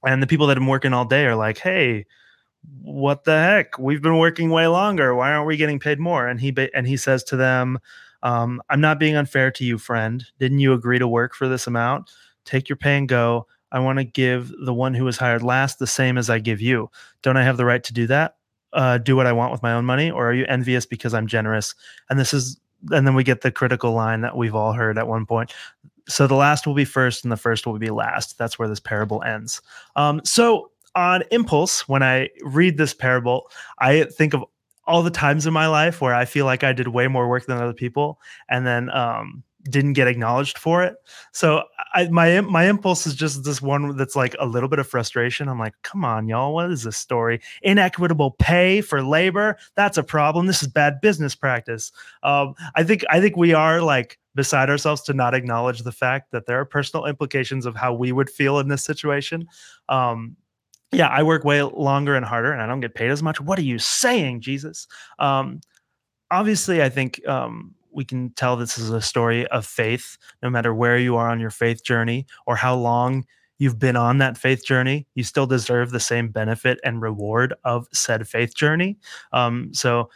And 0.04 0.22
the 0.22 0.26
people 0.26 0.46
that 0.46 0.56
have 0.56 0.62
been 0.62 0.68
working 0.68 0.92
all 0.92 1.04
day 1.04 1.26
are 1.26 1.37
like, 1.37 1.58
hey, 1.58 2.06
what 2.82 3.24
the 3.24 3.38
heck? 3.38 3.78
We've 3.78 4.02
been 4.02 4.18
working 4.18 4.50
way 4.50 4.66
longer. 4.66 5.14
Why 5.14 5.32
aren't 5.32 5.46
we 5.46 5.56
getting 5.56 5.78
paid 5.78 5.98
more? 5.98 6.26
And 6.26 6.40
he 6.40 6.54
and 6.74 6.87
he 6.87 6.96
says 6.96 7.22
to 7.24 7.37
them, 7.37 7.78
um, 8.22 8.62
I'm 8.68 8.81
not 8.81 8.98
being 8.98 9.16
unfair 9.16 9.50
to 9.52 9.64
you, 9.64 9.78
friend. 9.78 10.24
Didn't 10.38 10.59
you 10.59 10.72
agree 10.72 10.98
to 10.98 11.09
work 11.09 11.35
for 11.35 11.48
this 11.48 11.66
amount? 11.66 12.11
Take 12.44 12.68
your 12.68 12.76
pay 12.76 12.96
and 12.96 13.09
go. 13.09 13.46
I 13.70 13.81
want 13.81 13.98
to 13.98 14.04
give 14.04 14.52
the 14.64 14.72
one 14.72 14.94
who 14.94 15.04
was 15.04 15.18
hired 15.18 15.42
last 15.42 15.78
the 15.78 15.87
same 15.87 16.16
as 16.16 16.31
I 16.31 16.38
give 16.38 16.61
you. 16.61 16.90
Don't 17.22 17.37
I 17.37 17.44
have 17.44 17.59
the 17.59 17.66
right 17.66 17.85
to 17.85 17.92
do 17.92 18.07
that? 18.07 18.37
Uh, 18.72 18.98
do 18.98 19.16
what 19.16 19.26
I 19.26 19.33
want 19.33 19.52
with 19.52 19.62
my 19.62 19.72
own 19.72 19.85
money, 19.85 20.11
or 20.11 20.28
are 20.28 20.35
you 20.35 20.44
envious 20.46 20.87
because 20.87 21.14
I'm 21.14 21.26
generous? 21.26 21.74
And 22.11 22.18
this 22.18 22.35
is, 22.35 22.59
and 22.90 23.07
then 23.07 23.14
we 23.14 23.24
get 23.24 23.42
the 23.42 23.50
critical 23.50 23.92
line 23.92 24.20
that 24.22 24.37
we've 24.37 24.54
all 24.54 24.72
heard 24.72 24.98
at 24.98 25.09
one 25.09 25.26
point. 25.26 25.54
So 26.07 26.26
the 26.26 26.35
last 26.35 26.66
will 26.66 26.74
be 26.74 26.85
first, 26.85 27.24
and 27.24 27.33
the 27.33 27.37
first 27.37 27.66
will 27.66 27.78
be 27.78 27.90
last. 27.90 28.38
That's 28.38 28.59
where 28.59 28.68
this 28.68 28.81
parable 28.81 29.22
ends. 29.22 29.61
Um, 29.96 30.20
so 30.24 30.70
on 30.94 31.22
impulse, 31.31 31.88
when 31.88 32.02
I 32.02 32.31
read 32.42 32.76
this 32.76 32.94
parable, 32.94 33.50
I 33.78 34.04
think 34.04 34.35
of 34.35 34.44
all 34.88 35.03
the 35.03 35.11
times 35.11 35.46
in 35.46 35.53
my 35.53 35.68
life 35.68 36.01
where 36.01 36.14
I 36.14 36.24
feel 36.24 36.46
like 36.46 36.64
I 36.64 36.72
did 36.72 36.88
way 36.88 37.07
more 37.07 37.29
work 37.29 37.46
than 37.46 37.59
other 37.59 37.74
people 37.74 38.18
and 38.48 38.66
then 38.66 38.90
um, 38.90 39.44
didn't 39.64 39.92
get 39.92 40.09
acknowledged 40.09 40.57
for 40.57 40.83
it. 40.83 40.96
So 41.33 41.62
I, 41.94 42.09
my 42.09 42.40
my 42.40 42.64
impulse 42.64 43.07
is 43.07 43.14
just 43.14 43.44
this 43.44 43.61
one 43.61 43.96
that's 43.96 44.16
like 44.16 44.35
a 44.38 44.46
little 44.46 44.68
bit 44.68 44.79
of 44.79 44.88
frustration. 44.88 45.48
I'm 45.48 45.59
like, 45.59 45.74
come 45.83 46.05
on, 46.05 46.27
y'all, 46.27 46.55
what 46.55 46.70
is 46.70 46.85
this 46.85 46.96
story? 46.96 47.40
Inequitable 47.62 48.33
pay 48.38 48.81
for 48.81 49.03
labor? 49.03 49.59
That's 49.74 49.98
a 49.98 50.03
problem. 50.03 50.46
This 50.46 50.62
is 50.62 50.68
bad 50.68 51.01
business 51.03 51.35
practice. 51.35 51.92
Um, 52.22 52.55
I 52.74 52.83
think 52.83 53.05
I 53.11 53.20
think 53.20 53.37
we 53.37 53.53
are 53.53 53.83
like 53.83 54.18
beside 54.35 54.70
ourselves 54.70 55.03
to 55.03 55.12
not 55.12 55.35
acknowledge 55.35 55.83
the 55.83 55.92
fact 55.92 56.31
that 56.31 56.46
there 56.46 56.61
are 56.61 56.64
personal 56.64 57.05
implications 57.05 57.66
of 57.66 57.77
how 57.77 57.92
we 57.92 58.12
would 58.12 58.31
feel 58.31 58.59
in 58.59 58.68
this 58.68 58.85
situation. 58.85 59.46
Um, 59.88 60.37
yeah, 60.92 61.09
I 61.09 61.22
work 61.22 61.44
way 61.44 61.62
longer 61.62 62.14
and 62.14 62.24
harder 62.24 62.53
and 62.53 62.62
I 62.62 62.66
don't 62.66 62.81
get 62.81 62.94
paid 62.94 63.11
as 63.11 63.22
much. 63.22 63.40
What 63.40 63.59
are 63.59 63.62
you 63.62 63.79
saying, 63.79 64.40
Jesus? 64.40 64.87
Um, 65.18 65.61
obviously, 66.31 66.83
I 66.83 66.88
think 66.88 67.27
um, 67.27 67.74
we 67.92 68.05
can 68.05 68.31
tell 68.31 68.57
this 68.57 68.79
is 68.79 68.90
a 68.90 69.01
story 69.01 69.46
of 69.48 69.66
faith, 69.66 70.16
no 70.42 70.48
matter 70.48 70.74
where 70.74 70.98
you 70.98 71.16
are 71.16 71.29
on 71.29 71.40
your 71.40 71.51
faith 71.51 71.85
journey 71.85 72.27
or 72.46 72.57
how 72.57 72.74
long 72.74 73.27
you've 73.59 73.79
been 73.79 73.96
on 73.96 74.18
that 74.18 74.38
faith 74.38 74.64
journey, 74.64 75.07
you 75.14 75.24
still 75.24 75.46
deserve 75.46 75.90
the 75.90 76.01
same 76.01 76.29
benefit 76.29 76.79
and 76.85 77.03
reward 77.03 77.53
of 77.64 77.87
said 77.92 78.27
faith 78.29 78.55
journey. 78.55 78.96
Um, 79.33 79.70
so, 79.74 80.11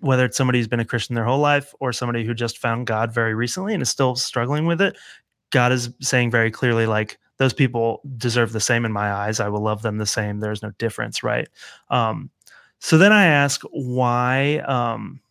whether 0.00 0.24
it's 0.24 0.36
somebody 0.36 0.58
who's 0.58 0.66
been 0.66 0.80
a 0.80 0.84
Christian 0.84 1.14
their 1.14 1.26
whole 1.26 1.40
life 1.40 1.74
or 1.78 1.92
somebody 1.92 2.24
who 2.24 2.32
just 2.32 2.56
found 2.56 2.86
God 2.86 3.12
very 3.12 3.34
recently 3.34 3.74
and 3.74 3.82
is 3.82 3.90
still 3.90 4.16
struggling 4.16 4.64
with 4.64 4.80
it, 4.80 4.96
God 5.50 5.72
is 5.72 5.90
saying 6.00 6.30
very 6.30 6.50
clearly, 6.50 6.86
like, 6.86 7.18
those 7.40 7.54
people 7.54 8.02
deserve 8.18 8.52
the 8.52 8.60
same 8.60 8.84
in 8.84 8.92
my 8.92 9.10
eyes. 9.10 9.40
I 9.40 9.48
will 9.48 9.62
love 9.62 9.80
them 9.80 9.96
the 9.96 10.04
same. 10.04 10.40
There's 10.40 10.62
no 10.62 10.72
difference, 10.72 11.22
right? 11.22 11.48
Um, 11.88 12.28
so 12.80 12.98
then 12.98 13.14
I 13.14 13.24
ask 13.24 13.62
why 13.70 14.58
um, 14.68 15.22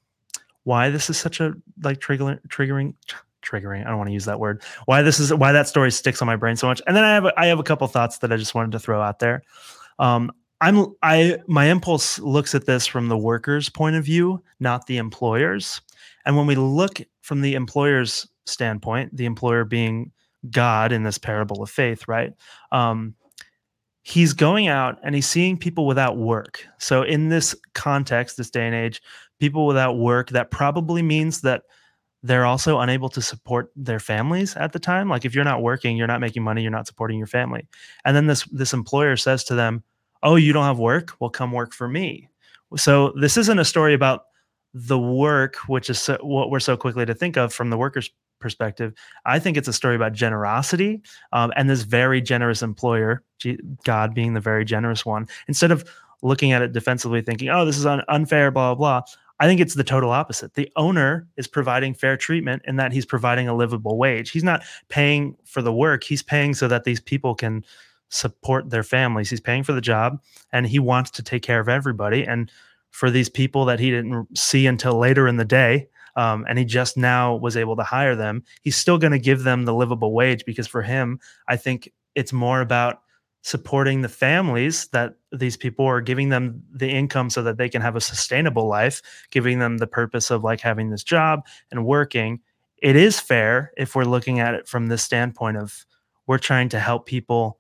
why 0.64 0.90
this 0.90 1.08
is 1.12 1.20
such 1.20 1.40
a 1.40 1.54
like 1.84 2.00
triggering 2.00 2.40
triggering 2.48 2.96
triggering. 3.44 3.86
I 3.86 3.90
don't 3.90 4.00
want 4.00 4.08
to 4.08 4.14
use 4.14 4.26
that 4.26 4.40
word. 4.40 4.64
Why 4.86 5.04
this 5.04 5.20
is 5.20 5.32
why 5.32 5.52
that 5.52 5.68
story 5.68 5.92
sticks 5.92 6.20
on 6.20 6.26
my 6.26 6.36
brain 6.36 6.56
so 6.56 6.66
much. 6.66 6.82
And 6.88 6.96
then 6.96 7.04
I 7.04 7.14
have 7.14 7.26
a, 7.26 7.40
I 7.40 7.46
have 7.46 7.60
a 7.60 7.64
couple 7.64 7.86
thoughts 7.88 8.18
that 8.18 8.34
I 8.34 8.38
just 8.38 8.56
wanted 8.56 8.72
to 8.72 8.80
throw 8.80 9.00
out 9.00 9.20
there. 9.20 9.44
Um, 10.00 10.32
I'm 10.62 10.88
I 11.04 11.38
my 11.48 11.66
impulse 11.66 12.18
looks 12.18 12.56
at 12.56 12.66
this 12.66 12.88
from 12.88 13.08
the 13.08 13.18
worker's 13.20 13.70
point 13.70 13.98
of 13.98 14.04
view, 14.04 14.42
not 14.60 14.88
the 14.88 14.98
employer's. 14.98 15.80
And 16.26 16.36
when 16.36 16.48
we 16.48 16.56
look 16.56 17.02
from 17.22 17.42
the 17.42 17.54
employer's 17.54 18.28
standpoint, 18.48 19.16
the 19.16 19.28
employer 19.28 19.64
being 19.64 20.12
God 20.50 20.92
in 20.92 21.04
this 21.04 21.18
parable 21.18 21.62
of 21.62 21.70
faith, 21.70 22.08
right? 22.08 22.34
Um, 22.72 23.16
he's 24.02 24.34
going 24.34 24.68
out 24.68 25.00
and 25.04 25.14
he's 25.16 25.28
seeing 25.28 25.58
people 25.58 25.86
without 25.86 26.18
work. 26.18 26.66
So, 26.78 27.04
in 27.04 27.30
this 27.30 27.56
context, 27.74 28.38
this 28.38 28.50
day 28.50 28.66
and 28.66 28.76
age, 28.76 29.02
people 29.40 29.68
without 29.68 29.98
work, 29.98 30.30
that 30.30 30.52
probably 30.52 31.02
means 31.02 31.42
that 31.42 31.64
they're 32.24 32.46
also 32.46 32.80
unable 32.80 33.10
to 33.10 33.22
support 33.22 33.72
their 33.76 34.00
families 34.00 34.56
at 34.58 34.74
the 34.74 34.80
time. 34.80 35.08
Like 35.08 35.24
if 35.24 35.34
you're 35.34 35.46
not 35.46 35.62
working, 35.62 35.96
you're 35.96 36.08
not 36.08 36.20
making 36.20 36.44
money, 36.44 36.62
you're 36.62 36.72
not 36.72 36.88
supporting 36.88 37.18
your 37.18 37.28
family. 37.28 37.68
And 38.04 38.16
then 38.16 38.28
this 38.28 38.44
this 38.46 38.74
employer 38.74 39.16
says 39.16 39.44
to 39.46 39.56
them, 39.56 39.84
"Oh, 40.22 40.36
you 40.36 40.52
don't 40.52 40.66
have 40.66 40.80
work? 40.80 41.14
Well, 41.20 41.30
come 41.30 41.52
work 41.52 41.74
for 41.74 41.88
me." 41.88 42.30
So 42.76 43.14
this 43.20 43.38
isn't 43.38 43.60
a 43.60 43.66
story 43.66 43.94
about 43.94 44.26
the 44.74 45.00
work, 45.00 45.56
which 45.68 45.90
is 45.90 46.00
so, 46.00 46.18
what 46.22 46.52
we're 46.52 46.60
so 46.60 46.78
quickly 46.78 47.06
to 47.06 47.14
think 47.14 47.38
of 47.38 47.54
from 47.54 47.70
the 47.70 47.78
workers' 47.78 48.10
perspective. 48.40 48.94
I 49.26 49.40
think 49.40 49.58
it's 49.58 49.68
a 49.68 49.74
story 49.74 49.96
about 49.96 50.14
generosity 50.14 51.02
um, 51.32 51.52
and 51.56 51.70
this 51.70 51.84
very 51.84 52.22
generous 52.22 52.62
employer, 52.62 53.24
God 53.84 54.14
being 54.14 54.34
the 54.34 54.40
very 54.40 54.66
generous 54.66 55.06
one. 55.06 55.28
Instead 55.48 55.72
of 55.72 55.90
looking 56.22 56.52
at 56.52 56.62
it 56.62 56.74
defensively, 56.74 57.22
thinking, 57.22 57.50
"Oh, 57.50 57.66
this 57.66 57.78
is 57.78 57.86
un- 57.86 58.04
unfair," 58.08 58.52
blah 58.52 58.74
blah 58.74 59.02
blah. 59.02 59.14
I 59.42 59.48
think 59.48 59.62
it's 59.62 59.76
the 59.76 59.86
total 59.86 60.12
opposite. 60.12 60.56
The 60.56 60.70
owner 60.76 61.26
is 61.38 61.48
providing 61.48 61.94
fair 61.94 62.18
treatment 62.18 62.62
in 62.66 62.76
that 62.76 62.92
he's 62.92 63.06
providing 63.06 63.48
a 63.48 63.56
livable 63.56 63.98
wage. 63.98 64.32
He's 64.32 64.44
not 64.44 64.64
paying 64.90 65.38
for 65.46 65.62
the 65.62 65.74
work; 65.74 66.04
he's 66.04 66.24
paying 66.24 66.54
so 66.54 66.68
that 66.68 66.84
these 66.84 67.00
people 67.00 67.36
can 67.36 67.64
support 68.10 68.70
their 68.70 68.84
families. 68.84 69.30
He's 69.30 69.40
paying 69.40 69.64
for 69.64 69.74
the 69.74 69.82
job, 69.82 70.22
and 70.52 70.68
he 70.68 70.80
wants 70.80 71.12
to 71.12 71.24
take 71.24 71.44
care 71.44 71.60
of 71.60 71.70
everybody. 71.70 72.26
And 72.26 72.52
for 72.92 73.10
these 73.10 73.30
people 73.30 73.66
that 73.66 73.80
he 73.80 73.92
didn't 73.92 74.38
see 74.38 74.68
until 74.68 74.98
later 74.98 75.28
in 75.28 75.38
the 75.38 75.46
day, 75.46 75.88
um, 76.20 76.46
and 76.50 76.60
he 76.60 76.66
just 76.66 76.98
now 76.98 77.34
was 77.34 77.56
able 77.56 77.78
to 77.78 77.84
hire 77.84 78.14
them, 78.14 78.44
he's 78.62 78.76
still 78.76 78.98
going 78.98 79.14
to 79.14 79.20
give 79.20 79.44
them 79.44 79.64
the 79.64 79.74
livable 79.74 80.12
wage 80.12 80.44
because 80.44 80.68
for 80.68 80.82
him, 80.82 81.18
I 81.48 81.56
think 81.56 81.94
it's 82.14 82.34
more 82.34 82.60
about 82.60 83.04
supporting 83.42 84.02
the 84.02 84.10
families 84.10 84.90
that 84.90 85.14
these 85.32 85.56
people 85.56 85.86
are 85.86 86.02
giving 86.02 86.28
them 86.28 86.62
the 86.74 86.90
income 86.90 87.30
so 87.30 87.42
that 87.44 87.56
they 87.58 87.70
can 87.70 87.82
have 87.82 87.96
a 87.96 88.02
sustainable 88.02 88.68
life, 88.68 89.02
giving 89.32 89.60
them 89.60 89.78
the 89.78 89.88
purpose 89.88 90.30
of 90.30 90.44
like 90.44 90.60
having 90.60 90.90
this 90.90 91.06
job 91.06 91.46
and 91.72 91.86
working. 91.86 92.42
It 92.84 92.98
is 92.98 93.18
fair 93.18 93.72
if 93.78 93.96
we're 93.96 94.04
looking 94.04 94.42
at 94.42 94.56
it 94.56 94.68
from 94.68 94.88
this 94.88 95.02
standpoint 95.02 95.56
of 95.56 95.86
we're 96.28 96.38
trying 96.38 96.68
to 96.70 96.82
help 96.82 97.06
people 97.06 97.60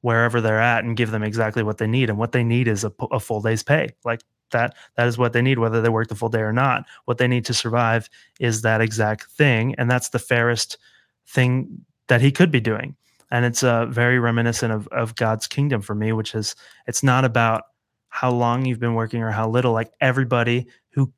wherever 0.00 0.40
they're 0.40 0.60
at 0.60 0.82
and 0.82 0.96
give 0.96 1.12
them 1.12 1.22
exactly 1.22 1.62
what 1.62 1.78
they 1.78 1.86
need. 1.86 2.10
And 2.10 2.18
what 2.18 2.32
they 2.32 2.42
need 2.42 2.66
is 2.66 2.82
a, 2.82 2.92
a 3.12 3.20
full 3.20 3.40
day's 3.40 3.62
pay. 3.62 3.90
Like 4.04 4.22
that, 4.50 4.74
that 4.96 5.06
is 5.06 5.18
what 5.18 5.32
they 5.32 5.42
need, 5.42 5.58
whether 5.58 5.80
they 5.80 5.88
work 5.88 6.08
the 6.08 6.14
full 6.14 6.28
day 6.28 6.40
or 6.40 6.52
not. 6.52 6.84
What 7.04 7.18
they 7.18 7.28
need 7.28 7.44
to 7.46 7.54
survive 7.54 8.08
is 8.38 8.62
that 8.62 8.80
exact 8.80 9.30
thing. 9.30 9.74
And 9.76 9.90
that's 9.90 10.10
the 10.10 10.18
fairest 10.18 10.78
thing 11.26 11.84
that 12.08 12.20
he 12.20 12.32
could 12.32 12.50
be 12.50 12.60
doing. 12.60 12.96
And 13.30 13.44
it's 13.44 13.62
uh, 13.62 13.86
very 13.86 14.18
reminiscent 14.18 14.72
of, 14.72 14.88
of 14.88 15.14
God's 15.14 15.46
kingdom 15.46 15.82
for 15.82 15.94
me, 15.94 16.12
which 16.12 16.34
is 16.34 16.56
it's 16.86 17.02
not 17.02 17.24
about 17.24 17.64
how 18.08 18.30
long 18.30 18.64
you've 18.64 18.80
been 18.80 18.94
working 18.94 19.22
or 19.22 19.30
how 19.30 19.48
little. 19.48 19.72
Like 19.72 19.92
everybody 20.00 20.66
who 20.90 21.12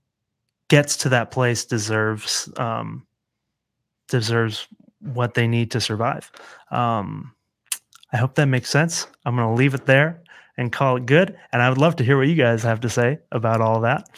gets 0.69 0.97
to 0.99 1.09
that 1.09 1.31
place 1.31 1.65
deserves 1.65 2.51
um, 2.59 3.07
deserves 4.09 4.69
what 5.01 5.35
they 5.35 5.47
need 5.49 5.71
to 5.71 5.81
survive. 5.81 6.31
Um, 6.71 7.33
I 8.13 8.19
hope 8.19 8.35
that 8.35 8.47
makes 8.47 8.69
sense. 8.69 9.07
I'm 9.25 9.35
going 9.35 9.49
to 9.49 9.55
leave 9.55 9.73
it 9.75 9.87
there 9.87 10.23
and 10.63 10.73
call 10.73 10.97
it 10.97 11.05
good. 11.05 11.37
And 11.53 11.61
I 11.61 11.69
would 11.69 11.79
love 11.79 11.97
to 11.97 12.05
hear 12.05 12.17
what 12.17 12.29
you 12.29 12.35
guys 12.35 12.63
have 12.63 12.81
to 12.81 12.89
say 12.89 13.19
about 13.31 13.61
all 13.61 13.81
that. 13.83 14.09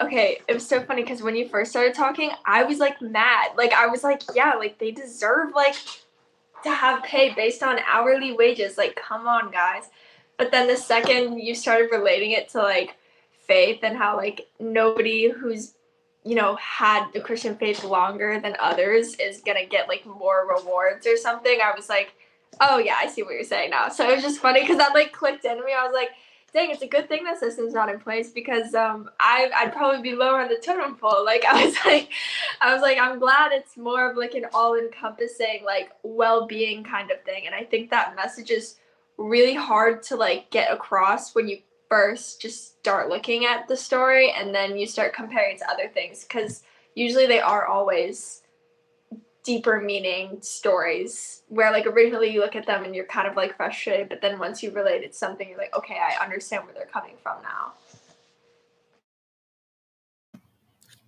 Okay, 0.00 0.40
it 0.48 0.54
was 0.54 0.66
so 0.66 0.82
funny 0.82 1.02
because 1.02 1.22
when 1.22 1.36
you 1.36 1.48
first 1.48 1.70
started 1.70 1.94
talking, 1.94 2.30
I 2.44 2.64
was 2.64 2.78
like 2.78 3.00
mad. 3.00 3.52
Like 3.56 3.72
I 3.72 3.86
was 3.86 4.02
like, 4.02 4.22
yeah, 4.34 4.54
like 4.54 4.78
they 4.78 4.90
deserve 4.90 5.54
like 5.54 5.76
to 6.64 6.70
have 6.70 7.02
pay 7.04 7.32
based 7.34 7.62
on 7.62 7.78
hourly 7.88 8.32
wages. 8.32 8.76
Like, 8.76 8.96
come 8.96 9.26
on, 9.26 9.50
guys. 9.50 9.84
But 10.38 10.50
then 10.50 10.66
the 10.66 10.76
second 10.76 11.38
you 11.38 11.54
started 11.54 11.90
relating 11.92 12.32
it 12.32 12.48
to 12.50 12.58
like 12.58 12.96
faith 13.46 13.80
and 13.82 13.96
how 13.96 14.16
like 14.16 14.48
nobody 14.58 15.30
who's 15.30 15.74
you 16.24 16.34
know 16.34 16.56
had 16.56 17.08
the 17.12 17.20
Christian 17.20 17.56
faith 17.56 17.84
longer 17.84 18.40
than 18.40 18.56
others 18.58 19.14
is 19.16 19.42
gonna 19.44 19.66
get 19.66 19.88
like 19.88 20.04
more 20.06 20.48
rewards 20.56 21.06
or 21.06 21.16
something, 21.16 21.60
I 21.62 21.72
was 21.76 21.88
like 21.88 22.14
oh 22.60 22.78
yeah, 22.78 22.96
I 22.98 23.06
see 23.08 23.22
what 23.22 23.34
you're 23.34 23.44
saying 23.44 23.70
now. 23.70 23.88
So 23.88 24.08
it 24.08 24.14
was 24.14 24.24
just 24.24 24.40
funny 24.40 24.60
because 24.60 24.78
that 24.78 24.94
like 24.94 25.12
clicked 25.12 25.44
into 25.44 25.64
me. 25.64 25.72
I 25.72 25.84
was 25.84 25.94
like, 25.94 26.10
dang, 26.52 26.70
it's 26.70 26.82
a 26.82 26.86
good 26.86 27.08
thing 27.08 27.24
that 27.24 27.38
system's 27.38 27.72
not 27.72 27.88
in 27.88 27.98
place 27.98 28.30
because 28.30 28.74
um 28.74 29.10
I 29.18 29.50
I'd 29.54 29.72
probably 29.72 30.02
be 30.02 30.16
lower 30.16 30.40
on 30.40 30.48
the 30.48 30.56
totem 30.56 30.96
pole. 30.96 31.24
Like 31.24 31.44
I 31.44 31.64
was 31.64 31.76
like 31.84 32.10
I 32.60 32.72
was 32.72 32.82
like, 32.82 32.98
I'm 32.98 33.18
glad 33.18 33.52
it's 33.52 33.76
more 33.76 34.10
of 34.10 34.16
like 34.16 34.34
an 34.34 34.46
all 34.52 34.76
encompassing 34.76 35.62
like 35.64 35.90
well 36.02 36.46
being 36.46 36.84
kind 36.84 37.10
of 37.10 37.22
thing. 37.22 37.46
And 37.46 37.54
I 37.54 37.64
think 37.64 37.90
that 37.90 38.16
message 38.16 38.50
is 38.50 38.76
really 39.18 39.54
hard 39.54 40.02
to 40.04 40.16
like 40.16 40.50
get 40.50 40.72
across 40.72 41.34
when 41.34 41.48
you 41.48 41.58
first 41.88 42.40
just 42.40 42.78
start 42.78 43.08
looking 43.08 43.44
at 43.44 43.68
the 43.68 43.76
story 43.76 44.32
and 44.32 44.54
then 44.54 44.78
you 44.78 44.86
start 44.86 45.14
comparing 45.14 45.58
to 45.58 45.70
other 45.70 45.88
things 45.88 46.24
because 46.24 46.62
usually 46.94 47.26
they 47.26 47.40
are 47.40 47.66
always 47.66 48.41
deeper 49.44 49.80
meaning 49.80 50.38
stories 50.40 51.42
where 51.48 51.72
like 51.72 51.86
originally 51.86 52.32
you 52.32 52.40
look 52.40 52.54
at 52.54 52.66
them 52.66 52.84
and 52.84 52.94
you're 52.94 53.04
kind 53.06 53.26
of 53.26 53.36
like 53.36 53.56
frustrated 53.56 54.08
but 54.08 54.20
then 54.20 54.38
once 54.38 54.62
you 54.62 54.70
relate 54.70 55.02
it 55.02 55.14
something 55.14 55.48
you're 55.48 55.58
like 55.58 55.74
okay 55.76 55.96
i 55.96 56.22
understand 56.22 56.64
where 56.64 56.74
they're 56.74 56.86
coming 56.86 57.14
from 57.22 57.36
now. 57.42 57.72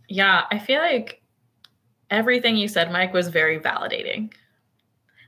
Yeah 0.08 0.44
i 0.50 0.58
feel 0.58 0.80
like 0.80 1.22
everything 2.10 2.56
you 2.56 2.68
said 2.68 2.90
mike 2.90 3.12
was 3.12 3.28
very 3.28 3.58
validating. 3.58 4.32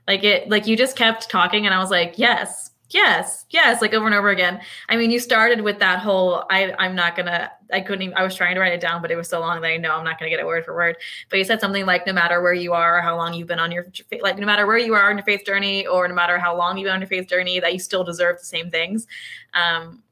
Like 0.07 0.23
it 0.23 0.49
like 0.49 0.67
you 0.67 0.75
just 0.77 0.95
kept 0.97 1.29
talking 1.29 1.65
and 1.65 1.73
i 1.73 1.79
was 1.79 1.91
like 1.91 2.15
yes 2.17 2.71
yes 2.89 3.45
yes 3.49 3.81
like 3.81 3.93
over 3.93 4.05
and 4.05 4.15
over 4.15 4.29
again. 4.29 4.61
I 4.89 4.95
mean 4.97 5.11
you 5.11 5.19
started 5.19 5.61
with 5.61 5.79
that 5.79 5.99
whole 5.99 6.45
i 6.49 6.73
i'm 6.79 6.95
not 6.95 7.15
gonna 7.15 7.51
i 7.71 7.81
couldn't 7.81 8.01
even 8.01 8.17
i 8.17 8.23
was 8.23 8.35
trying 8.35 8.55
to 8.55 8.61
write 8.61 8.73
it 8.73 8.79
down 8.79 9.01
but 9.01 9.11
it 9.11 9.15
was 9.15 9.27
so 9.27 9.39
long 9.39 9.59
that 9.61 9.67
i 9.67 9.77
know 9.77 9.95
i'm 9.95 10.05
not 10.05 10.17
gonna 10.17 10.29
get 10.29 10.39
it 10.39 10.45
word 10.45 10.63
for 10.65 10.73
word. 10.73 10.95
But 11.29 11.39
you 11.39 11.45
said 11.45 11.59
something 11.59 11.85
like 11.85 12.07
no 12.07 12.13
matter 12.13 12.41
where 12.41 12.53
you 12.53 12.73
are 12.73 13.01
how 13.01 13.17
long 13.17 13.33
you've 13.33 13.47
been 13.47 13.59
on 13.59 13.71
your 13.71 13.87
like 14.21 14.37
no 14.37 14.45
matter 14.45 14.65
where 14.65 14.77
you 14.77 14.93
are 14.93 15.11
in 15.11 15.17
your 15.17 15.25
faith 15.25 15.45
journey 15.45 15.85
or 15.85 16.07
no 16.07 16.15
matter 16.15 16.39
how 16.39 16.55
long 16.57 16.77
you've 16.77 16.85
been 16.85 16.93
on 16.93 17.01
your 17.01 17.09
faith 17.09 17.27
journey 17.27 17.59
that 17.59 17.73
you 17.73 17.79
still 17.79 18.03
deserve 18.03 18.39
the 18.39 18.45
same 18.45 18.71
things. 18.71 19.07
Um 19.53 20.03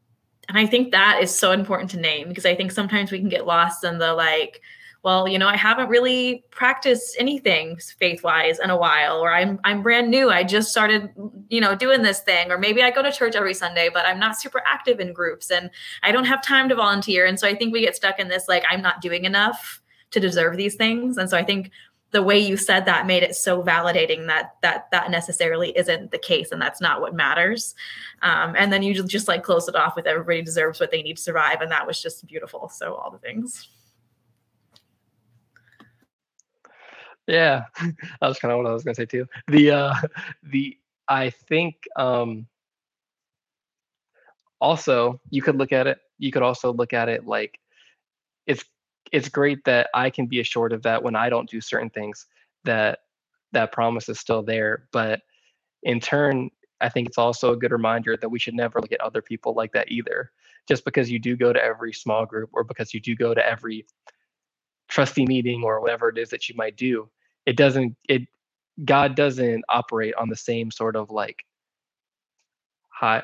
and 0.47 0.57
i 0.57 0.65
think 0.65 0.91
that 0.91 1.19
is 1.21 1.33
so 1.33 1.51
important 1.51 1.89
to 1.91 1.99
name 1.99 2.27
because 2.27 2.45
i 2.45 2.55
think 2.55 2.71
sometimes 2.71 3.11
we 3.11 3.19
can 3.19 3.29
get 3.29 3.45
lost 3.45 3.83
in 3.83 3.97
the 3.97 4.13
like 4.13 4.61
well, 5.05 5.27
you 5.27 5.37
know, 5.37 5.47
I 5.47 5.55
haven't 5.55 5.89
really 5.89 6.43
practiced 6.49 7.15
anything 7.19 7.77
faith 7.99 8.23
wise 8.23 8.57
in 8.57 8.71
a 8.71 8.75
while, 8.75 9.19
or 9.19 9.31
I'm 9.31 9.59
I'm 9.63 9.83
brand 9.83 10.09
new. 10.09 10.31
I 10.31 10.43
just 10.43 10.71
started, 10.71 11.11
you 11.47 11.61
know, 11.61 11.75
doing 11.75 12.01
this 12.01 12.21
thing, 12.21 12.49
or 12.49 12.57
maybe 12.57 12.81
I 12.81 12.89
go 12.89 13.03
to 13.03 13.11
church 13.11 13.35
every 13.35 13.53
Sunday, 13.53 13.87
but 13.93 14.07
I'm 14.07 14.19
not 14.19 14.41
super 14.41 14.63
active 14.65 14.99
in 14.99 15.13
groups 15.13 15.51
and 15.51 15.69
I 16.01 16.11
don't 16.11 16.25
have 16.25 16.41
time 16.41 16.69
to 16.69 16.75
volunteer. 16.75 17.27
And 17.27 17.39
so 17.39 17.47
I 17.47 17.53
think 17.53 17.71
we 17.71 17.81
get 17.81 17.95
stuck 17.95 18.17
in 18.17 18.29
this 18.29 18.47
like 18.47 18.63
I'm 18.67 18.81
not 18.81 18.99
doing 18.99 19.25
enough 19.25 19.79
to 20.09 20.19
deserve 20.19 20.57
these 20.57 20.73
things. 20.73 21.17
And 21.17 21.29
so 21.29 21.37
I 21.37 21.43
think 21.43 21.69
the 22.09 22.23
way 22.23 22.39
you 22.39 22.57
said 22.57 22.85
that 22.85 23.05
made 23.05 23.21
it 23.21 23.35
so 23.35 23.61
validating 23.61 24.25
that 24.25 24.55
that 24.63 24.89
that 24.89 25.11
necessarily 25.11 25.77
isn't 25.77 26.09
the 26.09 26.17
case 26.17 26.51
and 26.51 26.59
that's 26.59 26.81
not 26.81 26.99
what 27.01 27.13
matters 27.13 27.75
um, 28.21 28.55
and 28.57 28.71
then 28.71 28.81
you 28.81 28.93
just, 28.93 29.09
just 29.09 29.27
like 29.27 29.43
close 29.43 29.67
it 29.67 29.75
off 29.75 29.95
with 29.97 30.07
everybody 30.07 30.41
deserves 30.41 30.79
what 30.79 30.91
they 30.91 31.03
need 31.03 31.17
to 31.17 31.21
survive 31.21 31.59
and 31.59 31.71
that 31.71 31.85
was 31.85 32.01
just 32.01 32.25
beautiful 32.25 32.69
so 32.69 32.95
all 32.95 33.11
the 33.11 33.17
things 33.17 33.67
Yeah, 37.27 37.65
that 37.81 38.27
was 38.27 38.39
kind 38.39 38.51
of 38.51 38.57
what 38.59 38.67
I 38.67 38.73
was 38.73 38.83
gonna 38.83 38.95
say 38.95 39.05
too. 39.05 39.25
The 39.47 39.71
uh, 39.71 39.93
the 40.43 40.77
I 41.07 41.29
think 41.31 41.75
um, 41.95 42.47
also 44.61 45.19
you 45.29 45.41
could 45.41 45.57
look 45.57 45.71
at 45.71 45.87
it. 45.87 45.99
You 46.17 46.31
could 46.31 46.43
also 46.43 46.71
look 46.73 46.93
at 46.93 47.09
it 47.09 47.25
like 47.25 47.59
it's 48.47 48.63
it's 49.11 49.29
great 49.29 49.63
that 49.65 49.89
I 49.93 50.09
can 50.09 50.27
be 50.27 50.39
assured 50.39 50.73
of 50.73 50.83
that 50.83 51.03
when 51.03 51.15
I 51.15 51.29
don't 51.29 51.49
do 51.49 51.61
certain 51.61 51.89
things 51.89 52.25
that 52.65 52.99
that 53.53 53.71
promise 53.71 54.09
is 54.09 54.19
still 54.19 54.43
there. 54.43 54.87
But 54.91 55.21
in 55.83 55.99
turn, 55.99 56.49
I 56.81 56.89
think 56.89 57.07
it's 57.07 57.17
also 57.17 57.53
a 57.53 57.57
good 57.57 57.71
reminder 57.71 58.17
that 58.17 58.29
we 58.29 58.39
should 58.39 58.55
never 58.55 58.81
look 58.81 58.91
at 58.91 59.01
other 59.01 59.21
people 59.21 59.53
like 59.53 59.73
that 59.73 59.91
either. 59.91 60.31
Just 60.67 60.85
because 60.85 61.11
you 61.11 61.19
do 61.19 61.35
go 61.37 61.53
to 61.53 61.63
every 61.63 61.93
small 61.93 62.25
group 62.25 62.49
or 62.53 62.63
because 62.63 62.93
you 62.93 62.99
do 62.99 63.15
go 63.15 63.33
to 63.33 63.47
every 63.47 63.85
trustee 64.89 65.25
meeting 65.25 65.63
or 65.63 65.81
whatever 65.81 66.09
it 66.09 66.17
is 66.17 66.29
that 66.29 66.49
you 66.49 66.55
might 66.55 66.77
do 66.77 67.09
it 67.45 67.57
doesn't 67.57 67.95
it 68.09 68.23
god 68.85 69.15
doesn't 69.15 69.63
operate 69.69 70.13
on 70.15 70.29
the 70.29 70.35
same 70.35 70.71
sort 70.71 70.95
of 70.95 71.09
like 71.11 71.43
high 72.89 73.23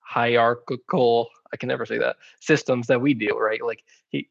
hierarchical 0.00 1.28
i 1.52 1.56
can 1.56 1.68
never 1.68 1.86
say 1.86 1.98
that 1.98 2.16
systems 2.40 2.86
that 2.86 3.00
we 3.00 3.14
do 3.14 3.36
right? 3.38 3.62
Like 3.62 3.82
he 4.08 4.28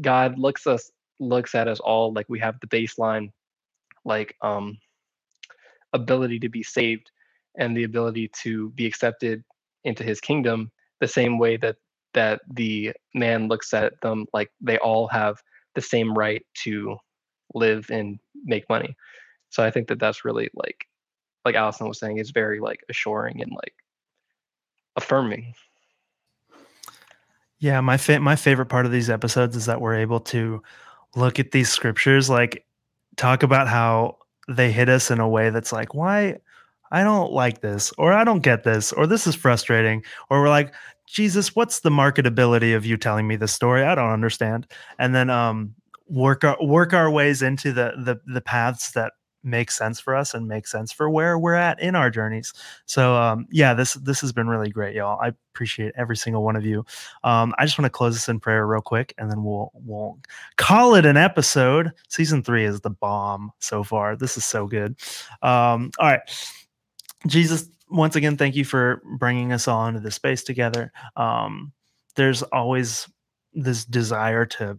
god 0.00 0.38
looks 0.38 0.66
us 0.66 0.90
looks 1.20 1.54
at 1.54 1.68
us 1.68 1.80
all 1.80 2.12
like 2.12 2.26
we 2.28 2.38
have 2.40 2.58
the 2.60 2.66
baseline 2.66 3.30
like 4.04 4.34
um 4.42 4.78
ability 5.92 6.38
to 6.40 6.48
be 6.48 6.62
saved 6.62 7.10
and 7.56 7.76
the 7.76 7.84
ability 7.84 8.28
to 8.42 8.70
be 8.70 8.86
accepted 8.86 9.44
into 9.84 10.02
his 10.04 10.20
kingdom 10.20 10.70
the 11.00 11.08
same 11.08 11.38
way 11.38 11.56
that 11.56 11.76
that 12.14 12.40
the 12.52 12.92
man 13.14 13.48
looks 13.48 13.74
at 13.74 13.94
them 14.02 14.26
like 14.32 14.50
they 14.60 14.78
all 14.78 15.08
have 15.08 15.42
the 15.74 15.82
same 15.82 16.14
right 16.14 16.44
to 16.64 16.96
live 17.54 17.90
and 17.90 18.18
make 18.44 18.68
money. 18.68 18.96
So 19.50 19.62
I 19.62 19.70
think 19.70 19.88
that 19.88 19.98
that's 19.98 20.24
really 20.24 20.48
like, 20.54 20.86
like 21.44 21.54
Allison 21.54 21.88
was 21.88 21.98
saying, 21.98 22.18
is 22.18 22.30
very 22.30 22.60
like 22.60 22.80
assuring 22.88 23.42
and 23.42 23.52
like 23.52 23.74
affirming. 24.96 25.54
Yeah, 27.58 27.80
my 27.80 27.96
fa- 27.96 28.20
my 28.20 28.36
favorite 28.36 28.66
part 28.66 28.86
of 28.86 28.92
these 28.92 29.08
episodes 29.08 29.56
is 29.56 29.66
that 29.66 29.80
we're 29.80 29.94
able 29.94 30.20
to 30.20 30.62
look 31.16 31.38
at 31.38 31.52
these 31.52 31.70
scriptures, 31.70 32.28
like 32.28 32.64
talk 33.16 33.42
about 33.42 33.68
how 33.68 34.18
they 34.48 34.72
hit 34.72 34.88
us 34.88 35.10
in 35.10 35.20
a 35.20 35.28
way 35.28 35.50
that's 35.50 35.72
like, 35.72 35.94
why 35.94 36.38
I 36.90 37.02
don't 37.02 37.32
like 37.32 37.60
this, 37.60 37.92
or 37.96 38.12
I 38.12 38.24
don't 38.24 38.42
get 38.42 38.64
this, 38.64 38.92
or 38.92 39.06
this 39.06 39.26
is 39.26 39.34
frustrating, 39.34 40.02
or 40.30 40.42
we're 40.42 40.48
like, 40.48 40.74
Jesus, 41.06 41.54
what's 41.54 41.80
the 41.80 41.90
marketability 41.90 42.74
of 42.76 42.86
you 42.86 42.96
telling 42.96 43.26
me 43.26 43.36
this 43.36 43.52
story? 43.52 43.82
I 43.84 43.94
don't 43.94 44.10
understand. 44.10 44.66
And 44.98 45.14
then 45.14 45.30
um 45.30 45.74
work 46.08 46.44
our 46.44 46.56
work 46.62 46.92
our 46.92 47.10
ways 47.10 47.42
into 47.42 47.72
the 47.72 47.94
the 48.04 48.20
the 48.32 48.40
paths 48.40 48.92
that 48.92 49.12
make 49.44 49.70
sense 49.70 50.00
for 50.00 50.16
us 50.16 50.34
and 50.34 50.48
make 50.48 50.66
sense 50.66 50.90
for 50.90 51.08
where 51.10 51.38
we're 51.38 51.54
at 51.54 51.78
in 51.80 51.94
our 51.94 52.10
journeys. 52.10 52.52
So 52.86 53.14
um, 53.14 53.46
yeah, 53.50 53.74
this 53.74 53.94
this 53.94 54.20
has 54.22 54.32
been 54.32 54.48
really 54.48 54.70
great, 54.70 54.96
y'all. 54.96 55.20
I 55.20 55.32
appreciate 55.52 55.92
every 55.96 56.16
single 56.16 56.42
one 56.42 56.56
of 56.56 56.64
you. 56.64 56.84
Um, 57.22 57.54
I 57.58 57.66
just 57.66 57.78
want 57.78 57.86
to 57.86 57.90
close 57.90 58.14
this 58.14 58.28
in 58.28 58.40
prayer 58.40 58.66
real 58.66 58.80
quick, 58.80 59.14
and 59.18 59.30
then 59.30 59.44
we'll 59.44 59.70
we'll 59.74 60.18
call 60.56 60.94
it 60.94 61.06
an 61.06 61.16
episode. 61.16 61.92
Season 62.08 62.42
three 62.42 62.64
is 62.64 62.80
the 62.80 62.90
bomb 62.90 63.52
so 63.58 63.84
far. 63.84 64.16
This 64.16 64.36
is 64.36 64.44
so 64.44 64.66
good. 64.66 64.96
Um, 65.42 65.90
all 65.98 66.08
right, 66.08 66.20
Jesus. 67.26 67.68
Once 67.94 68.16
again, 68.16 68.36
thank 68.36 68.56
you 68.56 68.64
for 68.64 69.00
bringing 69.18 69.52
us 69.52 69.68
all 69.68 69.86
into 69.86 70.00
this 70.00 70.16
space 70.16 70.42
together. 70.42 70.92
Um, 71.16 71.72
there's 72.16 72.42
always 72.42 73.08
this 73.52 73.84
desire 73.84 74.44
to 74.44 74.78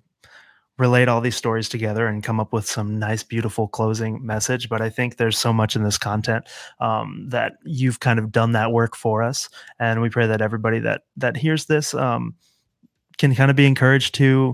relate 0.78 1.08
all 1.08 1.22
these 1.22 1.38
stories 1.38 1.70
together 1.70 2.08
and 2.08 2.24
come 2.24 2.42
up 2.42 2.52
with 2.52 2.66
some 2.66 3.00
nice 3.00 3.24
beautiful 3.24 3.66
closing 3.70 4.26
message 4.26 4.68
but 4.68 4.82
i 4.82 4.90
think 4.90 5.16
there's 5.16 5.38
so 5.38 5.54
much 5.54 5.74
in 5.74 5.84
this 5.84 5.98
content 5.98 6.46
um, 6.82 7.26
that 7.30 7.54
you've 7.64 8.02
kind 8.02 8.20
of 8.20 8.30
done 8.30 8.52
that 8.52 8.74
work 8.74 8.94
for 8.94 9.24
us 9.24 9.48
and 9.80 10.02
we 10.02 10.10
pray 10.10 10.28
that 10.28 10.42
everybody 10.42 10.80
that 10.80 11.04
that 11.16 11.38
hears 11.38 11.68
this 11.68 11.94
um, 11.94 12.36
can 13.18 13.34
kind 13.34 13.50
of 13.50 13.56
be 13.56 13.66
encouraged 13.66 14.14
to 14.14 14.54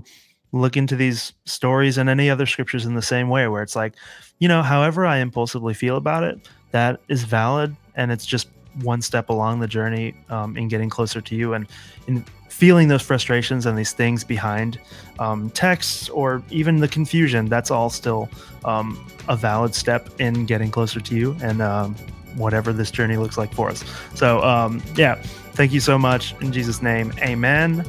look 0.52 0.76
into 0.76 0.94
these 0.94 1.32
stories 1.44 1.98
and 1.98 2.08
any 2.08 2.30
other 2.30 2.46
scriptures 2.46 2.86
in 2.86 2.94
the 2.94 3.02
same 3.02 3.28
way 3.28 3.48
where 3.48 3.62
it's 3.62 3.74
like 3.74 3.96
you 4.38 4.46
know 4.46 4.62
however 4.62 5.04
i 5.04 5.16
impulsively 5.16 5.74
feel 5.74 5.96
about 5.96 6.22
it 6.22 6.48
that 6.70 7.00
is 7.08 7.24
valid 7.24 7.76
and 7.94 8.10
it's 8.10 8.26
just 8.26 8.48
one 8.80 9.02
step 9.02 9.28
along 9.28 9.60
the 9.60 9.68
journey 9.68 10.14
um, 10.30 10.56
in 10.56 10.68
getting 10.68 10.88
closer 10.88 11.20
to 11.20 11.34
you 11.34 11.54
and 11.54 11.66
in 12.06 12.24
feeling 12.48 12.88
those 12.88 13.02
frustrations 13.02 13.66
and 13.66 13.76
these 13.76 13.92
things 13.92 14.24
behind 14.24 14.78
um, 15.18 15.50
texts 15.50 16.08
or 16.10 16.42
even 16.50 16.76
the 16.76 16.88
confusion 16.88 17.46
that's 17.46 17.70
all 17.70 17.90
still 17.90 18.28
um, 18.64 19.04
a 19.28 19.36
valid 19.36 19.74
step 19.74 20.08
in 20.20 20.46
getting 20.46 20.70
closer 20.70 21.00
to 21.00 21.14
you 21.14 21.36
and 21.42 21.60
um, 21.60 21.94
whatever 22.36 22.72
this 22.72 22.90
journey 22.90 23.16
looks 23.16 23.36
like 23.36 23.52
for 23.52 23.68
us. 23.68 23.84
So 24.14 24.42
um, 24.42 24.82
yeah 24.96 25.16
thank 25.54 25.72
you 25.72 25.80
so 25.80 25.98
much. 25.98 26.34
In 26.40 26.52
jesus 26.52 26.82
name 26.82 27.12
amen. 27.18 27.86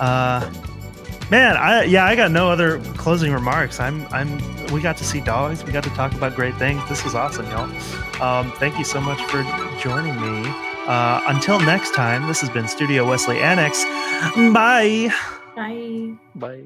Uh, 0.00 0.50
man 1.30 1.56
i 1.56 1.82
yeah 1.84 2.04
i 2.04 2.14
got 2.14 2.30
no 2.30 2.50
other 2.50 2.80
closing 2.94 3.32
remarks 3.32 3.80
i'm 3.80 4.06
i'm 4.12 4.38
we 4.72 4.80
got 4.80 4.96
to 4.96 5.04
see 5.04 5.20
dogs 5.20 5.64
we 5.64 5.72
got 5.72 5.84
to 5.84 5.90
talk 5.90 6.12
about 6.12 6.34
great 6.34 6.54
things 6.56 6.80
this 6.88 7.04
was 7.04 7.14
awesome 7.14 7.46
y'all 7.46 7.70
um, 8.22 8.50
thank 8.52 8.78
you 8.78 8.84
so 8.84 9.00
much 9.00 9.20
for 9.22 9.42
joining 9.80 10.18
me 10.20 10.48
uh, 10.86 11.20
until 11.26 11.58
next 11.58 11.94
time, 11.94 12.28
this 12.28 12.40
has 12.40 12.48
been 12.50 12.68
Studio 12.68 13.08
Wesley 13.08 13.40
Annex. 13.40 13.84
Bye. 14.52 15.12
Bye. 15.56 16.14
Bye. 16.34 16.62